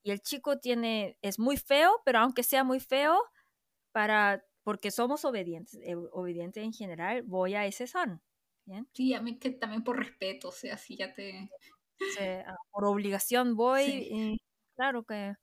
[0.05, 3.19] y el chico tiene es muy feo, pero aunque sea muy feo
[3.91, 8.21] para porque somos obedientes, eh, obedientes en general, voy a ese son.
[8.65, 8.87] ¿bien?
[8.93, 11.49] Sí, a mí que también por respeto, o sea, si ya te...
[12.19, 14.39] Ah, por obligación voy,
[14.75, 15.33] claro que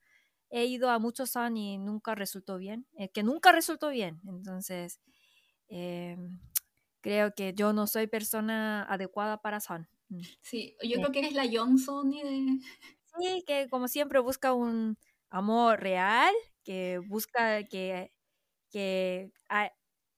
[0.51, 5.01] he ido a muchos son y nunca resultó bien, eh, que nunca resultó bien, entonces
[5.68, 6.16] eh,
[7.01, 9.89] creo que yo no soy persona adecuada para son.
[10.09, 10.20] Mm.
[10.40, 12.59] Sí, yo creo que eres la Johnson y de...
[13.18, 14.97] Sí, que como siempre busca un
[15.30, 16.34] amor real,
[16.64, 18.12] que busca que
[18.72, 19.30] que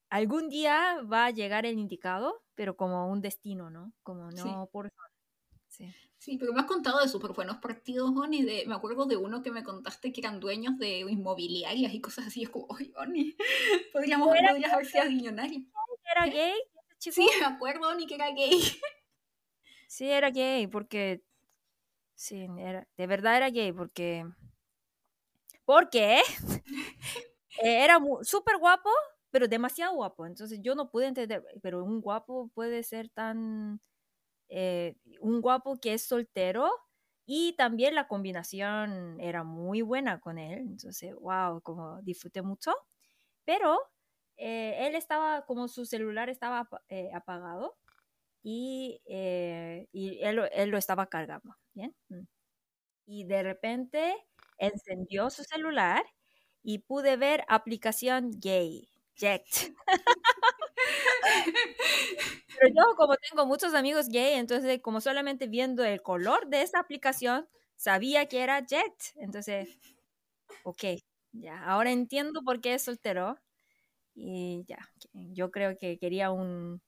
[0.09, 3.93] algún día va a llegar el indicado, pero como un destino, ¿no?
[4.01, 4.91] Como no por...
[5.67, 5.93] Sí.
[6.17, 8.43] sí, pero me has contado de súper buenos partidos, Oni.
[8.43, 12.27] De, me acuerdo de uno que me contaste que eran dueños de inmobiliarias y cosas
[12.27, 12.43] así.
[12.43, 13.35] Es como, oye, Oni,
[13.93, 15.59] podríamos, podrías haber sido millonario.
[16.09, 16.53] ¿Era gay?
[16.97, 18.61] Sí, me acuerdo, Oni, que era gay.
[19.87, 21.23] Sí, era gay, porque...
[22.15, 24.25] Sí, era, de verdad era gay, porque...
[25.65, 26.21] ¿Por qué?
[27.63, 28.89] Eh, era súper guapo,
[29.31, 30.25] pero demasiado guapo.
[30.25, 33.79] Entonces yo no pude entender, pero un guapo puede ser tan...
[34.49, 36.69] Eh, un guapo que es soltero
[37.25, 40.59] y también la combinación era muy buena con él.
[40.59, 42.73] Entonces, wow, como disfruté mucho.
[43.45, 43.79] Pero
[44.37, 46.69] eh, él estaba, como su celular estaba
[47.13, 47.77] apagado
[48.47, 49.01] y,
[49.91, 51.55] y él, él, lo estaba cargando.
[51.73, 51.95] ¿bien?
[52.09, 52.21] Mm.
[53.07, 54.15] Y de repente
[54.59, 56.05] encendió su celular
[56.63, 59.73] y pude ver aplicación gay, Ject.
[62.59, 66.79] Pero yo como tengo muchos amigos gay, entonces como solamente viendo el color de esa
[66.79, 68.93] aplicación, sabía que era Jet.
[69.15, 69.79] Entonces,
[70.63, 70.83] ok,
[71.33, 73.37] ya, ahora entiendo por qué es soltero.
[74.15, 74.79] Y ya,
[75.13, 76.81] yo creo que quería un,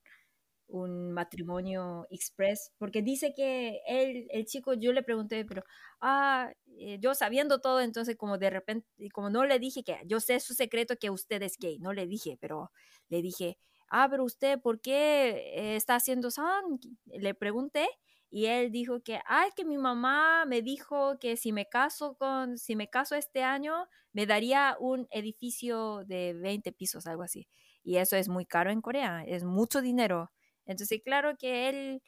[0.67, 5.63] un matrimonio express, porque dice que él, el chico, yo le pregunté, pero,
[6.01, 10.19] ah, eh, yo sabiendo todo, entonces como de repente, como no le dije que yo
[10.19, 12.71] sé su secreto que usted es gay, no le dije, pero
[13.09, 13.57] le dije,
[13.89, 16.79] ah, pero usted, ¿por qué eh, está haciendo son?
[17.05, 17.87] Le pregunté
[18.29, 22.57] y él dijo que, ay, que mi mamá me dijo que si me caso con,
[22.57, 27.47] si me caso este año, me daría un edificio de 20 pisos, algo así.
[27.83, 30.31] Y eso es muy caro en Corea, es mucho dinero.
[30.67, 32.03] Entonces, claro que él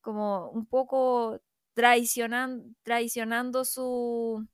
[0.00, 1.40] como un poco
[1.74, 4.46] traicionando, traicionando su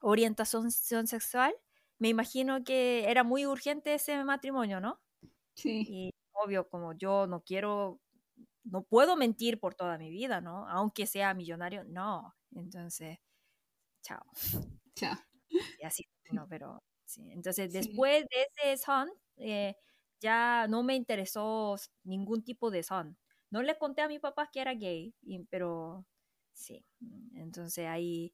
[0.00, 0.70] orientación
[1.06, 1.54] sexual,
[1.98, 5.00] me imagino que era muy urgente ese matrimonio, ¿no?
[5.54, 5.86] Sí.
[5.88, 8.00] Y obvio, como yo no quiero,
[8.64, 10.68] no puedo mentir por toda mi vida, ¿no?
[10.68, 12.34] Aunque sea millonario, no.
[12.54, 13.18] Entonces,
[14.02, 14.24] chao.
[14.94, 15.16] Chao.
[15.78, 17.30] Y así, no, pero sí.
[17.32, 19.74] Entonces, después de ese son, eh,
[20.20, 23.16] ya no me interesó ningún tipo de son.
[23.50, 25.14] No le conté a mi papá que era gay,
[25.48, 26.06] pero
[26.52, 26.84] sí.
[27.34, 28.32] Entonces ahí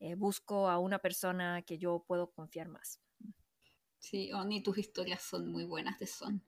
[0.00, 3.00] eh, busco a una persona que yo puedo confiar más.
[3.98, 6.42] Sí, Oni, tus historias son muy buenas de son.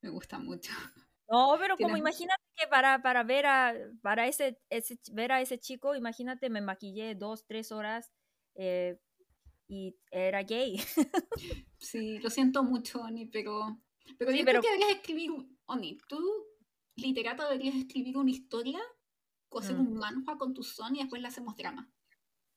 [0.00, 0.72] Me gusta mucho.
[1.28, 5.58] No, pero como imagínate que para, para ver a para ese, ese, ver a ese
[5.58, 8.12] chico, imagínate, me maquillé dos, tres horas
[8.54, 8.96] eh,
[9.66, 10.76] y era gay.
[11.78, 13.80] Sí, lo siento mucho, Oni, pero
[14.18, 15.30] pero yo creo que deberías escribir,
[15.66, 16.20] Oni, tú,
[16.96, 18.80] literato, deberías escribir una historia,
[19.58, 19.98] hacer un mm.
[19.98, 21.90] manhua con tu son y después le hacemos drama.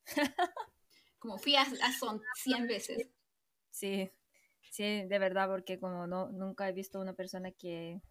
[1.19, 1.65] como fui a,
[1.97, 3.09] son 100 veces.
[3.69, 4.09] Sí,
[4.71, 8.01] sí, de verdad, porque como no, nunca he visto una persona que,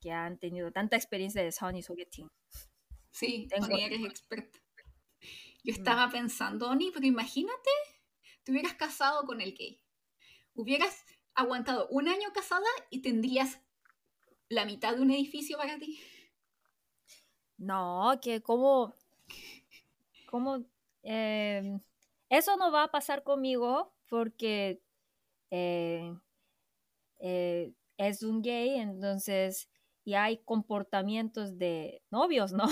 [0.00, 2.28] que han tenido tanta experiencia de son y sogeting.
[3.10, 3.66] Sí, Tengo...
[3.66, 4.58] Oni, eres experta.
[5.62, 5.78] Yo mm.
[5.78, 7.70] estaba pensando, Oni, pero imagínate,
[8.42, 9.80] te hubieras casado con el gay.
[10.54, 11.04] Hubieras
[11.34, 13.60] aguantado un año casada y tendrías
[14.48, 16.00] la mitad de un edificio para ti.
[17.56, 18.94] No, que como,
[20.30, 20.64] como,
[21.02, 21.80] em,
[22.28, 24.82] eso no va a pasar conmigo porque
[25.50, 26.12] eh,
[27.20, 29.68] eh, es un gay, entonces
[30.04, 32.66] y hay comportamientos de novios, ¿no?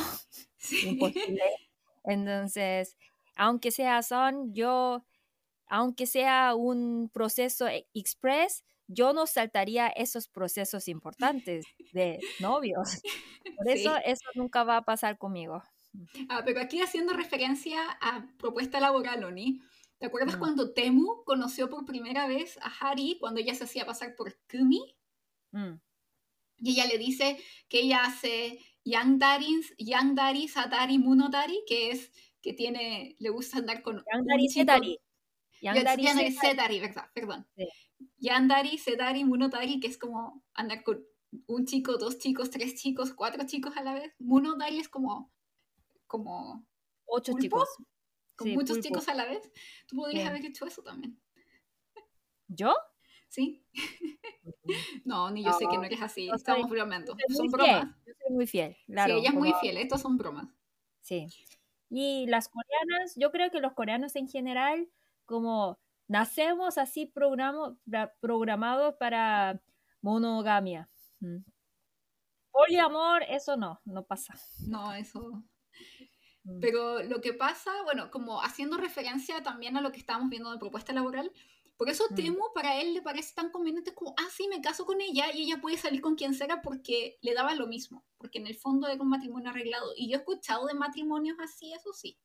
[0.59, 0.99] Sí.
[2.05, 2.97] Entonces,
[3.37, 5.05] aunque sea son, yo,
[5.73, 13.01] aunque sea un proceso e, express, yo no saltaría esos procesos importantes de novios.
[13.57, 15.63] Por eso eso nunca va a pasar conmigo.
[16.29, 19.63] Ah, pero aquí haciendo referencia a propuesta laboral, Oni,
[19.97, 24.15] ¿te acuerdas cuando Temu conoció por primera vez a Hari cuando ella se hacía pasar
[24.15, 24.95] por Kumi?
[25.53, 25.81] Mm.
[26.59, 27.39] Y ella le dice
[27.71, 32.13] que ella hace Yangdari, Yangdari, Satari, Munotari, que es
[32.43, 34.03] que tiene, le gusta andar con...
[34.13, 34.99] Yangdari, Setari.
[35.63, 37.47] Yangdari, Setari, verdad, perdón.
[38.19, 41.05] Yandari, Setari, Munotari, que es como andar con
[41.47, 44.13] un chico, dos chicos, tres chicos, cuatro chicos a la vez.
[44.19, 45.33] Munotari es como
[46.07, 46.67] como
[47.07, 47.69] ocho chicos.
[48.37, 49.51] Con muchos chicos a la vez.
[49.87, 51.19] Tú podrías haber hecho eso también.
[52.49, 52.75] ¿Yo?
[53.29, 53.65] Sí.
[55.05, 56.29] no, ni yo sé que no eres así.
[56.35, 57.17] Estamos bromeando.
[57.29, 57.89] Son bromas.
[58.07, 59.15] Yo soy muy fiel, claro.
[59.15, 59.77] Sí, ella es muy fiel.
[59.79, 60.49] Estos son bromas.
[61.01, 61.27] Sí.
[61.89, 64.89] Y las coreanas, yo creo que los coreanos en general,
[65.25, 65.79] como
[66.09, 67.79] nacemos así programo,
[68.21, 69.61] programados para
[70.01, 70.89] monogamia.
[71.21, 71.45] Mm.
[72.51, 74.35] Poliamor, eso no, no pasa.
[74.69, 75.43] No, eso
[76.45, 76.61] Mm.
[76.61, 80.59] Pero lo que pasa, bueno, como haciendo referencia también a lo que estábamos viendo de
[80.59, 81.33] propuesta laboral,
[81.77, 82.15] por eso mm.
[82.15, 85.43] Temo para él le parece tan conveniente como, ah, sí, me caso con ella y
[85.43, 88.89] ella puede salir con quien sea porque le daba lo mismo, porque en el fondo
[88.89, 89.93] era un matrimonio arreglado.
[89.97, 92.19] Y yo he escuchado de matrimonios así, eso sí,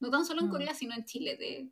[0.00, 0.50] no tan solo en.
[0.50, 1.70] Corea, sino en Chile, de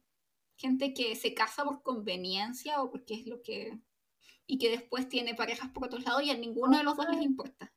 [0.60, 3.80] gente que se casa por conveniencia o porque es lo que...
[4.46, 7.22] y que después tiene parejas por otros lados y a ninguno de los dos les
[7.22, 7.72] importa.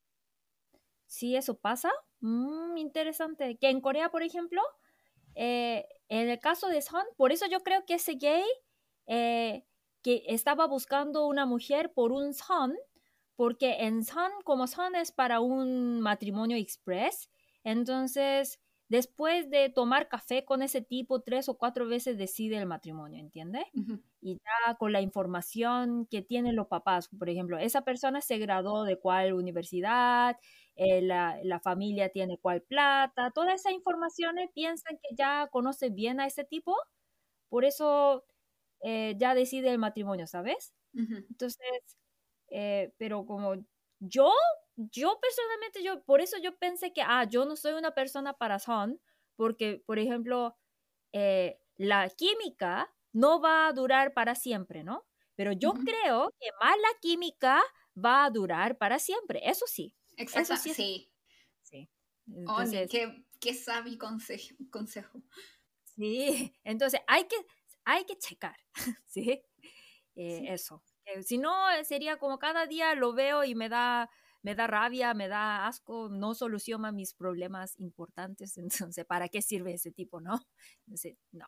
[1.08, 1.92] Sí, eso pasa,
[2.24, 3.58] Mm, interesante.
[3.58, 4.62] Que en Corea, por ejemplo,
[5.36, 8.46] eh, en el caso de Son, por eso yo creo que ese gay
[9.08, 9.66] eh,
[10.02, 12.74] que estaba buscando una mujer por un Son,
[13.36, 17.30] porque en Son, como Son es para un matrimonio express,
[17.66, 23.20] entonces después de tomar café con ese tipo tres o cuatro veces decide el matrimonio,
[23.20, 23.66] ¿entiende?
[24.22, 28.84] Y ya con la información que tienen los papás, por ejemplo, esa persona se graduó
[28.84, 30.38] de cuál universidad,
[30.76, 36.20] eh, la, la, familia tiene cuál plata, todas esas informaciones piensan que ya conoce bien
[36.20, 36.76] a ese tipo,
[37.50, 38.26] por eso
[38.84, 40.74] eh, ya decide el matrimonio, ¿sabes?
[40.94, 41.98] Entonces,
[42.50, 43.56] eh, pero como
[44.00, 44.32] yo,
[44.76, 48.60] yo personalmente, yo, por eso yo pensé que, ah, yo no soy una persona para
[48.60, 49.00] son,
[49.36, 50.58] porque, por ejemplo,
[51.78, 55.06] la química no va a durar para siempre, ¿no?
[55.36, 57.62] Pero yo creo que más la química
[57.98, 59.96] va a durar para siempre, eso sí.
[60.18, 60.74] Exacto, sí.
[60.74, 61.90] sí.
[62.28, 65.22] Entonces, qué, qué sabio consejo, consejo.
[65.84, 67.36] Sí, entonces hay que,
[67.84, 68.58] hay que checar,
[69.06, 69.44] ¿sí?
[70.16, 70.84] Eh, eso.
[71.24, 74.10] si no, sería como cada día lo veo y me da,
[74.44, 78.58] me da rabia, me da asco, no soluciona mis problemas importantes,
[78.92, 80.40] entonces, ¿para qué sirve ese tipo, no?
[80.86, 81.48] Entonces, no.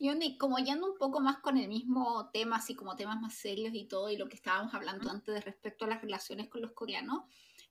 [0.00, 3.72] Y como yendo un poco más con el mismo tema, así como temas más serios
[3.74, 6.72] y todo, y lo que estábamos hablando antes de respecto a las relaciones con los
[6.72, 7.22] coreanos,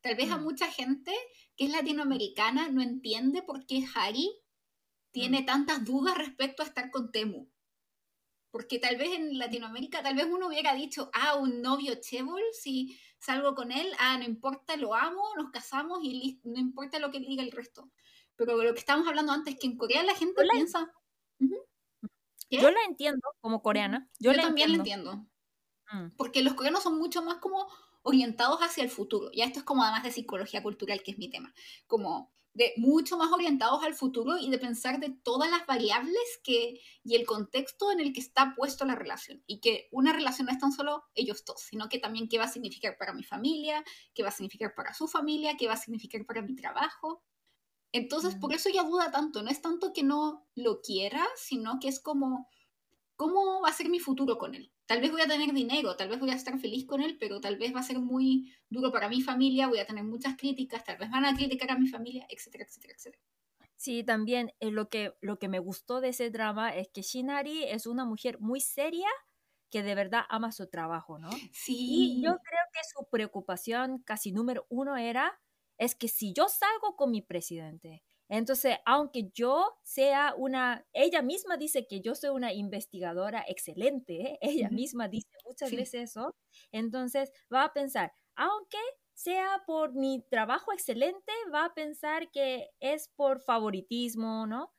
[0.04, 0.44] Tal vez a mm.
[0.44, 1.14] mucha gente
[1.56, 4.30] que es latinoamericana no entiende por qué Harry
[5.12, 5.46] tiene mm.
[5.46, 7.50] tantas dudas respecto a estar con Temu.
[8.52, 13.00] Porque tal vez en Latinoamérica, tal vez uno hubiera dicho, ah, un novio chebol, si
[13.24, 17.20] salgo con él, ah, no importa, lo amo, nos casamos y no importa lo que
[17.20, 17.90] diga el resto.
[18.36, 20.92] Pero lo que estábamos hablando antes, que en Corea la gente piensa...
[22.50, 24.08] Yo la entiendo como coreana.
[24.20, 25.26] Yo, también la entiendo.
[25.92, 26.10] Mm.
[26.18, 27.68] Porque los coreanos son mucho más como
[28.04, 29.32] orientados hacia el futuro.
[29.34, 31.54] Ya esto es como además de psicología cultural, que es mi tema,
[31.88, 36.80] como de mucho más orientados al futuro y de pensar de todas las variables que
[37.04, 40.52] y el contexto en el que está puesto la relación y que una relación no
[40.52, 43.84] es tan solo ellos dos, sino que también qué va a significar para mi familia,
[44.14, 47.24] qué va a significar para su familia, qué va a significar para mi trabajo.
[47.92, 51.88] Entonces, por eso ella duda tanto, no es tanto que no lo quiera, sino que
[51.88, 52.50] es como
[53.16, 54.73] ¿cómo va a ser mi futuro con él?
[54.86, 57.40] Tal vez voy a tener dinero, tal vez voy a estar feliz con él, pero
[57.40, 60.84] tal vez va a ser muy duro para mi familia, voy a tener muchas críticas,
[60.84, 63.24] tal vez van a criticar a mi familia, etcétera, etcétera, etcétera.
[63.76, 67.64] Sí, también eh, lo, que, lo que me gustó de ese drama es que Shinari
[67.64, 69.10] es una mujer muy seria
[69.70, 71.30] que de verdad ama su trabajo, ¿no?
[71.52, 71.76] Sí.
[71.78, 75.42] Y yo creo que su preocupación casi número uno era,
[75.78, 81.58] es que si yo salgo con mi presidente, entonces, aunque yo sea una, ella misma
[81.58, 86.36] dice que yo soy una investigadora excelente, ella misma dice muchas veces eso,
[86.72, 88.78] entonces va a pensar, aunque
[89.14, 94.74] sea por mi trabajo excelente, va a pensar que es por favoritismo, ¿no?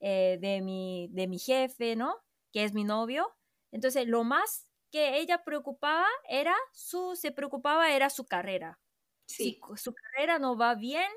[0.00, 2.14] Eh, de, mi, de mi jefe, ¿no?
[2.52, 3.34] Que es mi novio.
[3.72, 8.78] Entonces, lo más que ella preocupaba era su, se preocupaba era su carrera.
[9.26, 11.10] Si su carrera no va bien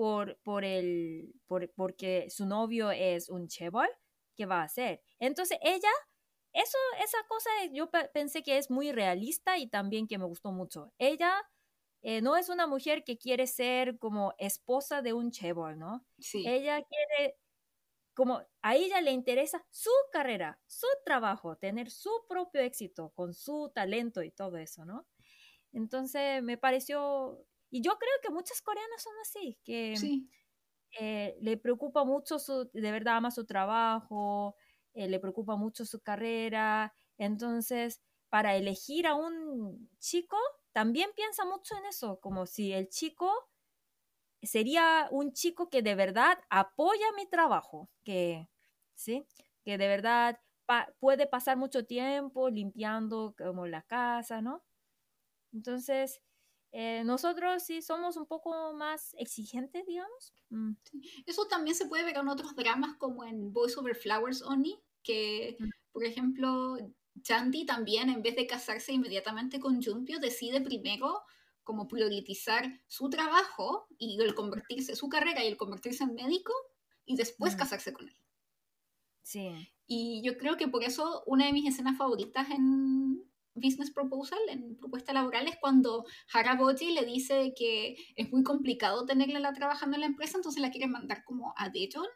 [0.00, 3.86] por, por el, por, porque su novio es un chebol,
[4.34, 5.02] ¿qué va a hacer?
[5.18, 5.90] Entonces ella,
[6.54, 10.90] eso, esa cosa yo pensé que es muy realista y también que me gustó mucho.
[10.96, 11.34] Ella
[12.00, 16.06] eh, no es una mujer que quiere ser como esposa de un chebol, ¿no?
[16.18, 16.48] Sí.
[16.48, 17.36] Ella quiere
[18.14, 23.70] como a ella le interesa su carrera, su trabajo, tener su propio éxito con su
[23.74, 25.06] talento y todo eso, ¿no?
[25.74, 30.12] Entonces me pareció, y yo creo que muchas coreanas son así, que
[30.98, 34.56] eh, le preocupa mucho, su, de verdad ama su trabajo,
[34.94, 40.36] eh, le preocupa mucho su carrera, entonces para elegir a un chico,
[40.72, 43.32] también piensa mucho en eso, como si el chico
[44.42, 48.48] sería un chico que de verdad apoya mi trabajo, que,
[48.94, 49.26] ¿sí?
[49.64, 50.40] que de verdad
[51.00, 54.62] puede pasar mucho tiempo limpiando como la casa, ¿no?
[55.52, 56.22] Entonces,
[56.72, 60.32] eh, nosotros sí somos un poco más exigentes, digamos.
[60.50, 60.72] Mm.
[61.26, 65.56] Eso también se puede ver en otros dramas como en Boys Over Flowers Only, que,
[65.58, 65.68] mm.
[65.92, 66.76] por ejemplo,
[67.22, 71.22] Chandy también, en vez de casarse inmediatamente con Jumpio, decide primero
[71.64, 76.52] como priorizar su trabajo y el convertirse, su carrera y el convertirse en médico
[77.04, 77.58] y después mm.
[77.58, 78.16] casarse con él.
[79.22, 79.50] Sí.
[79.86, 83.24] Y yo creo que por eso una de mis escenas favoritas en
[83.60, 89.52] Business Proposal, en propuesta laboral, es cuando Haraboji le dice que es muy complicado tenerla
[89.52, 92.06] trabajando en la empresa, entonces la quiere mandar como a Dejon.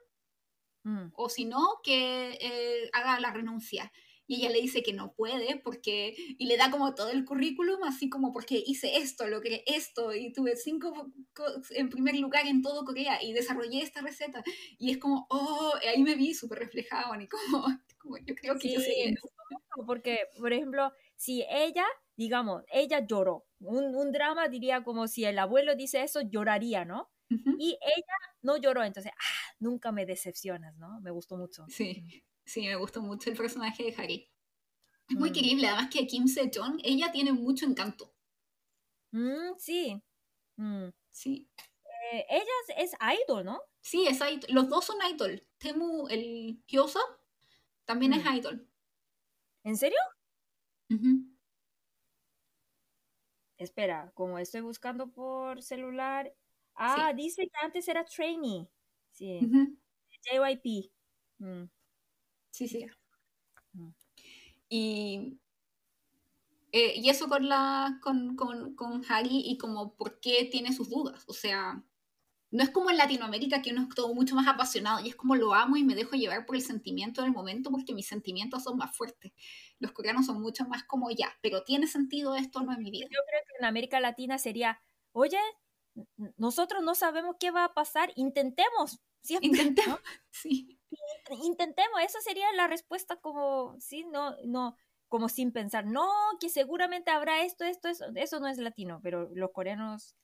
[0.85, 1.12] Mm.
[1.15, 3.91] O si no, que eh, haga la renuncia
[4.27, 7.83] y ella le dice que no puede porque, y le da como todo el currículum,
[7.85, 11.12] así como porque hice esto, logré esto, y tuve cinco
[11.71, 14.43] en primer lugar en todo Corea y desarrollé esta receta.
[14.79, 17.66] Y es como, oh, ahí me vi súper reflejado, y como,
[17.99, 19.15] como, yo creo que yo sé
[19.87, 21.86] Porque, por ejemplo, si ella,
[22.16, 27.11] digamos, ella lloró, un, un drama diría como si el abuelo dice eso, lloraría, ¿no?
[27.59, 31.01] Y ella no lloró, entonces, ah, nunca me decepcionas, ¿no?
[31.01, 31.65] Me gustó mucho.
[31.69, 32.23] Sí.
[32.45, 34.31] Sí, me gustó mucho el personaje de Harry.
[35.09, 35.32] Es muy mm.
[35.32, 38.15] querible, además que Kim Se-jong, ella tiene mucho encanto.
[39.12, 40.03] Mm, sí.
[40.57, 40.89] Mm.
[41.11, 41.49] Sí.
[42.12, 42.93] Eh, ella es,
[43.27, 43.61] idol, ¿no?
[43.81, 44.45] Sí, es idol.
[44.49, 45.47] Los dos son idol.
[45.59, 47.01] Temu, el Kyosa,
[47.85, 48.69] también es idol.
[49.62, 49.99] ¿En serio?
[53.59, 56.35] Espera, como estoy buscando por celular.
[56.74, 58.69] Ah, dice que antes era trainee.
[59.12, 59.40] Sí.
[60.23, 60.90] JYP.
[62.51, 62.86] Sí, sí.
[64.69, 65.39] Y,
[66.73, 70.90] eh, y eso con, la, con, con, con Harry y como por qué tiene sus
[70.90, 71.24] dudas.
[71.28, 71.85] O sea,
[72.55, 75.35] no es como en Latinoamérica que uno es todo mucho más apasionado y es como
[75.35, 78.76] lo amo y me dejo llevar por el sentimiento del momento porque mis sentimientos son
[78.76, 79.32] más fuertes.
[79.81, 83.06] Los coreanos son mucho más como ya, pero tiene sentido esto no en mi vida.
[83.10, 85.40] Yo creo que en América Latina sería, oye,
[86.36, 89.01] nosotros no sabemos qué va a pasar, intentemos.
[89.40, 89.98] Intentemos,
[90.31, 90.78] sí
[91.43, 94.76] intentemos, esa sería la respuesta como, sí, no, no,
[95.09, 96.09] como sin pensar, no,
[96.40, 100.14] que seguramente habrá esto, esto, eso, eso no es latino, pero los coreanos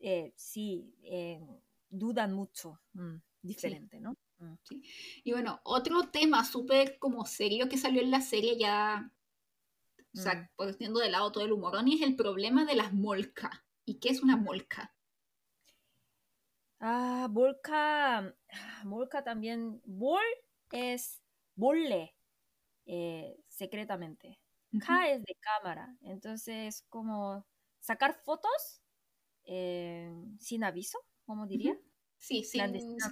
[0.00, 4.16] eh, sí eh, dudan mucho, mm, diferente, ¿no?
[4.38, 4.54] Mm.
[4.62, 4.82] Sí.
[5.24, 9.12] Y bueno, otro tema súper como serio que salió en la serie ya,
[10.14, 10.48] o sea, mm.
[10.56, 13.62] poniendo de lado todo el humorón, y es el problema de las molcas.
[13.84, 14.94] ¿Y qué es una molca?
[16.80, 18.34] Ah, Volca,
[18.84, 20.22] Volca también, Vol
[20.70, 21.20] es
[21.56, 22.14] bolle,
[22.86, 24.38] eh, secretamente.
[24.86, 27.46] K es de cámara, entonces como
[27.80, 28.82] sacar fotos
[29.48, 31.76] eh, sin aviso, como diría.
[32.16, 32.62] Sí, sin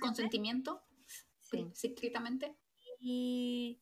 [0.00, 0.82] consentimiento,
[1.40, 1.66] sí.
[1.72, 2.56] secretamente.
[3.00, 3.80] Y,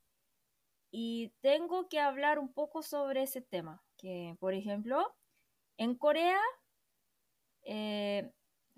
[0.91, 5.15] y tengo que hablar un poco sobre ese tema, que por ejemplo,
[5.77, 6.41] en Corea
[7.65, 8.31] eh,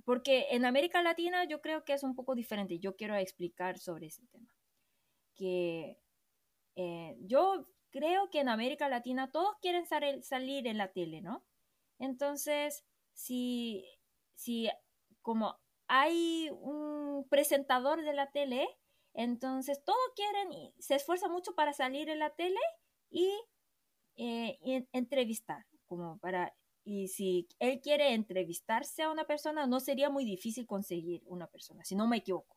[0.05, 2.79] porque en América Latina yo creo que es un poco diferente.
[2.79, 4.55] Yo quiero explicar sobre ese tema.
[5.35, 5.99] Que
[6.77, 11.45] eh, yo creo que en América Latina todos quieren salir en la tele, ¿no?
[11.99, 12.85] Entonces,
[13.17, 13.85] si,
[14.35, 14.69] si
[15.23, 18.69] como hay un presentador de la tele,
[19.15, 22.61] entonces todos quieren, se esfuerzan mucho para salir en la tele
[23.11, 23.29] y,
[24.17, 26.55] eh, y entrevistar, como para
[26.89, 31.83] y si él quiere entrevistarse a una persona, no sería muy difícil conseguir una persona,
[31.85, 32.57] si no me equivoco.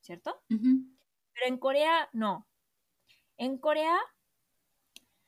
[0.00, 0.40] ¿Cierto?
[0.48, 2.46] Pero en Corea, no.
[3.36, 3.98] En Corea,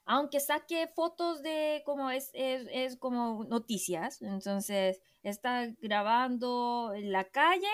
[0.06, 7.66] aunque saque fotos de como es, es, como noticias, entonces está grabando en la calle,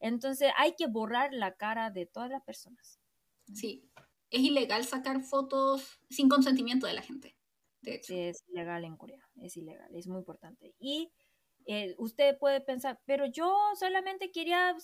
[0.00, 3.00] entonces hay que borrar la cara de todas las personas.
[3.54, 3.88] Sí,
[4.30, 7.36] es ilegal sacar fotos sin consentimiento de la gente.
[7.82, 10.74] Es ilegal en Corea, es ilegal, es muy importante.
[10.80, 11.12] Y
[11.66, 14.74] eh, usted puede pensar, pero yo solamente quería,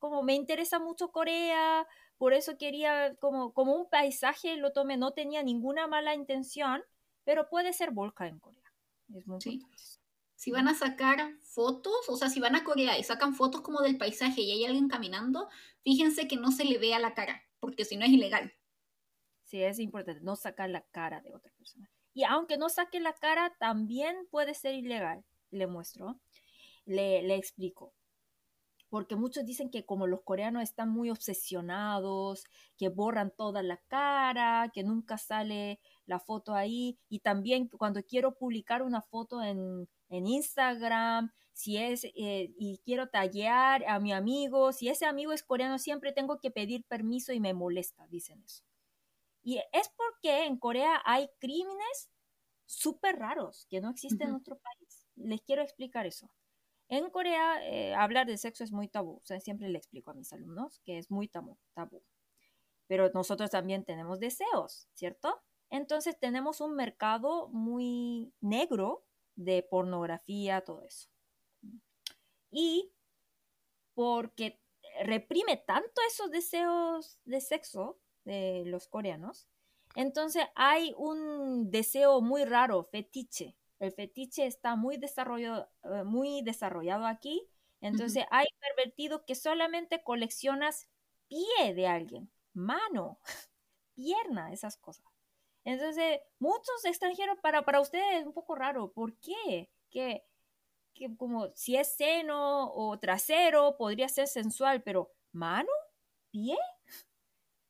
[0.00, 1.86] como me interesa mucho Corea,
[2.22, 6.80] por eso quería, como, como un paisaje lo tomé, no tenía ninguna mala intención,
[7.24, 8.72] pero puede ser volcán en Corea.
[9.12, 9.60] Es muy sí.
[10.36, 13.80] Si van a sacar fotos, o sea, si van a Corea y sacan fotos como
[13.80, 15.48] del paisaje y hay alguien caminando,
[15.82, 18.54] fíjense que no se le vea la cara, porque si no es ilegal.
[19.42, 21.90] Sí, es importante no sacar la cara de otra persona.
[22.14, 25.24] Y aunque no saque la cara, también puede ser ilegal.
[25.50, 26.20] Le muestro,
[26.84, 27.92] le, le explico
[28.92, 32.44] porque muchos dicen que como los coreanos están muy obsesionados,
[32.76, 38.36] que borran toda la cara, que nunca sale la foto ahí, y también cuando quiero
[38.36, 44.90] publicar una foto en, Instagram, si es, eh, y quiero tallar a mi amigo, si
[44.90, 48.62] ese amigo es coreano, siempre tengo que pedir permiso y me molesta, dicen eso.
[49.42, 52.10] Y es porque en Corea hay crímenes
[52.66, 55.08] súper raros que no existen en otro país.
[55.16, 56.30] Les quiero explicar eso.
[56.92, 59.12] En Corea, eh, hablar de sexo es muy tabú.
[59.22, 62.02] O sea, siempre le explico a mis alumnos que es muy tabú, tabú.
[62.86, 65.40] Pero nosotros también tenemos deseos, ¿cierto?
[65.70, 69.06] Entonces tenemos un mercado muy negro
[69.36, 71.08] de pornografía, todo eso.
[72.50, 72.92] Y
[73.94, 74.60] porque
[75.02, 79.48] reprime tanto esos deseos de sexo de los coreanos,
[79.94, 87.06] entonces hay un deseo muy raro, fetiche, el fetiche está muy desarrollado, eh, muy desarrollado
[87.06, 87.48] aquí.
[87.80, 90.88] Entonces hay pervertido que solamente coleccionas
[91.26, 93.18] pie de alguien, mano,
[93.94, 95.04] pierna, esas cosas.
[95.64, 98.92] Entonces, muchos extranjeros, para, para ustedes es un poco raro.
[98.92, 99.68] ¿Por qué?
[99.90, 100.24] Que,
[100.94, 105.70] que como si es seno o trasero, podría ser sensual, pero mano,
[106.30, 106.56] pie,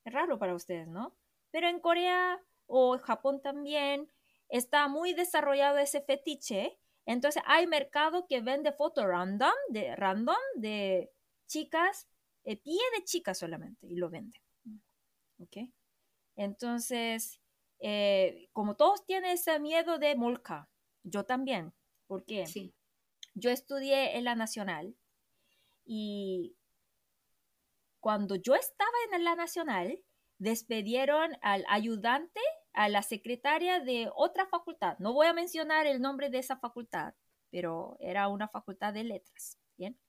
[0.05, 1.15] es raro para ustedes, ¿no?
[1.51, 4.09] Pero en Corea o Japón también,
[4.53, 6.77] está muy desarrollado ese fetiche.
[7.05, 11.11] Entonces hay mercado que vende fotos random de, random de
[11.47, 12.07] chicas,
[12.43, 14.39] el pie de chicas solamente, y lo vende.
[15.39, 15.57] ¿Ok?
[16.35, 17.41] Entonces,
[17.79, 20.69] eh, como todos tienen ese miedo de molca,
[21.01, 21.73] yo también,
[22.05, 22.75] porque sí.
[23.33, 24.95] yo estudié en la Nacional
[25.83, 26.55] y
[27.99, 29.99] cuando yo estaba en la Nacional,
[30.37, 32.39] despedieron al ayudante
[32.73, 34.97] a la secretaria de otra facultad.
[34.99, 37.13] No voy a mencionar el nombre de esa facultad,
[37.49, 39.99] pero era una facultad de letras, ¿bien?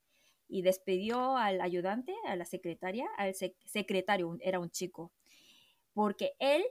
[0.48, 5.12] Y despedió al ayudante, a la secretaria, al secretario, era un chico,
[5.92, 6.64] porque él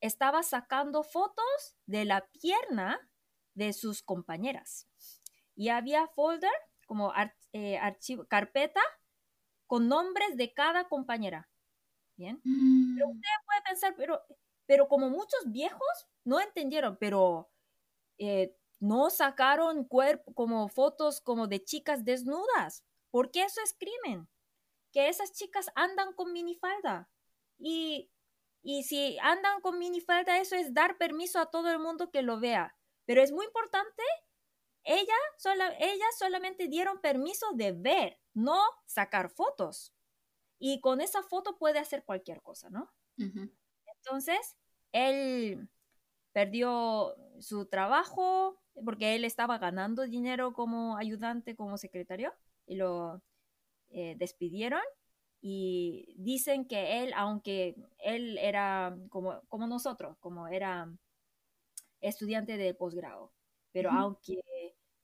[0.00, 3.00] estaba sacando fotos de la pierna
[3.54, 4.88] de sus compañeras.
[5.54, 6.52] Y había folder,
[6.86, 7.12] como
[7.52, 8.82] eh, archivo, carpeta,
[9.66, 11.48] con nombres de cada compañera.
[12.16, 12.40] ¿Bien?
[12.42, 13.10] Pero mm.
[13.10, 14.22] usted puede pensar, pero
[14.66, 17.50] pero como muchos viejos no entendieron, pero
[18.18, 24.28] eh, no sacaron cuerpo, como fotos como de chicas desnudas, porque eso es crimen,
[24.92, 27.10] que esas chicas andan con minifalda
[27.58, 28.10] y,
[28.62, 32.40] y si andan con minifalda eso es dar permiso a todo el mundo que lo
[32.40, 32.76] vea,
[33.06, 34.02] pero es muy importante,
[34.84, 39.92] ella sola, ellas solamente dieron permiso de ver, no sacar fotos.
[40.58, 42.92] Y con esa foto puede hacer cualquier cosa, ¿no?
[44.06, 44.56] Entonces,
[44.92, 45.68] él
[46.32, 52.32] perdió su trabajo porque él estaba ganando dinero como ayudante, como secretario,
[52.66, 53.22] y lo
[53.90, 54.82] eh, despidieron.
[55.42, 60.90] Y dicen que él, aunque él era como, como nosotros, como era
[62.00, 63.32] estudiante de posgrado,
[63.72, 64.40] pero aunque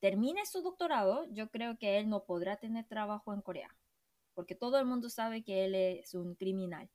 [0.00, 3.76] termine su doctorado, yo creo que él no podrá tener trabajo en Corea,
[4.34, 6.90] porque todo el mundo sabe que él es un criminal.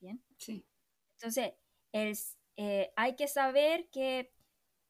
[0.00, 0.22] ¿Bien?
[0.36, 0.66] Sí.
[1.22, 4.32] Entonces, eh, hay que saber que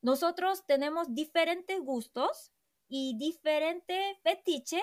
[0.00, 2.52] nosotros tenemos diferentes gustos
[2.88, 4.80] y diferente fetiche,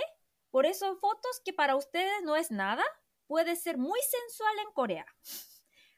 [0.52, 2.84] por eso fotos que para ustedes no es nada,
[3.28, 5.06] puede ser muy sensual en Corea.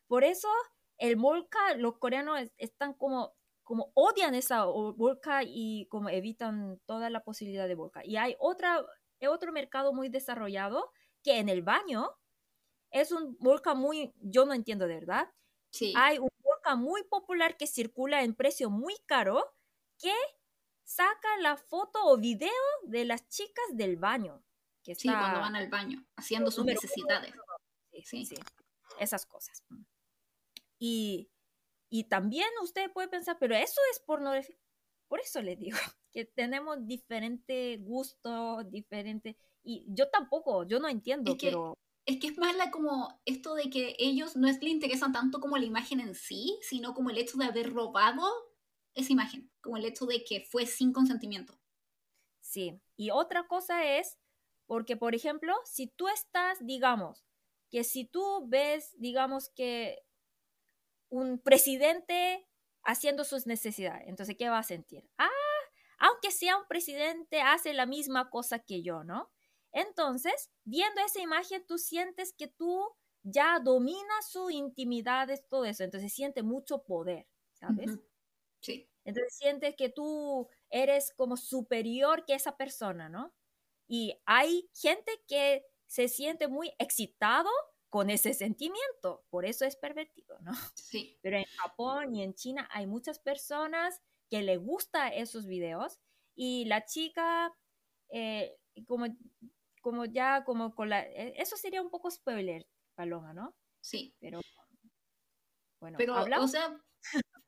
[0.08, 0.48] Por eso
[0.98, 3.34] el molca, los coreanos están como,
[3.64, 8.06] como odian esa volca y como evitan toda la posibilidad de volca.
[8.06, 8.86] Y hay otra,
[9.30, 10.92] otro mercado muy desarrollado
[11.24, 12.10] que en el baño
[12.92, 15.30] es un volca muy, yo no entiendo de verdad,
[15.96, 19.56] hay un boca muy popular que circula en precio muy caro
[19.98, 20.14] que
[20.84, 22.52] saca la foto o video
[22.84, 24.44] de las chicas del baño.
[24.84, 27.34] Que sí, cuando van al baño, haciendo sus necesidades.
[28.04, 28.36] Sí, sí,
[29.00, 29.64] esas cosas.
[30.80, 31.30] Y,
[31.90, 34.58] y también usted puede pensar, pero eso es pornografía.
[35.08, 35.78] Por eso le digo
[36.12, 39.38] que tenemos diferente gusto, diferente...
[39.64, 41.78] Y yo tampoco, yo no entiendo, pero
[42.12, 45.40] es que es más la como esto de que ellos no es le interesan tanto
[45.40, 48.24] como la imagen en sí, sino como el hecho de haber robado
[48.94, 51.58] esa imagen, como el hecho de que fue sin consentimiento.
[52.42, 54.18] Sí, y otra cosa es,
[54.66, 57.26] porque por ejemplo, si tú estás, digamos,
[57.70, 60.00] que si tú ves, digamos que
[61.10, 62.46] un presidente
[62.84, 65.10] haciendo sus necesidades, entonces, ¿qué va a sentir?
[65.18, 65.30] Ah,
[66.00, 69.32] aunque sea un presidente, hace la misma cosa que yo, ¿no?
[69.72, 72.86] Entonces, viendo esa imagen, tú sientes que tú
[73.24, 77.92] ya dominas su intimidad, todo eso, entonces siente mucho poder, ¿sabes?
[78.62, 78.90] Sí.
[79.06, 83.34] Entonces sientes que tú eres como superior que esa persona, ¿no?
[83.88, 87.50] Y hay gente que se siente muy excitado
[87.90, 90.54] con ese sentimiento, por eso es pervertido, ¿no?
[90.76, 91.20] Sí.
[91.22, 96.00] Pero en Japón y en China hay muchas personas que le gustan esos videos
[96.36, 97.54] y la chica,
[98.10, 98.56] eh,
[98.88, 99.08] como,
[99.82, 103.56] como ya, como con la, e, eso sería un poco spoiler, Paloma, ¿no?
[103.82, 104.16] Sí.
[104.20, 104.40] Pero,
[105.80, 106.80] bueno, Pero, o sea,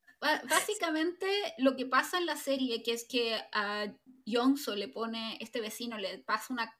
[0.50, 3.94] básicamente lo que pasa en la serie, que es que a
[4.26, 6.78] Yonso le pone, este vecino le pasa una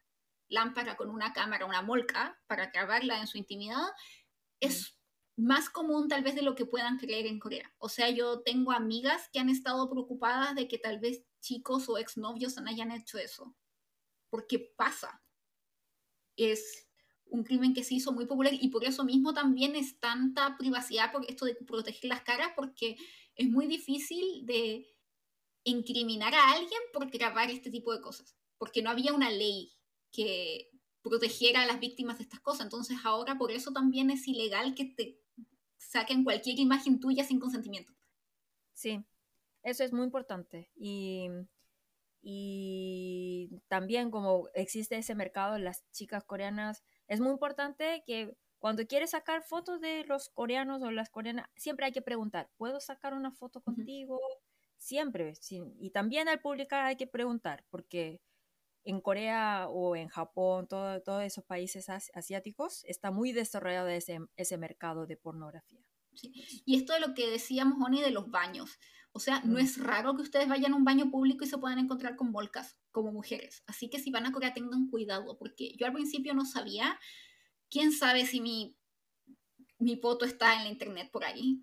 [0.50, 3.88] lámpara con una cámara, una molca, para grabarla en su intimidad,
[4.60, 4.98] es
[5.36, 7.74] más común tal vez de lo que puedan creer en Corea.
[7.80, 11.98] O sea, yo tengo amigas que han estado preocupadas de que tal vez chicos o
[11.98, 13.56] exnovios hayan hecho eso.
[14.30, 15.23] Porque pasa.
[16.36, 16.88] Es
[17.26, 21.12] un crimen que se hizo muy popular y por eso mismo también es tanta privacidad
[21.12, 22.96] por esto de proteger las caras, porque
[23.36, 24.88] es muy difícil de
[25.64, 29.74] incriminar a alguien por grabar este tipo de cosas, porque no había una ley
[30.12, 30.70] que
[31.02, 32.66] protegiera a las víctimas de estas cosas.
[32.66, 35.20] Entonces ahora por eso también es ilegal que te
[35.78, 37.94] saquen cualquier imagen tuya sin consentimiento.
[38.74, 39.04] Sí,
[39.64, 40.70] eso es muy importante.
[40.76, 41.28] Y,
[42.26, 49.10] y también como existe ese mercado, las chicas coreanas, es muy importante que cuando quieres
[49.10, 53.32] sacar fotos de los coreanos o las coreanas, siempre hay que preguntar, ¿puedo sacar una
[53.32, 54.22] foto contigo?
[54.78, 55.34] Siempre.
[55.80, 58.22] Y también al publicar hay que preguntar, porque
[58.86, 65.08] en Corea o en Japón, todos esos países asiáticos, está muy desarrollado ese, ese mercado
[65.08, 65.84] de pornografía.
[66.66, 68.80] Y esto de lo que decíamos, Oni, de los baños.
[69.16, 71.78] O sea, no es raro que ustedes vayan a un baño público y se puedan
[71.78, 73.64] encontrar con volcas como mujeres.
[73.68, 77.00] Así que si van a Corea tengan cuidado, porque yo al principio no sabía,
[77.70, 78.76] quién sabe si mi,
[79.78, 81.62] mi foto está en la internet por ahí.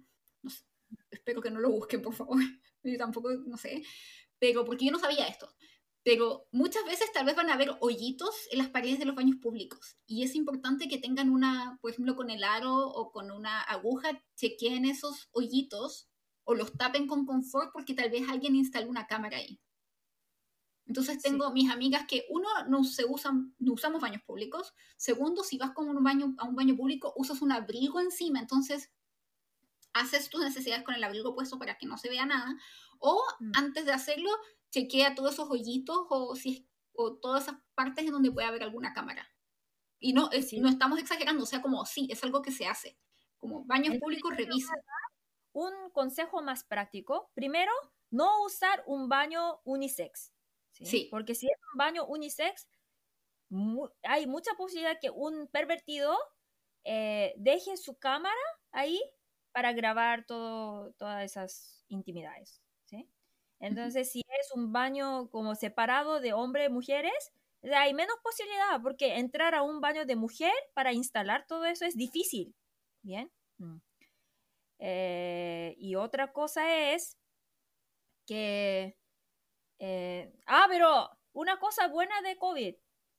[1.11, 2.39] espero que no lo busquen, por favor.
[2.85, 3.83] Yo tampoco, no sé.
[4.39, 5.55] Pero porque yo no sabía esto.
[6.03, 9.37] Pero muchas veces tal vez van a haber hoyitos en las paredes de los baños
[9.37, 13.61] públicos y es importante que tengan una, por ejemplo, con el aro o con una
[13.61, 16.10] aguja, chequeen esos hoyitos
[16.51, 19.61] o los tapen con confort porque tal vez alguien instaló una cámara ahí.
[20.85, 24.75] Entonces tengo mis amigas que uno no se usan, no usamos baños públicos.
[24.97, 28.91] Segundo, si vas con un baño a un baño público, usas un abrigo encima, entonces
[29.93, 32.57] haces tus necesidades con el abrigo puesto para que no se vea nada.
[32.99, 33.53] O mm.
[33.55, 34.31] antes de hacerlo,
[34.73, 38.93] chequea todos esos hoyitos o, si, o todas esas partes en donde puede haber alguna
[38.93, 39.25] cámara.
[40.01, 42.99] Y no, es, no estamos exagerando, o sea, como sí, es algo que se hace.
[43.39, 44.75] Como baños públicos, revisa.
[45.53, 47.73] Un consejo más práctico, primero,
[48.11, 50.33] no usar un baño unisex.
[50.73, 51.09] ¿sí?
[51.11, 52.69] Porque si es un baño unisex,
[54.03, 56.17] hay mucha posibilidad que un pervertido
[56.85, 58.35] eh, deje su cámara
[58.73, 59.01] ahí
[59.53, 62.63] para grabar todo, todas esas intimidades.
[63.63, 67.33] Entonces, si es un baño como separado de hombres y mujeres,
[67.63, 71.95] hay menos posibilidad, porque entrar a un baño de mujer para instalar todo eso es
[71.95, 72.55] difícil.
[73.03, 73.31] Bien.
[73.59, 73.77] Mm.
[74.81, 77.19] Eh, y otra cosa es
[78.27, 78.97] que,
[79.78, 82.74] eh, ah, pero una cosa buena de COVID,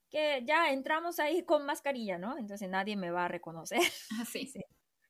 [0.10, 2.38] que ya entramos ahí con mascarilla, ¿no?
[2.38, 3.82] Entonces nadie me va a reconocer.
[4.32, 4.48] sí.
[4.48, 4.62] sí.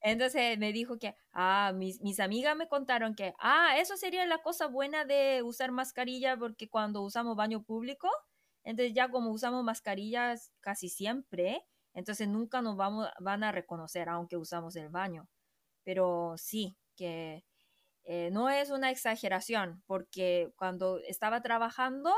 [0.01, 4.39] Entonces me dijo que, ah, mis, mis amigas me contaron que, ah, eso sería la
[4.41, 8.09] cosa buena de usar mascarilla porque cuando usamos baño público,
[8.63, 11.63] entonces ya como usamos mascarillas casi siempre,
[11.93, 15.27] entonces nunca nos vamos, van a reconocer aunque usamos el baño.
[15.83, 17.43] Pero sí, que
[18.05, 22.13] eh, no es una exageración porque cuando estaba trabajando,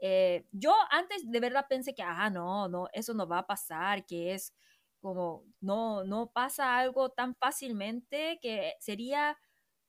[0.00, 4.06] eh, yo antes de verdad pensé que, ah, no, no, eso no va a pasar,
[4.06, 4.54] que es
[5.00, 9.38] como no, no pasa algo tan fácilmente que sería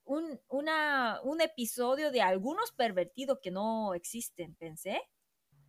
[0.04, 5.02] un, un episodio de algunos pervertidos que no existen, pensé.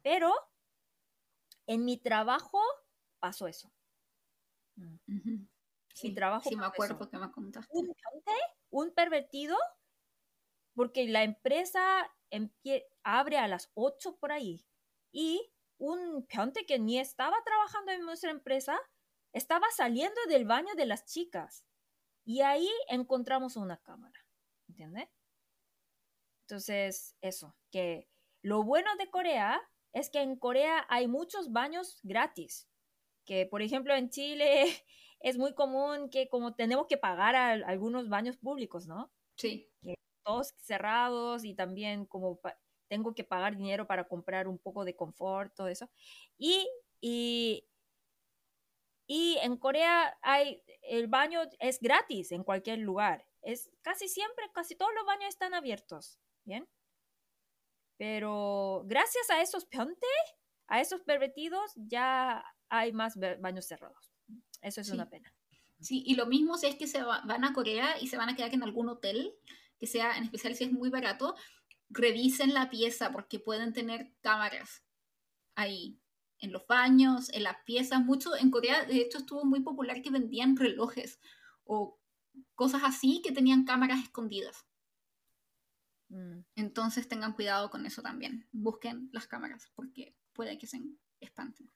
[0.03, 0.33] Pero
[1.67, 2.61] en mi trabajo
[3.19, 3.73] pasó eso.
[4.79, 5.47] Mm.
[5.95, 7.71] Sí, trabajo sí me acuerdo que me contaste.
[7.73, 7.95] Un,
[8.71, 9.57] un pervertido,
[10.75, 12.11] porque la empresa
[13.03, 14.65] abre a las 8 por ahí
[15.13, 18.79] y un pionte que ni estaba trabajando en nuestra empresa
[19.33, 21.65] estaba saliendo del baño de las chicas
[22.25, 24.19] y ahí encontramos una cámara,
[24.69, 25.09] ¿entiendes?
[26.43, 28.09] Entonces, eso, que
[28.43, 29.61] lo bueno de Corea
[29.93, 32.69] es que en Corea hay muchos baños gratis.
[33.25, 34.85] Que, por ejemplo, en Chile
[35.23, 39.11] es muy común que como tenemos que pagar a, algunos baños públicos, ¿no?
[39.37, 39.71] Sí.
[40.25, 42.41] todos cerrados y también como
[42.89, 45.91] tengo que pagar dinero para comprar un poco de confort, todo eso.
[46.37, 46.69] Y,
[47.01, 47.67] y,
[49.07, 53.27] y en Corea hay, el baño es gratis en cualquier lugar.
[53.41, 56.69] Es casi siempre, casi todos los baños están abiertos, ¿bien?
[57.97, 60.07] Pero gracias a esos pionte,
[60.67, 64.12] a esos pervertidos, ya hay más baños cerrados.
[64.63, 65.33] Eso es una pena.
[65.81, 68.37] Sí, y lo mismo si es que se van a Corea y se van a
[68.37, 69.35] quedar en algún hotel,
[69.79, 71.35] que sea, en especial si es muy barato,
[71.91, 74.85] revisen la pieza porque pueden tener cámaras
[75.55, 75.99] ahí,
[76.39, 78.05] en los baños, en las piezas.
[78.05, 81.21] Mucho en Corea, de hecho, estuvo muy popular que vendían relojes
[81.65, 81.99] o
[82.55, 84.67] cosas así que tenían cámaras escondidas.
[86.09, 86.41] Mm.
[86.57, 88.47] Entonces tengan cuidado con eso también.
[88.53, 90.81] Busquen las cámaras porque puede que se
[91.21, 91.71] espanten.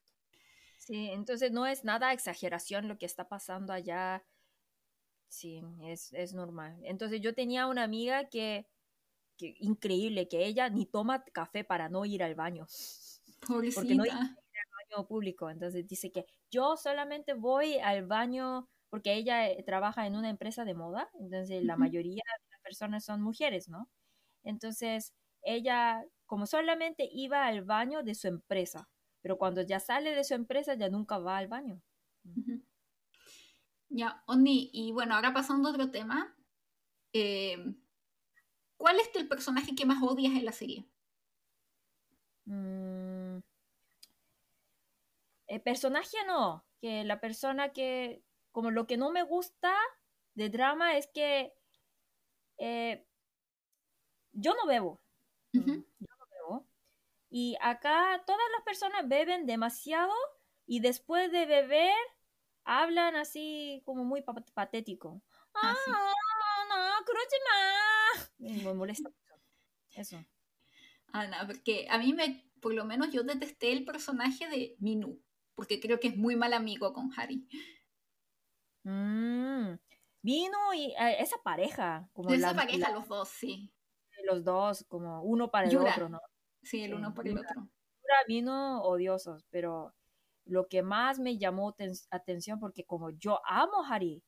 [0.86, 4.24] Sí, entonces no es nada exageración lo que está pasando allá.
[5.28, 6.78] Sí, es, es normal.
[6.84, 8.68] Entonces yo tenía una amiga que,
[9.36, 12.68] que, increíble, que ella ni toma café para no ir al baño.
[13.48, 13.80] Pobrecita.
[13.80, 14.36] Porque no ir al
[14.88, 15.50] baño público.
[15.50, 20.64] Entonces dice que yo solamente voy al baño porque ella eh, trabaja en una empresa
[20.64, 23.90] de moda, entonces la mayoría de las personas son mujeres, ¿no?
[24.44, 28.88] Entonces ella como solamente iba al baño de su empresa,
[29.26, 31.82] pero cuando ya sale de su empresa ya nunca va al baño.
[33.88, 36.32] Ya, Oni, y bueno, ahora pasando a otro tema,
[37.12, 37.74] eh,
[38.76, 40.88] ¿cuál es el personaje que más odias en la serie?
[42.44, 43.38] Mm,
[45.48, 48.22] el personaje no, que la persona que,
[48.52, 49.74] como lo que no me gusta
[50.34, 51.52] de drama es que
[52.58, 53.04] eh,
[54.30, 55.00] yo no bebo.
[57.28, 60.12] Y acá todas las personas beben demasiado
[60.66, 61.94] y después de beber
[62.64, 64.22] hablan así como muy
[64.54, 65.22] patético.
[65.54, 65.94] Ah, no,
[68.38, 69.42] Me molesta mucho.
[69.90, 70.24] Eso.
[71.12, 75.22] Ah, no, porque a mí me, por lo menos yo detesté el personaje de Minu,
[75.54, 77.48] porque creo que es muy mal amigo con Harry.
[78.82, 79.78] Mm.
[80.22, 82.08] Minu y eh, esa pareja.
[82.12, 83.72] Como esa pareja, los dos, sí.
[84.24, 86.20] Los dos, como uno para el otro, ¿no?
[86.66, 87.68] Sí, el uno por el otro.
[88.26, 89.94] vino odiosos, pero
[90.44, 91.76] lo que más me llamó
[92.10, 94.22] atención, porque como yo amo Harry,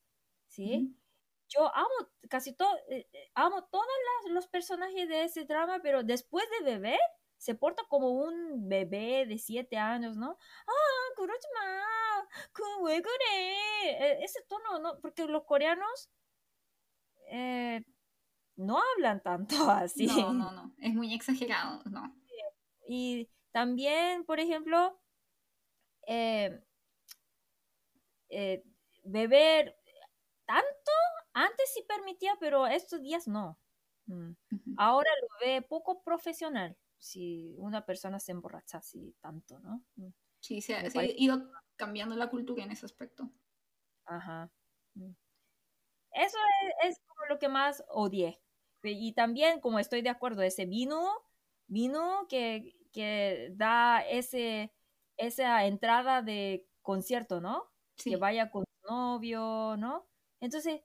[0.47, 0.95] ¿sí?
[1.49, 3.87] Yo amo casi todo, eh, eh, amo todos
[4.31, 7.01] los personajes de ese drama, pero después de beber,
[7.39, 10.37] se porta como un bebé de siete años, ¿no?
[10.67, 11.89] Ah, Kurochima,
[13.33, 15.01] e, ese tono, ¿no?
[15.01, 16.11] Porque los coreanos
[17.31, 17.83] eh,
[18.57, 20.07] no hablan tanto así.
[20.07, 22.18] No, no, no, es muy exagerado, no.
[22.89, 24.99] Y también, por ejemplo,
[26.07, 26.65] eh,
[28.31, 28.65] eh,
[29.05, 29.77] beber
[30.47, 30.93] tanto,
[31.35, 33.59] antes sí permitía, pero estos días no.
[34.07, 34.33] Mm.
[34.79, 39.85] Ahora lo ve poco profesional si una persona se emborracha así tanto, ¿no?
[39.97, 40.09] Mm.
[40.41, 43.31] Sí, se ha, ido cambiando la cultura en ese aspecto.
[44.07, 44.51] Ajá.
[44.95, 45.13] Mm.
[46.13, 46.39] Eso
[46.83, 48.41] es, es, como lo que más odié.
[48.83, 51.11] Y también, como estoy de acuerdo, ese vino,
[51.67, 54.73] vino que que da ese,
[55.17, 57.71] esa entrada de concierto, ¿no?
[57.97, 60.07] Que vaya con su novio, ¿no?
[60.41, 60.83] Entonces,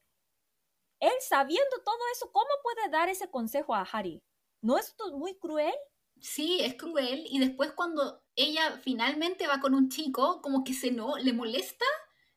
[1.00, 4.24] él sabiendo todo eso, ¿cómo puede dar ese consejo a Harry?
[4.62, 5.74] ¿No es muy cruel?
[6.22, 7.26] Sí, es cruel.
[7.30, 11.86] Y después cuando ella finalmente va con un chico, como que se no, le molesta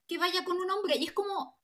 [0.08, 0.96] que vaya con un hombre.
[0.96, 1.56] Y es como...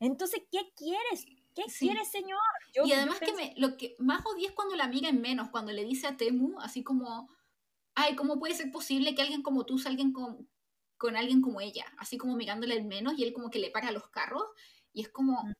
[0.00, 1.26] Entonces, ¿qué quieres?
[1.66, 2.38] ¿Qué quiere, señor?
[2.72, 5.72] y además que me, lo que más odia es cuando la mira en menos, cuando
[5.72, 7.28] le dice a Temu, así como,
[7.94, 10.48] ay, ¿cómo puede ser posible que alguien como tú salga con,
[10.96, 11.84] con alguien como ella?
[11.98, 14.44] Así como mirándole en menos y él como que le para los carros.
[14.92, 15.52] Y es como,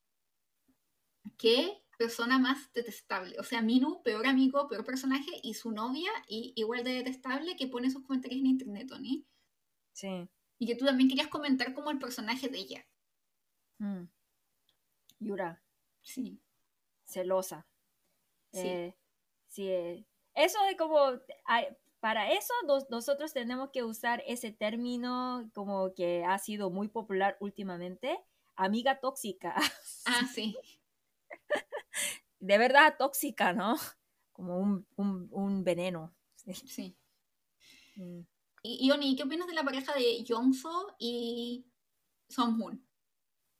[1.37, 3.37] ¿qué persona más detestable?
[3.41, 7.67] O sea, Minu, peor amigo, peor personaje, y su novia, y igual de detestable, que
[7.67, 9.27] pone esos comentarios en internet, Tony.
[9.93, 10.29] Sí.
[10.61, 12.87] Y que tú también querías comentar como el personaje de ella.
[13.79, 14.05] Mm.
[15.19, 15.61] Yura.
[16.09, 16.41] Sí.
[17.05, 17.67] Celosa.
[18.53, 18.67] Sí.
[18.67, 18.97] Eh,
[19.49, 19.69] sí.
[19.69, 21.21] Eh, eso de como,
[22.01, 22.55] para eso
[22.89, 28.19] nosotros tenemos que usar ese término como que ha sido muy popular últimamente,
[28.57, 29.55] amiga tóxica.
[30.11, 30.57] Ah, sí.
[32.41, 33.77] de verdad tóxica, ¿no?
[34.33, 36.15] Como un, veneno.
[36.35, 36.97] Sí.
[37.97, 38.21] Mm.
[38.63, 41.67] Y, Oni, ¿qué opinas de la pareja de Jongso y
[42.31, 42.83] Songhoon?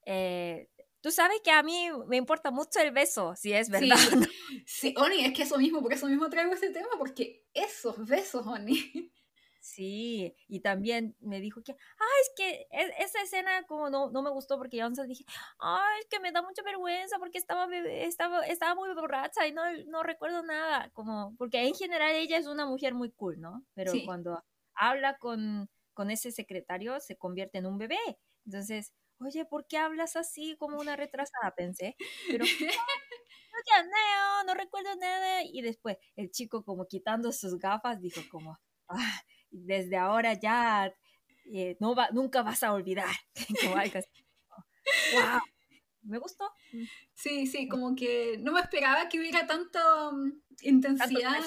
[0.05, 0.71] Eh,
[1.01, 3.95] Tú sabes que a mí me importa mucho el beso, si es verdad.
[3.97, 8.05] Sí, sí, Oni, es que eso mismo, por eso mismo traigo este tema, porque esos
[8.05, 8.75] besos, Oni.
[9.61, 14.21] Sí, y también me dijo que, ay, es que e-, esa escena como no, no
[14.21, 15.25] me gustó porque yo entonces dije,
[15.59, 19.61] ay, es que me da mucha vergüenza porque estaba, estaba, estaba muy borracha y no,
[19.87, 23.65] no recuerdo nada, como, porque en general ella es una mujer muy cool, ¿no?
[23.73, 24.43] Pero cuando
[24.75, 27.99] habla con, con ese secretario se convierte en un bebé.
[28.45, 31.53] Entonces, oye, ¿por qué hablas así como una retrasada?
[31.55, 31.95] Pensé,
[32.29, 32.45] pero...
[33.67, 35.43] No, no, no recuerdo nada.
[35.43, 39.21] Y después el chico como quitando sus gafas dijo como, ah,
[39.51, 40.93] desde ahora ya
[41.51, 43.13] eh, no va, nunca vas a olvidar.
[45.13, 45.41] wow,
[46.03, 46.45] me gustó.
[46.71, 46.83] Mm.
[47.13, 51.39] Sí, sí, como que no me esperaba que hubiera tanta mm, intensidad.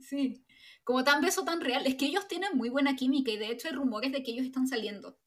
[0.00, 0.44] Sí,
[0.84, 1.86] como tan beso tan real.
[1.86, 4.46] Es que ellos tienen muy buena química y de hecho hay rumores de que ellos
[4.46, 5.18] están saliendo.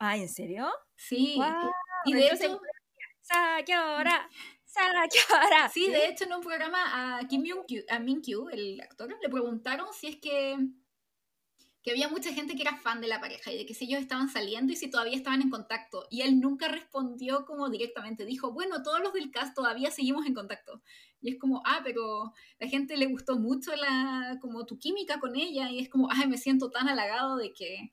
[0.00, 0.68] Ah, ¿en serio?
[0.96, 1.38] Sí.
[2.04, 2.60] y de hecho...
[3.76, 4.28] ahora
[5.68, 7.44] Sí, de hecho en un programa a Kim
[7.88, 10.56] a Min Kyu, el actor, le preguntaron si es que
[11.82, 14.02] que había mucha gente que era fan de la pareja y de que si ellos
[14.02, 16.06] estaban saliendo y si todavía estaban en contacto.
[16.10, 18.26] Y él nunca respondió como directamente.
[18.26, 20.82] Dijo, bueno, todos los del cast todavía seguimos en contacto.
[21.22, 25.36] Y es como, ah, pero la gente le gustó mucho la, como tu química con
[25.36, 25.70] ella.
[25.70, 27.92] Y es como, ay, me siento tan halagado de que,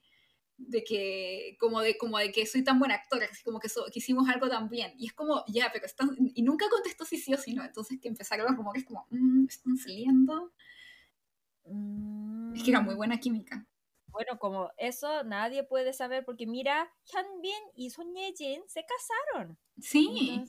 [0.57, 4.49] de que, como de, como de que soy tan buena actora, como que, hicimos algo
[4.49, 4.93] tan bien.
[4.97, 7.63] Y es como, ya, pero están, y nunca contestó si sí o si no.
[7.63, 10.51] Entonces que empezaron los rumores como, mmm, están saliendo.
[12.55, 12.97] Es que era muy mm.
[12.97, 13.67] buena química
[14.17, 19.59] bueno, como eso nadie puede saber porque mira, Hyunbin y Son Ye-jin se casaron.
[19.79, 20.43] Sí.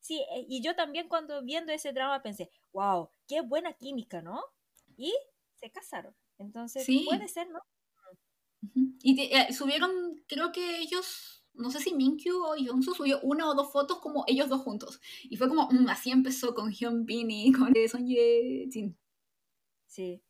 [0.00, 4.42] sí, eh, y yo también cuando viendo ese drama pensé, wow, qué buena química, ¿no?
[4.96, 5.14] Y
[5.54, 6.16] se casaron.
[6.38, 7.60] Entonces, puede ser, ¿no?
[9.02, 9.90] Y eh, subieron,
[10.26, 14.24] creo que ellos, no sé si Minkyu o Yongsu subió una o dos fotos como
[14.26, 15.00] ellos dos juntos.
[15.24, 18.96] Y fue como, mm, así empezó con Hyunbin y con Son Ye-jin.
[19.86, 20.22] Sí,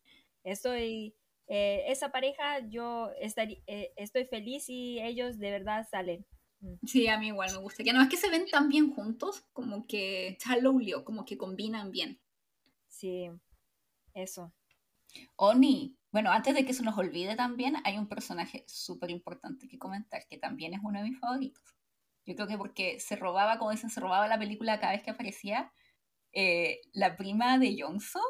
[0.44, 1.14] estoy
[1.52, 6.24] eh, esa pareja yo eh, estoy feliz y ellos de verdad salen.
[6.60, 6.74] Mm.
[6.86, 7.82] Sí, a mí igual me gusta.
[7.82, 11.90] Que no es que se ven tan bien juntos, como que Chalolio, como que combinan
[11.90, 12.20] bien.
[12.86, 13.28] Sí,
[14.14, 14.52] eso.
[15.36, 19.78] Oni, bueno, antes de que se nos olvide también, hay un personaje súper importante que
[19.78, 21.62] comentar, que también es uno de mis favoritos.
[22.26, 25.10] Yo creo que porque se robaba, como dicen, se robaba la película cada vez que
[25.10, 25.72] aparecía.
[26.32, 28.20] Eh, la prima de Yongso,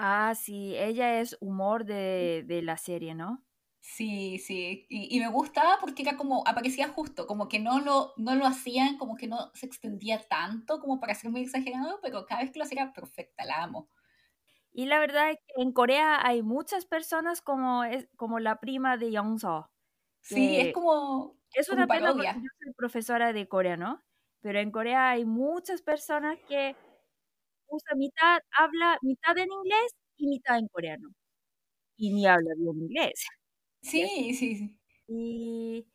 [0.00, 3.44] Ah, sí, ella es humor de, de la serie, ¿no?
[3.80, 8.36] Sí, sí, y, me gustaba porque era como, aparecía justo, como que no lo, no
[8.36, 12.42] lo hacían, como que no se extendía tanto como para ser muy exagerado, pero cada
[12.42, 13.88] vez que lo hacía perfecta, la amo.
[14.72, 18.96] Y la verdad es que en Corea hay muchas personas como, es, como la prima
[18.96, 19.70] de Youngso.
[20.22, 21.38] Sí, es como.
[21.54, 24.02] Es una pena porque yo soy profesora de Corea, ¿no?
[24.40, 26.76] Pero en Corea hay muchas personas que
[27.68, 31.10] usa mitad, habla mitad en inglés y mitad en coreano.
[31.96, 33.26] Y ni habla bien inglés.
[33.82, 34.78] Sí, sí, sí.
[35.06, 35.86] Y,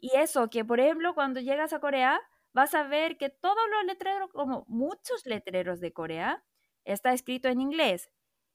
[0.00, 2.20] y eso, que por ejemplo, cuando llegas a Corea,
[2.52, 6.44] vas a ver que todos los letreros, como muchos letreros de Corea,
[6.84, 8.10] está escrito en inglés.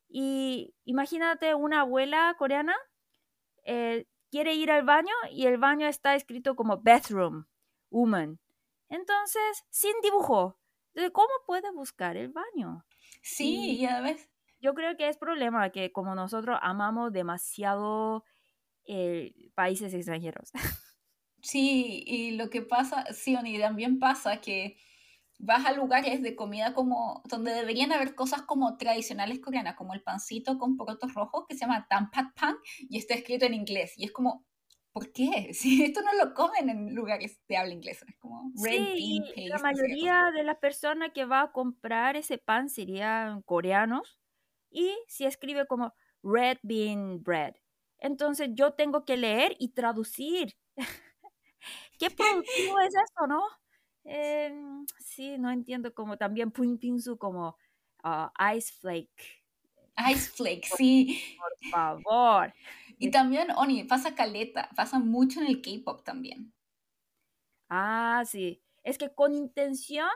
[0.08, 2.76] Y imagínate una abuela coreana
[3.66, 7.46] eh, quiere ir al baño y el baño está escrito como bathroom,
[7.90, 8.40] woman.
[8.90, 10.58] Entonces, sin dibujo,
[11.12, 12.86] ¿cómo puede buscar el baño?
[13.22, 14.30] Sí, y, a veces...
[14.60, 18.24] Yo creo que es problema que como nosotros amamos demasiado
[18.86, 20.52] eh, países extranjeros.
[21.40, 24.76] Sí, y lo que pasa, sí, y también pasa que
[25.40, 30.02] vas a lugares de comida como donde deberían haber cosas como tradicionales coreanas, como el
[30.02, 32.56] pancito con porotos rojos que se llama tampat pan
[32.90, 33.94] y está escrito en inglés.
[33.98, 34.46] Y es como,
[34.92, 35.50] ¿por qué?
[35.54, 39.50] Si esto no lo comen en lugares de habla inglesa, es como red sí, bean
[39.50, 44.20] La mayoría de las personas que va a comprar ese pan serían coreanos
[44.70, 45.94] y si escribe como
[46.24, 47.56] red bean bread.
[48.00, 50.56] Entonces yo tengo que leer y traducir.
[52.00, 53.42] ¿Qué productivo es eso, no?
[54.10, 57.58] Em, sí, no entiendo como también Pinsu como
[58.06, 59.44] uh, ice flake.
[60.10, 61.22] Ice flake, sí.
[61.38, 62.54] Por favor.
[62.98, 66.54] Y también, Oni, pasa caleta, pasa mucho en el K-pop también.
[67.70, 68.64] Ah, sí.
[68.84, 70.10] Es que con intención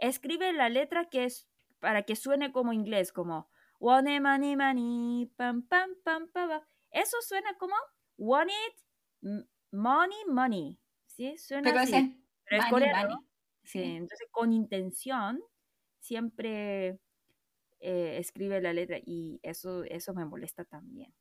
[0.00, 1.48] escribe la letra que es
[1.78, 3.48] para que suene como inglés, como
[3.78, 6.60] one money money, pam pam pam pam.
[6.90, 7.74] Eso suena como
[8.18, 10.80] want it money money.
[11.06, 11.38] ¿Sí?
[11.38, 12.19] Suena así.
[12.50, 13.26] Pero es coreano.
[13.62, 13.82] Sí.
[13.82, 15.40] entonces con intención
[16.00, 16.98] siempre
[17.78, 21.14] eh, escribe la letra y eso, eso me molesta también.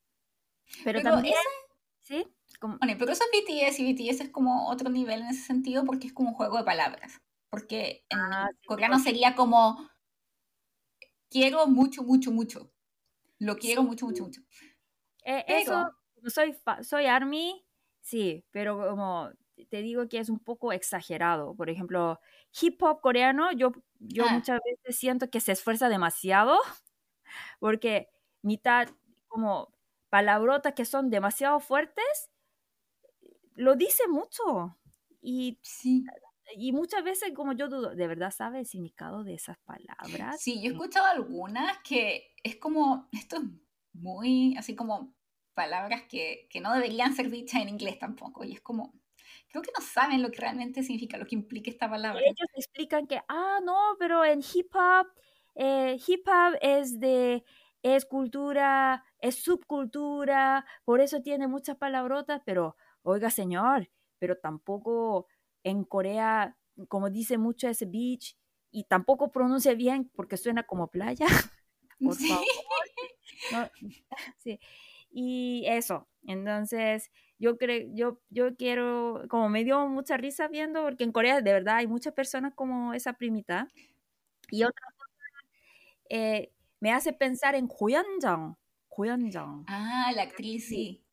[0.84, 1.36] Pero, también,
[2.00, 2.26] ¿Sí?
[2.62, 6.08] Bueno, pero eso es BTS y BTS es como otro nivel en ese sentido porque
[6.08, 7.22] es como un juego de palabras.
[7.50, 9.90] Porque en ah, coreano sería como
[11.30, 12.72] quiero mucho, mucho, mucho.
[13.38, 14.42] Lo quiero mucho, mucho, mucho.
[15.24, 15.92] Eh, eso,
[16.28, 17.66] soy, soy ARMY,
[18.02, 19.30] sí, pero como
[19.66, 21.56] te digo que es un poco exagerado.
[21.56, 22.20] Por ejemplo,
[22.62, 24.34] hip hop coreano, yo, yo ah.
[24.34, 26.58] muchas veces siento que se esfuerza demasiado
[27.60, 28.10] porque
[28.42, 28.90] mitad
[29.28, 29.74] como
[30.10, 32.30] palabrotas que son demasiado fuertes,
[33.56, 34.78] lo dice mucho.
[35.22, 36.06] Y, sí.
[36.56, 40.42] y muchas veces como yo dudo, ¿de verdad sabe el significado de esas palabras?
[40.42, 43.44] Sí, yo he escuchado algunas que es como, esto es
[43.94, 45.14] muy así como
[45.54, 48.44] palabras que, que no deberían ser dichas en inglés tampoco.
[48.44, 48.99] Y es como,
[49.50, 52.22] creo que no saben lo que realmente significa, lo que implica esta palabra.
[52.22, 55.08] Ellos explican que, ah, no, pero en hip hop,
[55.56, 57.44] eh, hip hop es de,
[57.82, 63.90] es cultura, es subcultura, por eso tiene muchas palabrotas, pero, oiga señor,
[64.20, 65.28] pero tampoco
[65.64, 66.58] en Corea,
[66.88, 68.38] como dice mucho ese beach,
[68.72, 71.26] y tampoco pronuncia bien porque suena como playa.
[72.00, 73.72] Por favor.
[74.38, 74.60] sí.
[75.22, 81.04] Y eso, entonces yo creo, yo, yo quiero, como me dio mucha risa viendo, porque
[81.04, 83.68] en Corea de verdad hay muchas personas como esa primita.
[84.50, 85.10] Y otra cosa,
[86.10, 88.56] eh, me hace pensar en Goyeonjang.
[88.90, 89.66] Goyeonjang.
[89.68, 91.04] Ah, la actriz, sí.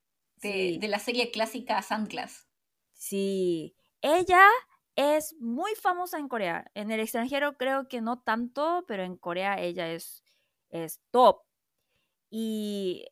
[0.40, 2.46] De, de la serie clásica Sandglass.
[2.92, 4.46] Sí, ella
[4.94, 6.70] es muy famosa en Corea.
[6.74, 10.22] En el extranjero creo que no tanto, pero en Corea ella es,
[10.70, 11.40] es top.
[12.30, 13.04] Y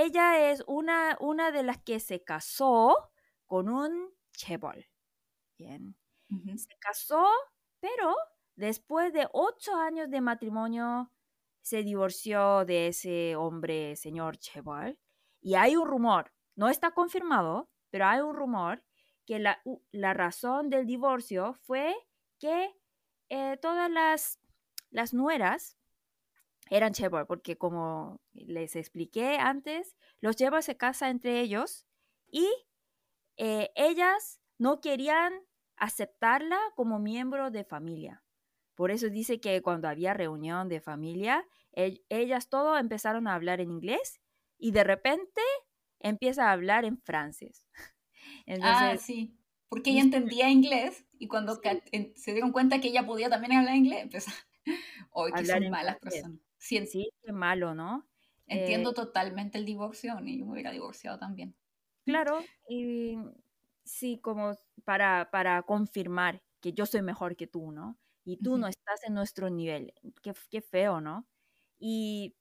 [0.00, 3.10] ella es una, una de las que se casó
[3.46, 4.86] con un chebol.
[5.58, 5.96] Bien.
[6.56, 7.26] Se casó,
[7.80, 8.14] pero
[8.56, 11.10] después de ocho años de matrimonio
[11.60, 14.98] se divorció de ese hombre, señor Chebol.
[15.40, 18.82] Y hay un rumor, no está confirmado, pero hay un rumor
[19.26, 21.94] que la, la razón del divorcio fue
[22.38, 22.74] que
[23.28, 24.40] eh, todas las,
[24.90, 25.76] las nueras
[26.72, 31.86] eran Chebol, porque como les expliqué antes, los Chebol se casan entre ellos
[32.30, 32.48] y
[33.36, 35.34] eh, ellas no querían
[35.76, 38.24] aceptarla como miembro de familia.
[38.74, 43.70] Por eso dice que cuando había reunión de familia, ellas todos empezaron a hablar en
[43.70, 44.22] inglés
[44.56, 45.42] y de repente
[46.00, 47.66] empieza a hablar en francés.
[48.62, 49.36] ah, sí,
[49.68, 51.60] porque ella entendía inglés y cuando
[52.14, 54.30] se dieron cuenta que ella podía también hablar inglés, empezó.
[55.10, 56.40] Hoy que son malas personas.
[56.68, 58.08] Sí, sí, qué malo, ¿no?
[58.46, 61.56] Entiendo eh, totalmente el divorcio, ni yo me hubiera divorciado también.
[62.06, 63.16] Claro, y
[63.84, 64.52] sí, como
[64.84, 68.00] para, para confirmar que yo soy mejor que tú, ¿no?
[68.24, 69.94] Y tú no estás en nuestro nivel.
[70.22, 71.28] Qué, qué feo, ¿no?
[71.78, 72.36] Y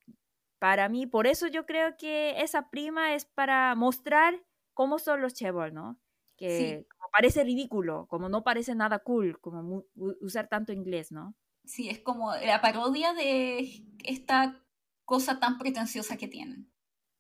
[0.60, 4.44] para mí, por eso yo creo que esa prima es para mostrar
[4.74, 6.02] cómo son los chebol, ¿no?
[6.38, 9.86] Que parece ridículo, como no parece nada cool, como
[10.22, 11.36] usar tanto inglés, ¿no?
[11.65, 14.65] Sí, es como la parodia de esta
[15.05, 16.71] cosa tan pretenciosa que tienen.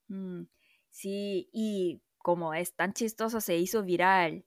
[0.08, 0.44] Mm,
[0.90, 4.44] sí, y como es tan chistoso, se hizo viral.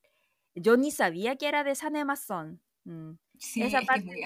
[0.55, 2.61] Yo ni sabía que era de San Amazon.
[2.85, 4.23] Mm, sí, Esa parte, muy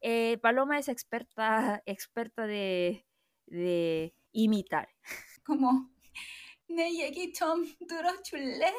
[0.00, 3.06] eh, Paloma es experta, experta de,
[3.46, 4.88] de imitar.
[5.44, 5.90] como
[6.68, 8.72] 내 얘기 좀 들어줄래?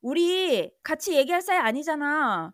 [0.00, 2.52] 우리 같이 얘기할 사이 아니잖아.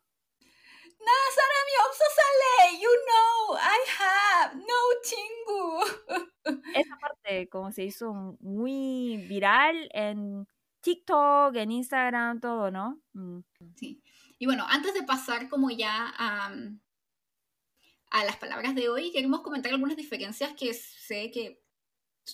[1.00, 5.64] Nazarami, I'm so sale, you know, I have no chingu.
[6.76, 10.48] Esa parte como se hizo muy viral en
[10.82, 13.02] TikTok, en Instagram, todo, ¿no?
[13.14, 13.40] Mm.
[13.76, 14.02] Sí.
[14.38, 16.54] Y bueno, antes de pasar como ya a,
[18.12, 21.62] a las palabras de hoy, queremos comentar algunas diferencias que sé que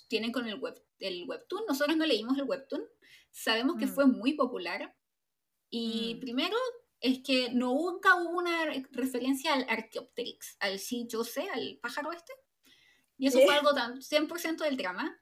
[0.08, 1.66] tienen con el, web, el webtoon.
[1.68, 2.84] Nosotros no leímos el webtoon,
[3.32, 3.94] sabemos que mm.
[3.94, 4.96] fue muy popular.
[5.70, 6.20] Y mm.
[6.20, 6.58] primero
[7.00, 12.34] es que nunca hubo una referencia al Archaeopteryx, al sí, yo sé, al pájaro este.
[13.18, 15.22] Y eso fue algo tan 100% del drama.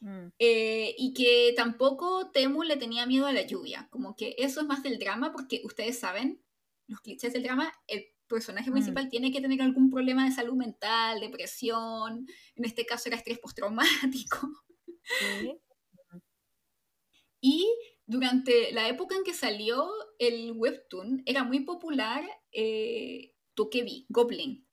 [0.00, 0.32] Mm.
[0.38, 3.88] Eh, y que tampoco Temu le tenía miedo a la lluvia.
[3.90, 6.42] Como que eso es más del drama, porque ustedes saben,
[6.88, 8.72] los clichés del drama, el personaje mm.
[8.72, 12.26] principal tiene que tener algún problema de salud mental, depresión,
[12.56, 14.50] en este caso era estrés postraumático.
[17.44, 17.68] Y
[18.12, 22.22] durante la época en que salió el webtoon, era muy popular
[22.52, 24.66] eh, Tokebi, Goblin.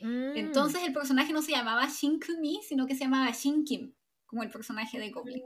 [0.00, 0.36] Mm.
[0.36, 3.94] Entonces el personaje no se llamaba Shinkumi, sino que se llamaba Shinkim,
[4.26, 5.42] como el personaje de Goblin.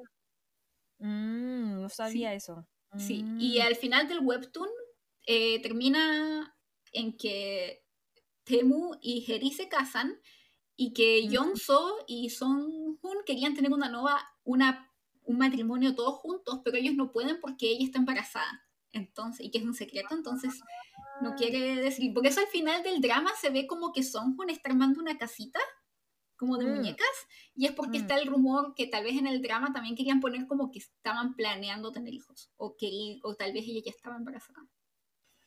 [0.98, 2.68] Mm, no sabía eso.
[2.98, 4.68] Sí, y al final del webtoon
[5.26, 6.54] eh, termina
[6.92, 7.86] en que
[8.44, 10.20] Temu y Heri se casan
[10.76, 14.91] y que Yongso y Song Hoon querían tener una nueva, una
[15.24, 18.64] un matrimonio todos juntos, pero ellos no pueden porque ella está embarazada.
[18.92, 20.60] Entonces, y que es un secreto, entonces
[21.20, 21.34] no ah.
[21.36, 22.12] quiere decir.
[22.12, 25.60] Porque eso al final del drama se ve como que Songhun está armando una casita
[26.36, 26.74] como de mm.
[26.74, 27.06] muñecas,
[27.54, 28.02] y es porque mm.
[28.02, 31.36] está el rumor que tal vez en el drama también querían poner como que estaban
[31.36, 34.58] planeando tener hijos, o que o tal vez ella ya estaba embarazada.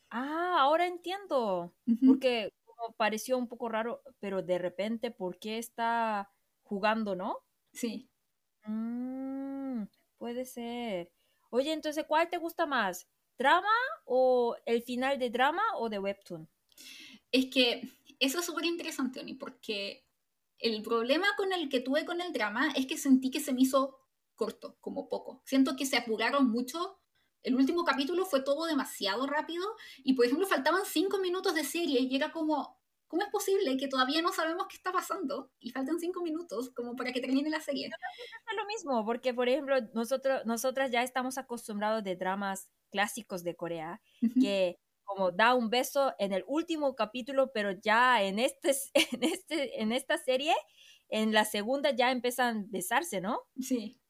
[0.08, 1.74] Ah, ahora entiendo,
[2.06, 2.54] porque
[2.96, 6.30] pareció un poco raro, pero de repente, ¿por qué está
[6.62, 7.40] jugando, no?
[7.72, 8.08] Sí.
[8.64, 9.55] Mm,
[10.18, 11.10] puede ser.
[11.50, 13.06] Oye, entonces, ¿cuál te gusta más?
[13.38, 13.68] ¿Drama
[14.04, 16.48] o el final de drama o de webtoon?
[17.30, 17.82] Es que
[18.18, 20.06] eso es súper interesante, Oni, porque
[20.58, 23.62] el problema con el que tuve con el drama es que sentí que se me
[23.62, 23.98] hizo
[24.34, 25.42] corto, como poco.
[25.44, 27.00] Siento que se apuraron mucho.
[27.42, 29.64] El último capítulo fue todo demasiado rápido
[29.98, 32.75] y, por ejemplo, faltaban cinco minutos de serie y era como,
[33.06, 36.96] ¿cómo es posible que todavía no sabemos qué está pasando y faltan cinco minutos como
[36.96, 37.86] para que termine la serie?
[37.86, 43.56] Es lo mismo, porque, por ejemplo, nosotros, nosotras ya estamos acostumbrados de dramas clásicos de
[43.56, 44.00] Corea,
[44.40, 49.80] que como da un beso en el último capítulo, pero ya en, este, en, este,
[49.80, 50.54] en esta serie,
[51.08, 53.40] en la segunda ya empiezan a besarse, ¿no?
[53.60, 54.00] Sí.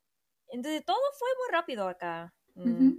[0.49, 2.35] Entonces todo fue muy rápido acá.
[2.55, 2.93] Mm.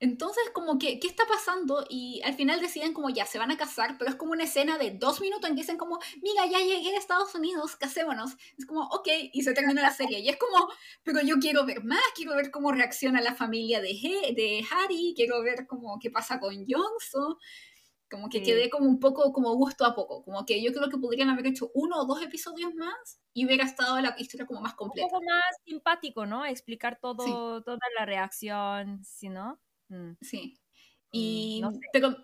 [0.00, 1.84] Entonces, como que, ¿qué está pasando?
[1.90, 4.78] Y al final deciden como ya, se van a casar, pero es como una escena
[4.78, 8.36] de dos minutos en que dicen como, mira, ya llegué a Estados Unidos, casémonos.
[8.58, 10.20] Es como, ok, y se termina la serie.
[10.20, 10.68] Y es como,
[11.02, 13.88] pero yo quiero ver más, quiero ver cómo reacciona la familia de,
[14.34, 17.38] de Harry, quiero ver cómo, qué pasa con Jongso.
[18.10, 20.24] Como que quedé como un poco como gusto a poco.
[20.24, 23.64] Como que yo creo que podrían haber hecho uno o dos episodios más y hubiera
[23.64, 25.06] estado la historia como más completa.
[25.06, 26.44] Un poco más simpático, ¿no?
[26.44, 29.60] Explicar todo, toda la reacción, ¿sí, no?
[29.88, 30.12] Mm.
[30.20, 30.58] Sí.
[30.58, 31.62] Mm, y,
[31.92, 32.16] pero,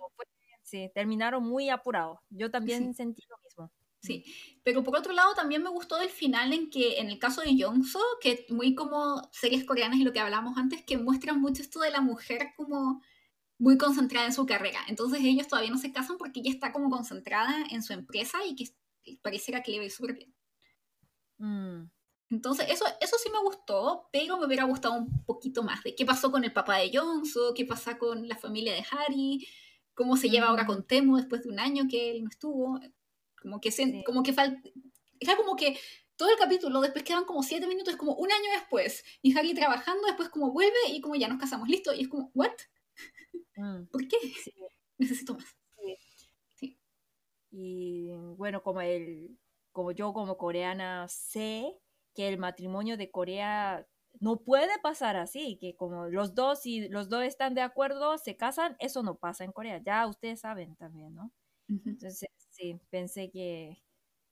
[0.63, 2.19] sí, terminaron muy apurados.
[2.31, 3.73] Yo también sentí lo mismo.
[4.01, 4.61] Sí, mm.
[4.65, 7.57] pero por otro lado también me gustó del final en que en el caso de
[7.57, 11.79] Jongso, que muy como series coreanas y lo que hablamos antes, que muestran mucho esto
[11.79, 13.03] de la mujer como
[13.59, 14.81] muy concentrada en su carrera.
[14.89, 18.55] Entonces ellos todavía no se casan porque ella está como concentrada en su empresa y
[18.55, 18.67] que
[19.23, 20.35] pareciera que le ve súper bien.
[22.29, 26.05] Entonces, eso, eso sí me gustó, pero me hubiera gustado un poquito más de qué
[26.05, 29.47] pasó con el papá de Jonso, qué pasa con la familia de Harry,
[29.95, 30.67] cómo se lleva ahora mm.
[30.67, 32.81] con Temu después de un año que él no estuvo.
[33.41, 34.61] Como que, se, como que falta...
[35.21, 35.79] Era como que
[36.17, 39.55] todo el capítulo, después quedan como siete minutos, es como un año después, y Harry
[39.55, 42.53] trabajando, después como vuelve y como ya nos casamos, listo, y es como, ¿what?
[43.57, 43.85] Mm.
[43.91, 44.17] ¿Por qué?
[44.99, 45.57] Necesito más.
[46.55, 46.79] Sí.
[47.51, 49.39] Y bueno, como, el,
[49.73, 51.75] como yo como coreana sé
[52.15, 53.87] que el matrimonio de Corea
[54.21, 58.37] no puede pasar así, que como los dos, si los dos están de acuerdo, se
[58.37, 61.33] casan, eso no pasa en Corea, ya ustedes saben también, ¿no?
[61.69, 63.83] Entonces, sí, pensé que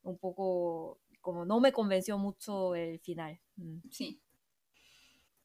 [0.03, 3.41] un poco, como no me convenció mucho el final.
[3.57, 3.79] Mm.
[3.91, 4.21] Sí.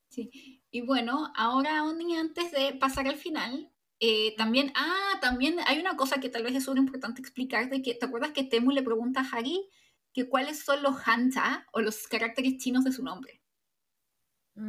[0.10, 0.59] Sí.
[0.72, 6.20] Y bueno, ahora, antes de pasar al final, eh, también, ah, también hay una cosa
[6.20, 9.22] que tal vez es súper importante explicar, de que, ¿te acuerdas que Temu le pregunta
[9.22, 9.68] a Harry
[10.14, 13.41] que cuáles son los hanja o los caracteres chinos de su nombre.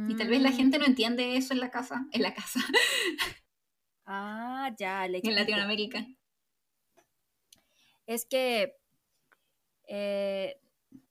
[0.07, 0.87] Y tal vez la gente no mm.
[0.87, 2.59] entiende eso en la casa, en la casa.
[4.13, 6.05] Ah, ya, en Latinoamérica.
[8.07, 8.77] Es que
[9.87, 10.59] eh,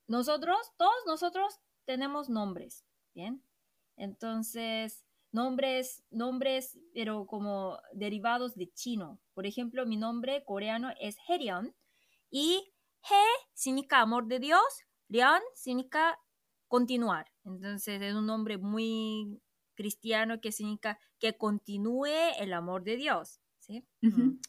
[0.05, 2.85] nosotros, todos nosotros tenemos nombres,
[3.15, 3.43] ¿bien?
[4.01, 9.19] Entonces, nombres, nombres, pero como derivados de chino.
[9.35, 11.75] Por ejemplo, mi nombre coreano es Herion
[12.31, 12.73] y
[13.03, 14.63] He significa amor de Dios,
[15.07, 16.19] Rian significa
[16.67, 17.31] continuar.
[17.45, 19.39] Entonces es un nombre muy
[19.75, 22.07] cristiano que significa que continúe
[22.39, 23.39] el amor de Dios.
[23.59, 23.85] ¿sí?
[24.01, 24.39] Mm.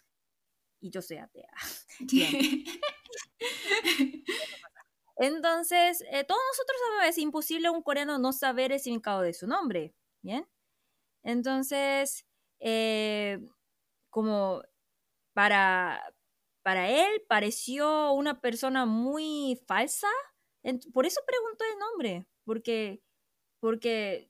[0.81, 1.53] Y yo soy atea.
[5.23, 9.47] Entonces, eh, todos nosotros sabemos, es imposible un coreano no saber el significado de su
[9.47, 9.95] nombre.
[10.21, 10.49] Bien.
[11.23, 12.27] Entonces,
[12.59, 13.39] eh,
[14.11, 14.63] como
[15.33, 16.03] para,
[16.65, 20.09] para él pareció una persona muy falsa.
[20.93, 23.01] Por eso preguntó el nombre, porque,
[23.61, 24.29] porque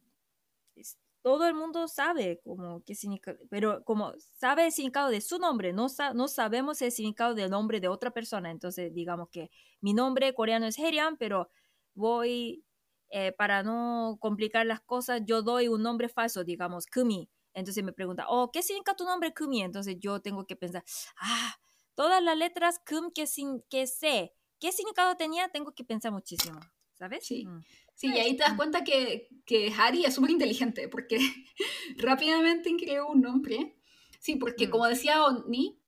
[1.23, 5.73] todo el mundo sabe como qué significa, pero como sabe el significado de su nombre,
[5.73, 8.51] no, no sabemos el significado del nombre de otra persona.
[8.51, 9.51] Entonces, digamos que
[9.81, 11.49] mi nombre coreano es Herian, pero
[11.95, 12.65] voy,
[13.11, 17.31] eh, para no complicar las cosas, yo doy un nombre falso, digamos, Kumi.
[17.55, 19.63] Entonces me pregunta, oh, ¿qué significa tu nombre Kumi?
[19.63, 20.85] Entonces yo tengo que pensar,
[21.21, 21.55] ah,
[21.95, 26.59] todas las letras cum que, sin, que sé qué significado tenía, tengo que pensar muchísimo,
[26.95, 27.27] ¿sabes?
[27.27, 27.47] Sí.
[27.47, 27.63] Mm.
[28.03, 31.19] Sí, y ahí te das cuenta que, que Harry es súper inteligente, porque
[31.99, 33.79] rápidamente creó un nombre.
[34.19, 34.71] Sí, porque mm.
[34.71, 35.81] como decía Oni,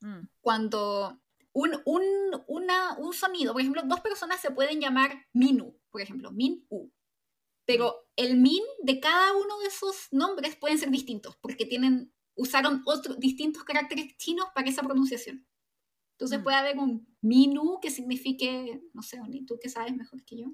[0.00, 0.30] mm.
[0.40, 1.22] cuando
[1.52, 2.02] un, un,
[2.48, 6.92] una, un sonido, por ejemplo, dos personas se pueden llamar Minu, por ejemplo, Min-U.
[7.64, 12.82] Pero el min de cada uno de esos nombres pueden ser distintos, porque tienen, usaron
[12.84, 15.46] otros distintos caracteres chinos para esa pronunciación.
[16.14, 20.38] Entonces puede haber un minu que signifique, no sé, ni tú que sabes mejor que
[20.38, 20.48] yo.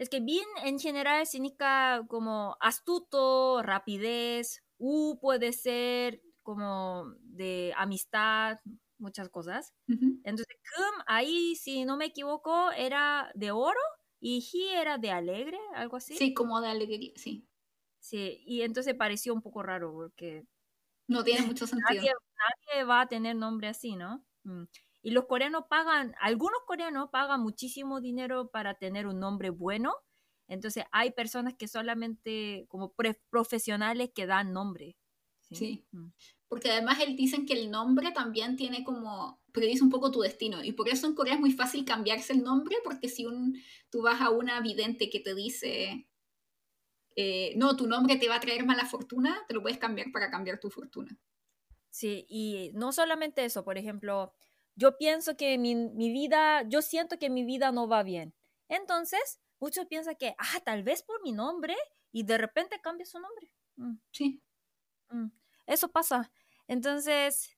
[0.00, 8.58] Es que bin en general significa como astuto, rapidez, u puede ser como de amistad,
[8.96, 9.74] muchas cosas.
[9.86, 13.78] Entonces, kum, ahí, si no me equivoco, era de oro
[14.18, 16.16] y hi era de alegre, algo así.
[16.16, 17.46] Sí, como de alegría, sí.
[17.98, 20.46] Sí, y entonces pareció un poco raro porque...
[21.08, 22.02] No tiene mucho sentido.
[22.02, 24.24] Nadie, va a tener nombre así, ¿no?
[24.44, 24.64] Mm.
[25.02, 29.94] Y los coreanos pagan, algunos coreanos pagan muchísimo dinero para tener un nombre bueno.
[30.46, 32.94] Entonces hay personas que solamente como
[33.30, 34.96] profesionales que dan nombre.
[35.50, 35.86] Sí.
[35.92, 36.08] Mm.
[36.48, 40.62] Porque además él dicen que el nombre también tiene como, predice un poco tu destino.
[40.64, 43.56] Y por eso en Corea es muy fácil cambiarse el nombre, porque si un,
[43.90, 46.08] tú vas a una vidente que te dice,
[47.16, 50.30] eh, no, tu nombre te va a traer mala fortuna, te lo puedes cambiar para
[50.30, 51.18] cambiar tu fortuna.
[51.90, 54.32] Sí, y no solamente eso, por ejemplo,
[54.76, 58.34] yo pienso que mi, mi vida, yo siento que mi vida no va bien.
[58.68, 61.76] Entonces, muchos piensan que, ah, tal vez por mi nombre,
[62.12, 63.52] y de repente cambia su nombre.
[63.76, 63.94] Mm.
[64.12, 64.42] Sí.
[65.10, 65.28] Mm.
[65.66, 66.32] Eso pasa.
[66.66, 67.56] Entonces,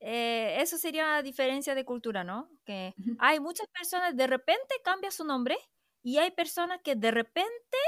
[0.00, 2.50] eh, eso sería una diferencia de cultura, ¿no?
[2.64, 5.56] Que hay muchas personas, de repente cambia su nombre
[6.02, 7.78] y hay personas que de repente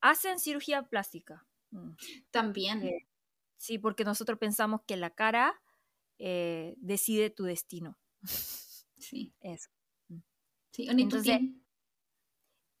[0.00, 1.46] hacen cirugía plástica.
[1.70, 1.90] Mm.
[2.30, 2.82] También.
[2.82, 3.08] Eh,
[3.56, 5.60] sí, porque nosotros pensamos que la cara
[6.18, 7.98] eh, decide tu destino.
[8.96, 9.32] Sí.
[9.40, 9.68] Eso.
[10.72, 11.38] Sí, Entonces,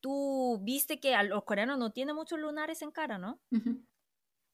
[0.00, 3.40] tú viste que a los coreanos no tienen muchos lunares en cara, ¿no?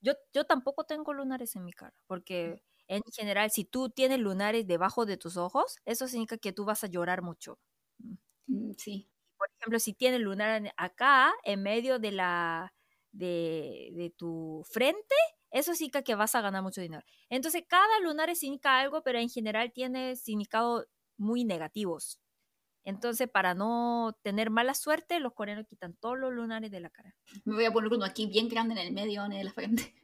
[0.01, 5.07] Yo, tampoco tengo lunares en mi cara, porque en general, si tú tienes lunares debajo
[5.07, 7.59] de tus ojos, eso significa que tú vas a llorar mucho.
[7.99, 8.15] Mm.
[8.47, 9.11] Mm, sí.
[9.39, 12.75] Por ejemplo, si tienes lunar acá, en medio de la
[13.13, 15.15] de, tu frente,
[15.55, 17.05] eso significa que vas a ganar mucho dinero.
[17.31, 20.87] Entonces, cada lunar significa algo, pero en general tiene significados
[21.17, 22.21] muy negativos.
[22.85, 27.15] Entonces, para no tener mala suerte, los coreanos quitan todos los lunares de la cara.
[27.45, 29.95] Me voy a poner uno aquí bien grande en el medio de la frente.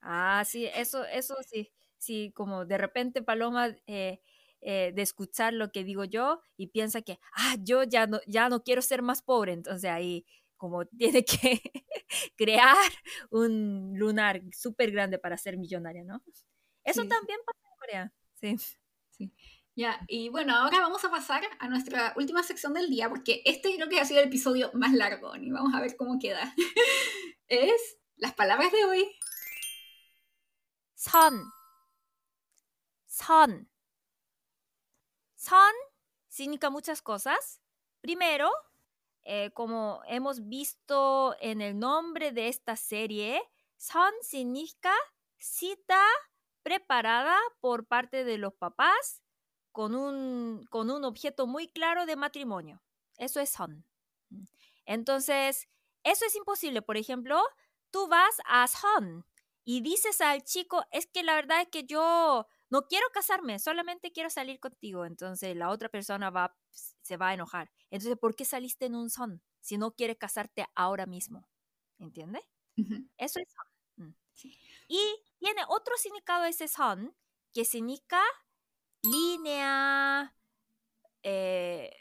[0.00, 1.70] Ah, sí, eso, eso sí.
[1.98, 4.20] Sí, como de repente Paloma eh,
[4.60, 8.48] eh, de escuchar lo que digo yo y piensa que, ah, yo ya no, ya
[8.48, 9.52] no quiero ser más pobre.
[9.52, 10.26] Entonces ahí
[10.64, 11.60] como tiene que
[12.36, 12.76] crear
[13.30, 16.22] un lunar súper grande para ser millonaria, ¿no?
[16.82, 18.56] Eso también pasa en Corea, sí.
[19.10, 19.32] Sí.
[19.76, 23.74] Ya, y bueno, ahora vamos a pasar a nuestra última sección del día, porque este
[23.74, 26.54] creo que ha sido el episodio más largo, y vamos a ver cómo queda.
[27.48, 29.16] es las palabras de hoy.
[30.94, 31.44] Son.
[33.06, 33.68] Son.
[35.36, 35.74] Son
[36.34, 37.60] significa muchas cosas.
[38.00, 38.50] Primero,
[39.24, 43.42] eh, como hemos visto en el nombre de esta serie,
[43.76, 44.92] son significa
[45.38, 46.00] cita
[46.62, 49.22] preparada por parte de los papás
[49.72, 52.82] con un, con un objeto muy claro de matrimonio.
[53.18, 53.84] Eso es son.
[54.86, 55.68] Entonces,
[56.02, 56.82] eso es imposible.
[56.82, 57.42] Por ejemplo,
[57.90, 59.26] tú vas a son
[59.64, 64.10] y dices al chico, es que la verdad es que yo no quiero casarme, solamente
[64.10, 65.04] quiero salir contigo.
[65.04, 67.70] Entonces la otra persona va, se va a enojar.
[67.88, 71.48] Entonces, ¿por qué saliste en un son si no quieres casarte ahora mismo?
[72.00, 72.42] ¿Entiendes?
[73.16, 74.08] Eso es son.
[74.08, 74.14] Mm.
[74.88, 75.00] Y
[75.38, 77.14] tiene otro significado ese son
[77.52, 78.20] que significa
[79.04, 80.34] línea,
[81.22, 81.94] eh,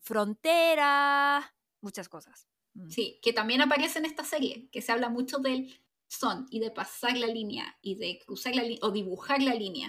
[0.00, 2.48] frontera, muchas cosas.
[2.74, 2.90] Mm.
[2.90, 5.72] Sí, que también aparece en esta serie, que se habla mucho del
[6.12, 9.88] son y de pasar la línea y de cruzar la o dibujar la línea.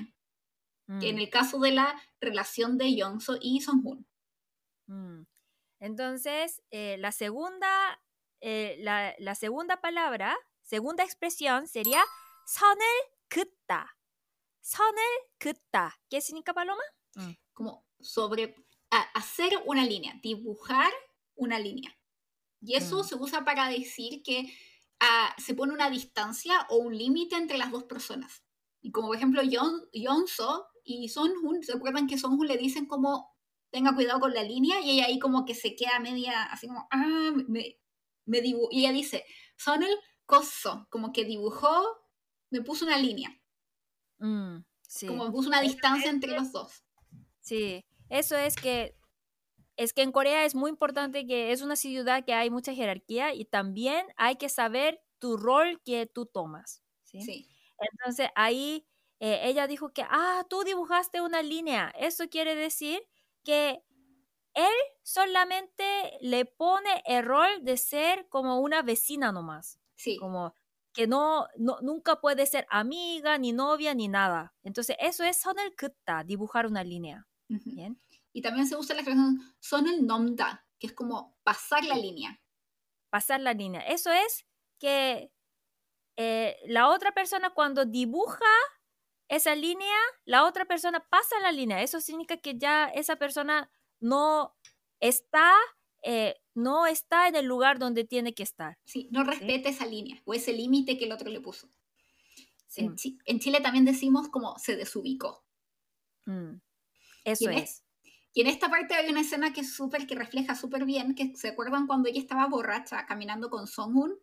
[0.87, 1.19] en mm.
[1.19, 4.05] el caso de la relación de Yongso y Song-hoon.
[4.87, 5.23] Mm.
[5.79, 8.01] Entonces, eh, la, segunda,
[8.41, 12.01] eh, la, segunda palabra, segunda expresión sería
[12.45, 12.99] sonel
[13.33, 13.97] kutta.
[14.61, 15.99] Sonel kutta.
[16.09, 16.83] ¿Qué significa paloma?
[17.15, 17.31] Mm.
[17.53, 18.55] Como sobre
[19.13, 20.91] hacer una línea, dibujar
[21.35, 21.97] una línea.
[22.61, 23.03] Y eso mm.
[23.03, 24.53] se usa para decir que
[25.38, 28.43] se pone una distancia o un límite entre las dos personas.
[28.81, 33.34] Y como por ejemplo Yonso y Sonjun, ¿se acuerdan que Sonjun le dicen como
[33.71, 34.81] tenga cuidado con la línea?
[34.81, 37.80] Y ella ahí como que se queda media, así como, ah, me,
[38.25, 39.25] me Y ella dice,
[39.57, 41.84] Sonel coso, como que dibujó,
[42.49, 43.30] me puso una línea.
[44.19, 44.57] Mm,
[45.07, 46.84] como puso una distancia entre los dos.
[47.39, 48.95] Sí, eso es que
[49.77, 53.33] es que en Corea es muy importante que es una ciudad que hay mucha jerarquía
[53.33, 56.83] y también hay que saber tu rol que tú tomas.
[57.03, 57.47] Sí.
[57.79, 58.85] Entonces ahí
[59.19, 61.93] eh, ella dijo que, ah, tú dibujaste una línea.
[61.97, 63.01] Eso quiere decir
[63.43, 63.83] que
[64.53, 64.73] él
[65.03, 69.79] solamente le pone el rol de ser como una vecina nomás.
[69.95, 70.17] Sí.
[70.17, 70.53] Como
[70.93, 74.53] que no, no nunca puede ser amiga, ni novia, ni nada.
[74.63, 77.27] Entonces, eso es son el kutta, dibujar una línea.
[77.49, 77.99] Bien.
[78.34, 82.41] Y también se usa la expresión son el nomda, que es como pasar la línea.
[83.10, 83.81] Pasar la línea.
[83.81, 84.45] Eso es
[84.80, 85.31] que
[86.18, 88.45] eh, la otra persona cuando dibuja
[89.30, 89.95] esa línea,
[90.26, 91.81] la otra persona pasa la línea.
[91.81, 94.55] Eso significa que ya esa persona no
[94.99, 95.53] está,
[96.01, 98.77] eh, no está en el lugar donde tiene que estar.
[98.84, 101.69] Sí, no respeta esa línea o ese límite que el otro le puso.
[102.76, 105.45] En, Chile también decimos como se desubicó.
[106.26, 106.55] Mm,
[107.23, 107.82] eso es.
[108.34, 111.35] Y en esta parte hay una escena que es súper, que refleja súper bien, que
[111.35, 114.19] se acuerdan cuando ella estaba borracha caminando con Songhun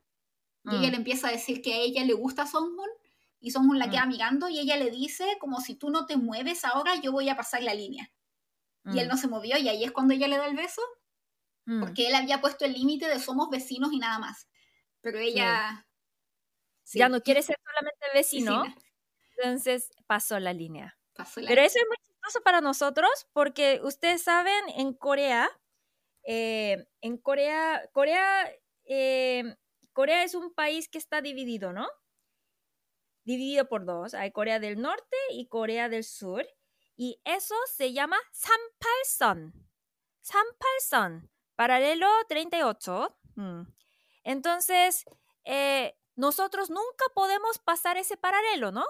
[0.65, 0.91] y ella mm.
[0.91, 2.89] le empieza a decir que a ella le gusta Songhun
[3.39, 4.09] y Songhun la queda mm.
[4.09, 7.37] mirando y ella le dice como si tú no te mueves ahora yo voy a
[7.37, 8.12] pasar la línea.
[8.87, 9.11] Y él mm.
[9.11, 10.82] no se movió y ahí es cuando ella le da el beso.
[11.78, 14.49] Porque él había puesto el límite de somos vecinos y nada más.
[15.03, 15.87] Pero ella...
[16.93, 18.65] Ya no quiere ser solamente vecino.
[19.37, 20.99] Entonces pasó la línea.
[21.15, 22.10] Pero eso es muy
[22.44, 25.51] para nosotros porque ustedes saben, en Corea,
[26.24, 28.48] eh, en Corea, Corea
[28.85, 29.57] eh,
[29.93, 31.89] Corea es un país que está dividido, ¿no?
[33.24, 34.15] Dividido por dos.
[34.15, 36.47] Hay Corea del Norte y Corea del Sur.
[36.97, 39.69] Y eso se llama Sampalson.
[40.20, 41.31] Sampalson.
[41.55, 43.16] Paralelo 38.
[43.36, 43.62] Mm.
[44.24, 45.05] Entonces,
[45.44, 48.85] eh, nosotros nunca podemos pasar ese paralelo, ¿no?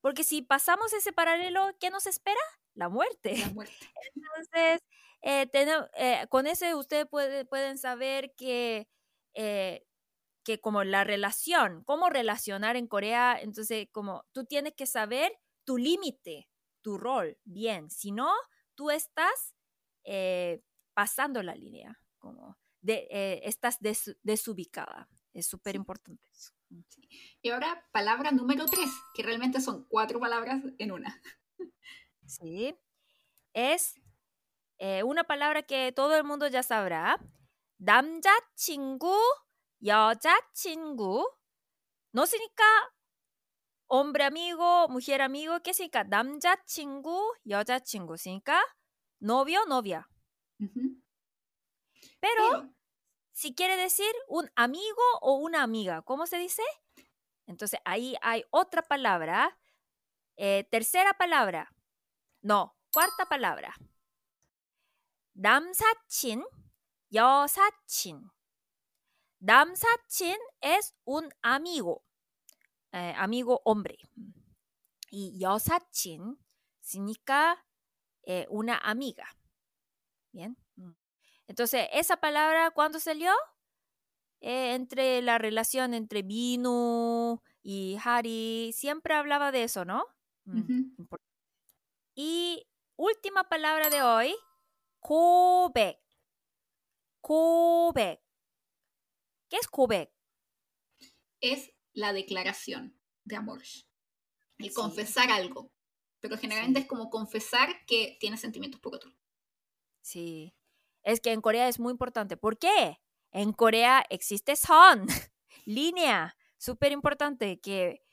[0.00, 2.40] Porque si pasamos ese paralelo, ¿qué nos espera?
[2.74, 3.36] La muerte.
[3.36, 3.74] La muerte.
[4.14, 4.82] Entonces,
[5.22, 5.48] eh,
[5.96, 8.88] eh, con ese ustedes pueden saber que
[10.42, 15.32] que como la relación, cómo relacionar en Corea, entonces como tú tienes que saber
[15.64, 16.48] tu límite,
[16.80, 18.30] tu rol, bien, si no,
[18.74, 19.54] tú estás
[20.04, 20.62] eh,
[20.94, 23.78] pasando la línea, como de, eh, estás
[24.22, 26.28] desubicada, es súper importante.
[26.70, 26.80] Mm.
[27.42, 31.20] Y ahora palabra número tres, que realmente son cuatro palabras en una.
[32.25, 32.75] Sí,
[33.53, 33.99] es
[34.79, 37.19] eh, una palabra que todo el mundo ya sabrá,
[38.55, 39.17] chingu
[39.79, 41.25] 여자친구
[42.13, 42.63] no significa
[43.87, 46.03] hombre amigo, mujer amigo, ¿qué significa?
[46.03, 48.59] 남자친구, 여자친구 significa
[49.19, 50.09] novio, novia.
[52.19, 52.73] Pero,
[53.31, 56.63] si quiere decir un amigo o una amiga, ¿cómo se dice?
[57.45, 59.57] Entonces ahí hay otra palabra,
[60.35, 61.70] eh, tercera palabra,
[62.41, 63.73] no, cuarta palabra.
[65.33, 66.43] 남사친,
[67.11, 68.31] 여사친.
[69.39, 72.03] Damsachin es un amigo,
[72.91, 73.97] eh, amigo hombre.
[75.11, 76.37] Y yosachin
[76.81, 77.63] significa
[78.23, 79.27] eh, una amiga.
[80.31, 80.57] Bien.
[80.75, 80.91] Mm.
[81.47, 83.31] Entonces, esa palabra, ¿cuándo salió?
[84.41, 90.05] Eh, entre la relación entre Binu y Hari, siempre hablaba de eso, ¿no?
[90.45, 91.03] Mm,
[92.22, 94.36] y última palabra de hoy,
[95.00, 95.98] Kobek.
[97.20, 98.20] Kobek.
[99.48, 100.12] ¿Qué es Kubek?
[101.40, 103.62] Es la declaración de amor.
[104.58, 105.72] El confesar algo.
[106.20, 109.12] Pero generalmente es como confesar que tienes sentimientos por otro.
[110.00, 110.54] Sí.
[111.02, 112.36] Es que en Corea es muy importante.
[112.36, 113.00] ¿Por qué?
[113.32, 115.06] En Corea existe son,
[115.64, 118.04] línea, súper importante, que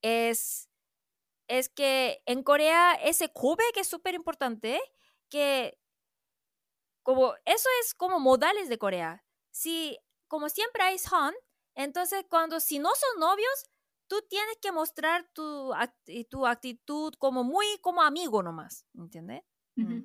[0.00, 0.69] es,
[1.50, 4.80] es que en Corea ese kubek es súper importante,
[5.28, 5.76] que
[7.02, 9.24] como, eso es como modales de Corea.
[9.50, 9.98] Si
[10.28, 11.34] como siempre hay son,
[11.74, 13.64] entonces cuando si no son novios,
[14.06, 15.72] tú tienes que mostrar tu,
[16.28, 19.42] tu actitud como muy como amigo nomás, ¿entiendes?
[19.74, 20.02] Mm.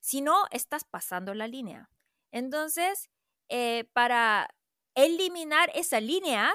[0.00, 1.90] Si no, estás pasando la línea.
[2.32, 3.08] Entonces,
[3.48, 4.48] eh, para
[4.96, 6.52] eliminar esa línea,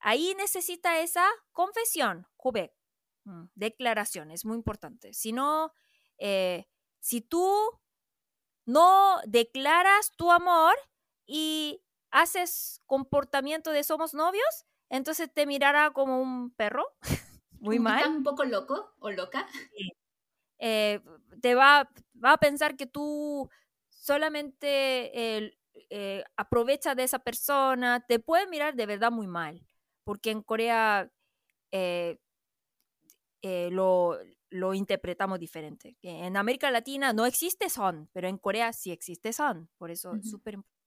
[0.00, 2.74] ahí necesita esa confesión, Jube.
[3.28, 5.12] Mm, declaración, es muy importante.
[5.12, 5.74] Si no,
[6.16, 6.66] eh,
[6.98, 7.52] si tú
[8.64, 10.74] no declaras tu amor
[11.26, 16.86] y haces comportamiento de somos novios, entonces te mirará como un perro,
[17.60, 17.98] muy mal.
[17.98, 19.46] ¿Estás un poco loco o loca?
[20.58, 21.02] Eh,
[21.42, 21.90] te va,
[22.24, 23.50] va, a pensar que tú
[23.90, 25.50] solamente
[25.90, 29.66] eh, aprovechas de esa persona, te puede mirar de verdad muy mal,
[30.02, 31.12] porque en Corea
[33.42, 34.18] eh, lo,
[34.50, 35.96] lo, interpretamos diferente.
[36.02, 40.30] En América Latina no existe son, pero en Corea sí existe son, por eso es
[40.30, 40.78] súper importante.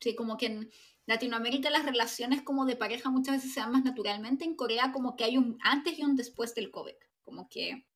[0.00, 0.70] Sí, como que en
[1.06, 4.44] Latinoamérica las relaciones como de pareja muchas veces se dan más naturalmente.
[4.44, 6.94] En Corea como que hay un antes y un después del COVID.
[7.22, 7.86] Como que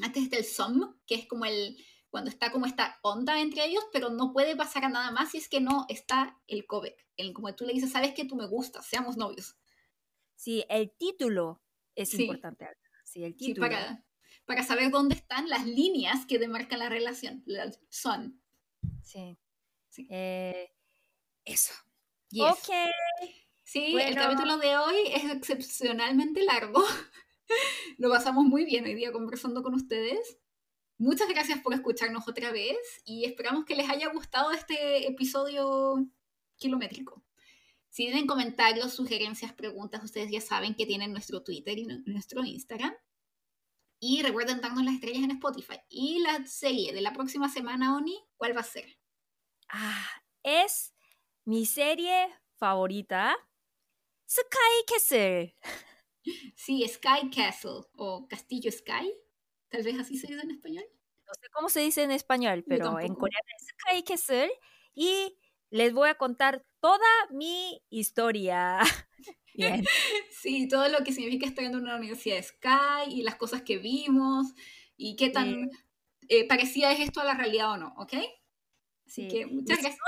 [0.00, 1.76] antes está el SOM, que es como el
[2.12, 5.38] cuando está como esta onda entre ellos, pero no puede pasar a nada más si
[5.38, 6.94] es que no está el codec.
[7.16, 9.56] El, como tú le dices, sabes que tú me gustas, seamos novios.
[10.36, 11.62] Sí, el título
[11.94, 12.66] es importante.
[13.12, 13.68] Sí, el título.
[13.68, 14.02] para,
[14.46, 17.44] para saber dónde están las líneas que demarcan la relación.
[17.90, 18.40] Son.
[19.02, 19.36] Sí.
[20.08, 20.72] Eh,
[21.44, 21.74] eso.
[22.38, 22.70] Ok.
[23.62, 26.82] Sí, el capítulo de hoy es excepcionalmente largo.
[27.98, 30.38] Lo pasamos muy bien hoy día conversando con ustedes.
[30.96, 36.06] Muchas gracias por escucharnos otra vez y esperamos que les haya gustado este episodio
[36.56, 37.22] kilométrico.
[37.90, 42.94] Si tienen comentarios, sugerencias, preguntas, ustedes ya saben que tienen nuestro Twitter y nuestro Instagram.
[44.04, 45.78] Y recuerden darnos las estrellas en Spotify.
[45.88, 48.98] Y la serie de la próxima semana, Oni, ¿cuál va a ser?
[49.68, 50.92] Ah, es
[51.44, 53.36] mi serie favorita,
[54.28, 55.56] Sky Castle.
[56.56, 59.14] Sí, Sky Castle o Castillo Sky.
[59.68, 60.84] Tal vez así se dice en español.
[61.26, 64.50] No sé cómo se dice en español, pero en coreano es Sky Castle.
[64.94, 65.38] Y
[65.70, 68.80] les voy a contar toda mi historia.
[69.54, 69.84] Bien.
[70.42, 73.78] Sí, todo lo que significa estar en una universidad de Sky y las cosas que
[73.78, 74.48] vimos
[74.96, 75.70] y qué tan
[76.28, 78.14] eh, parecida es esto a la realidad o no, ¿ok?
[79.06, 80.00] Así que muchas gracias.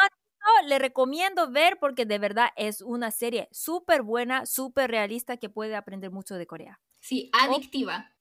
[0.66, 5.77] le recomiendo ver porque de verdad es una serie súper buena, súper realista que puede
[5.77, 6.81] aprender mucho de Corea.
[7.01, 8.16] Sí, adictiva.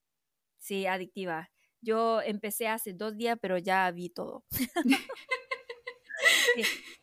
[0.59, 1.49] Sí, adictiva.
[1.81, 4.45] Yo empecé hace dos días, pero ya vi todo.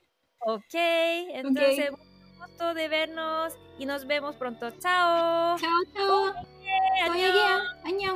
[0.42, 1.90] Ok, entonces,
[2.38, 4.70] gusto de vernos y nos vemos pronto.
[4.78, 5.56] Chao.
[5.58, 6.34] Chao, chao.
[7.10, 8.10] Oye,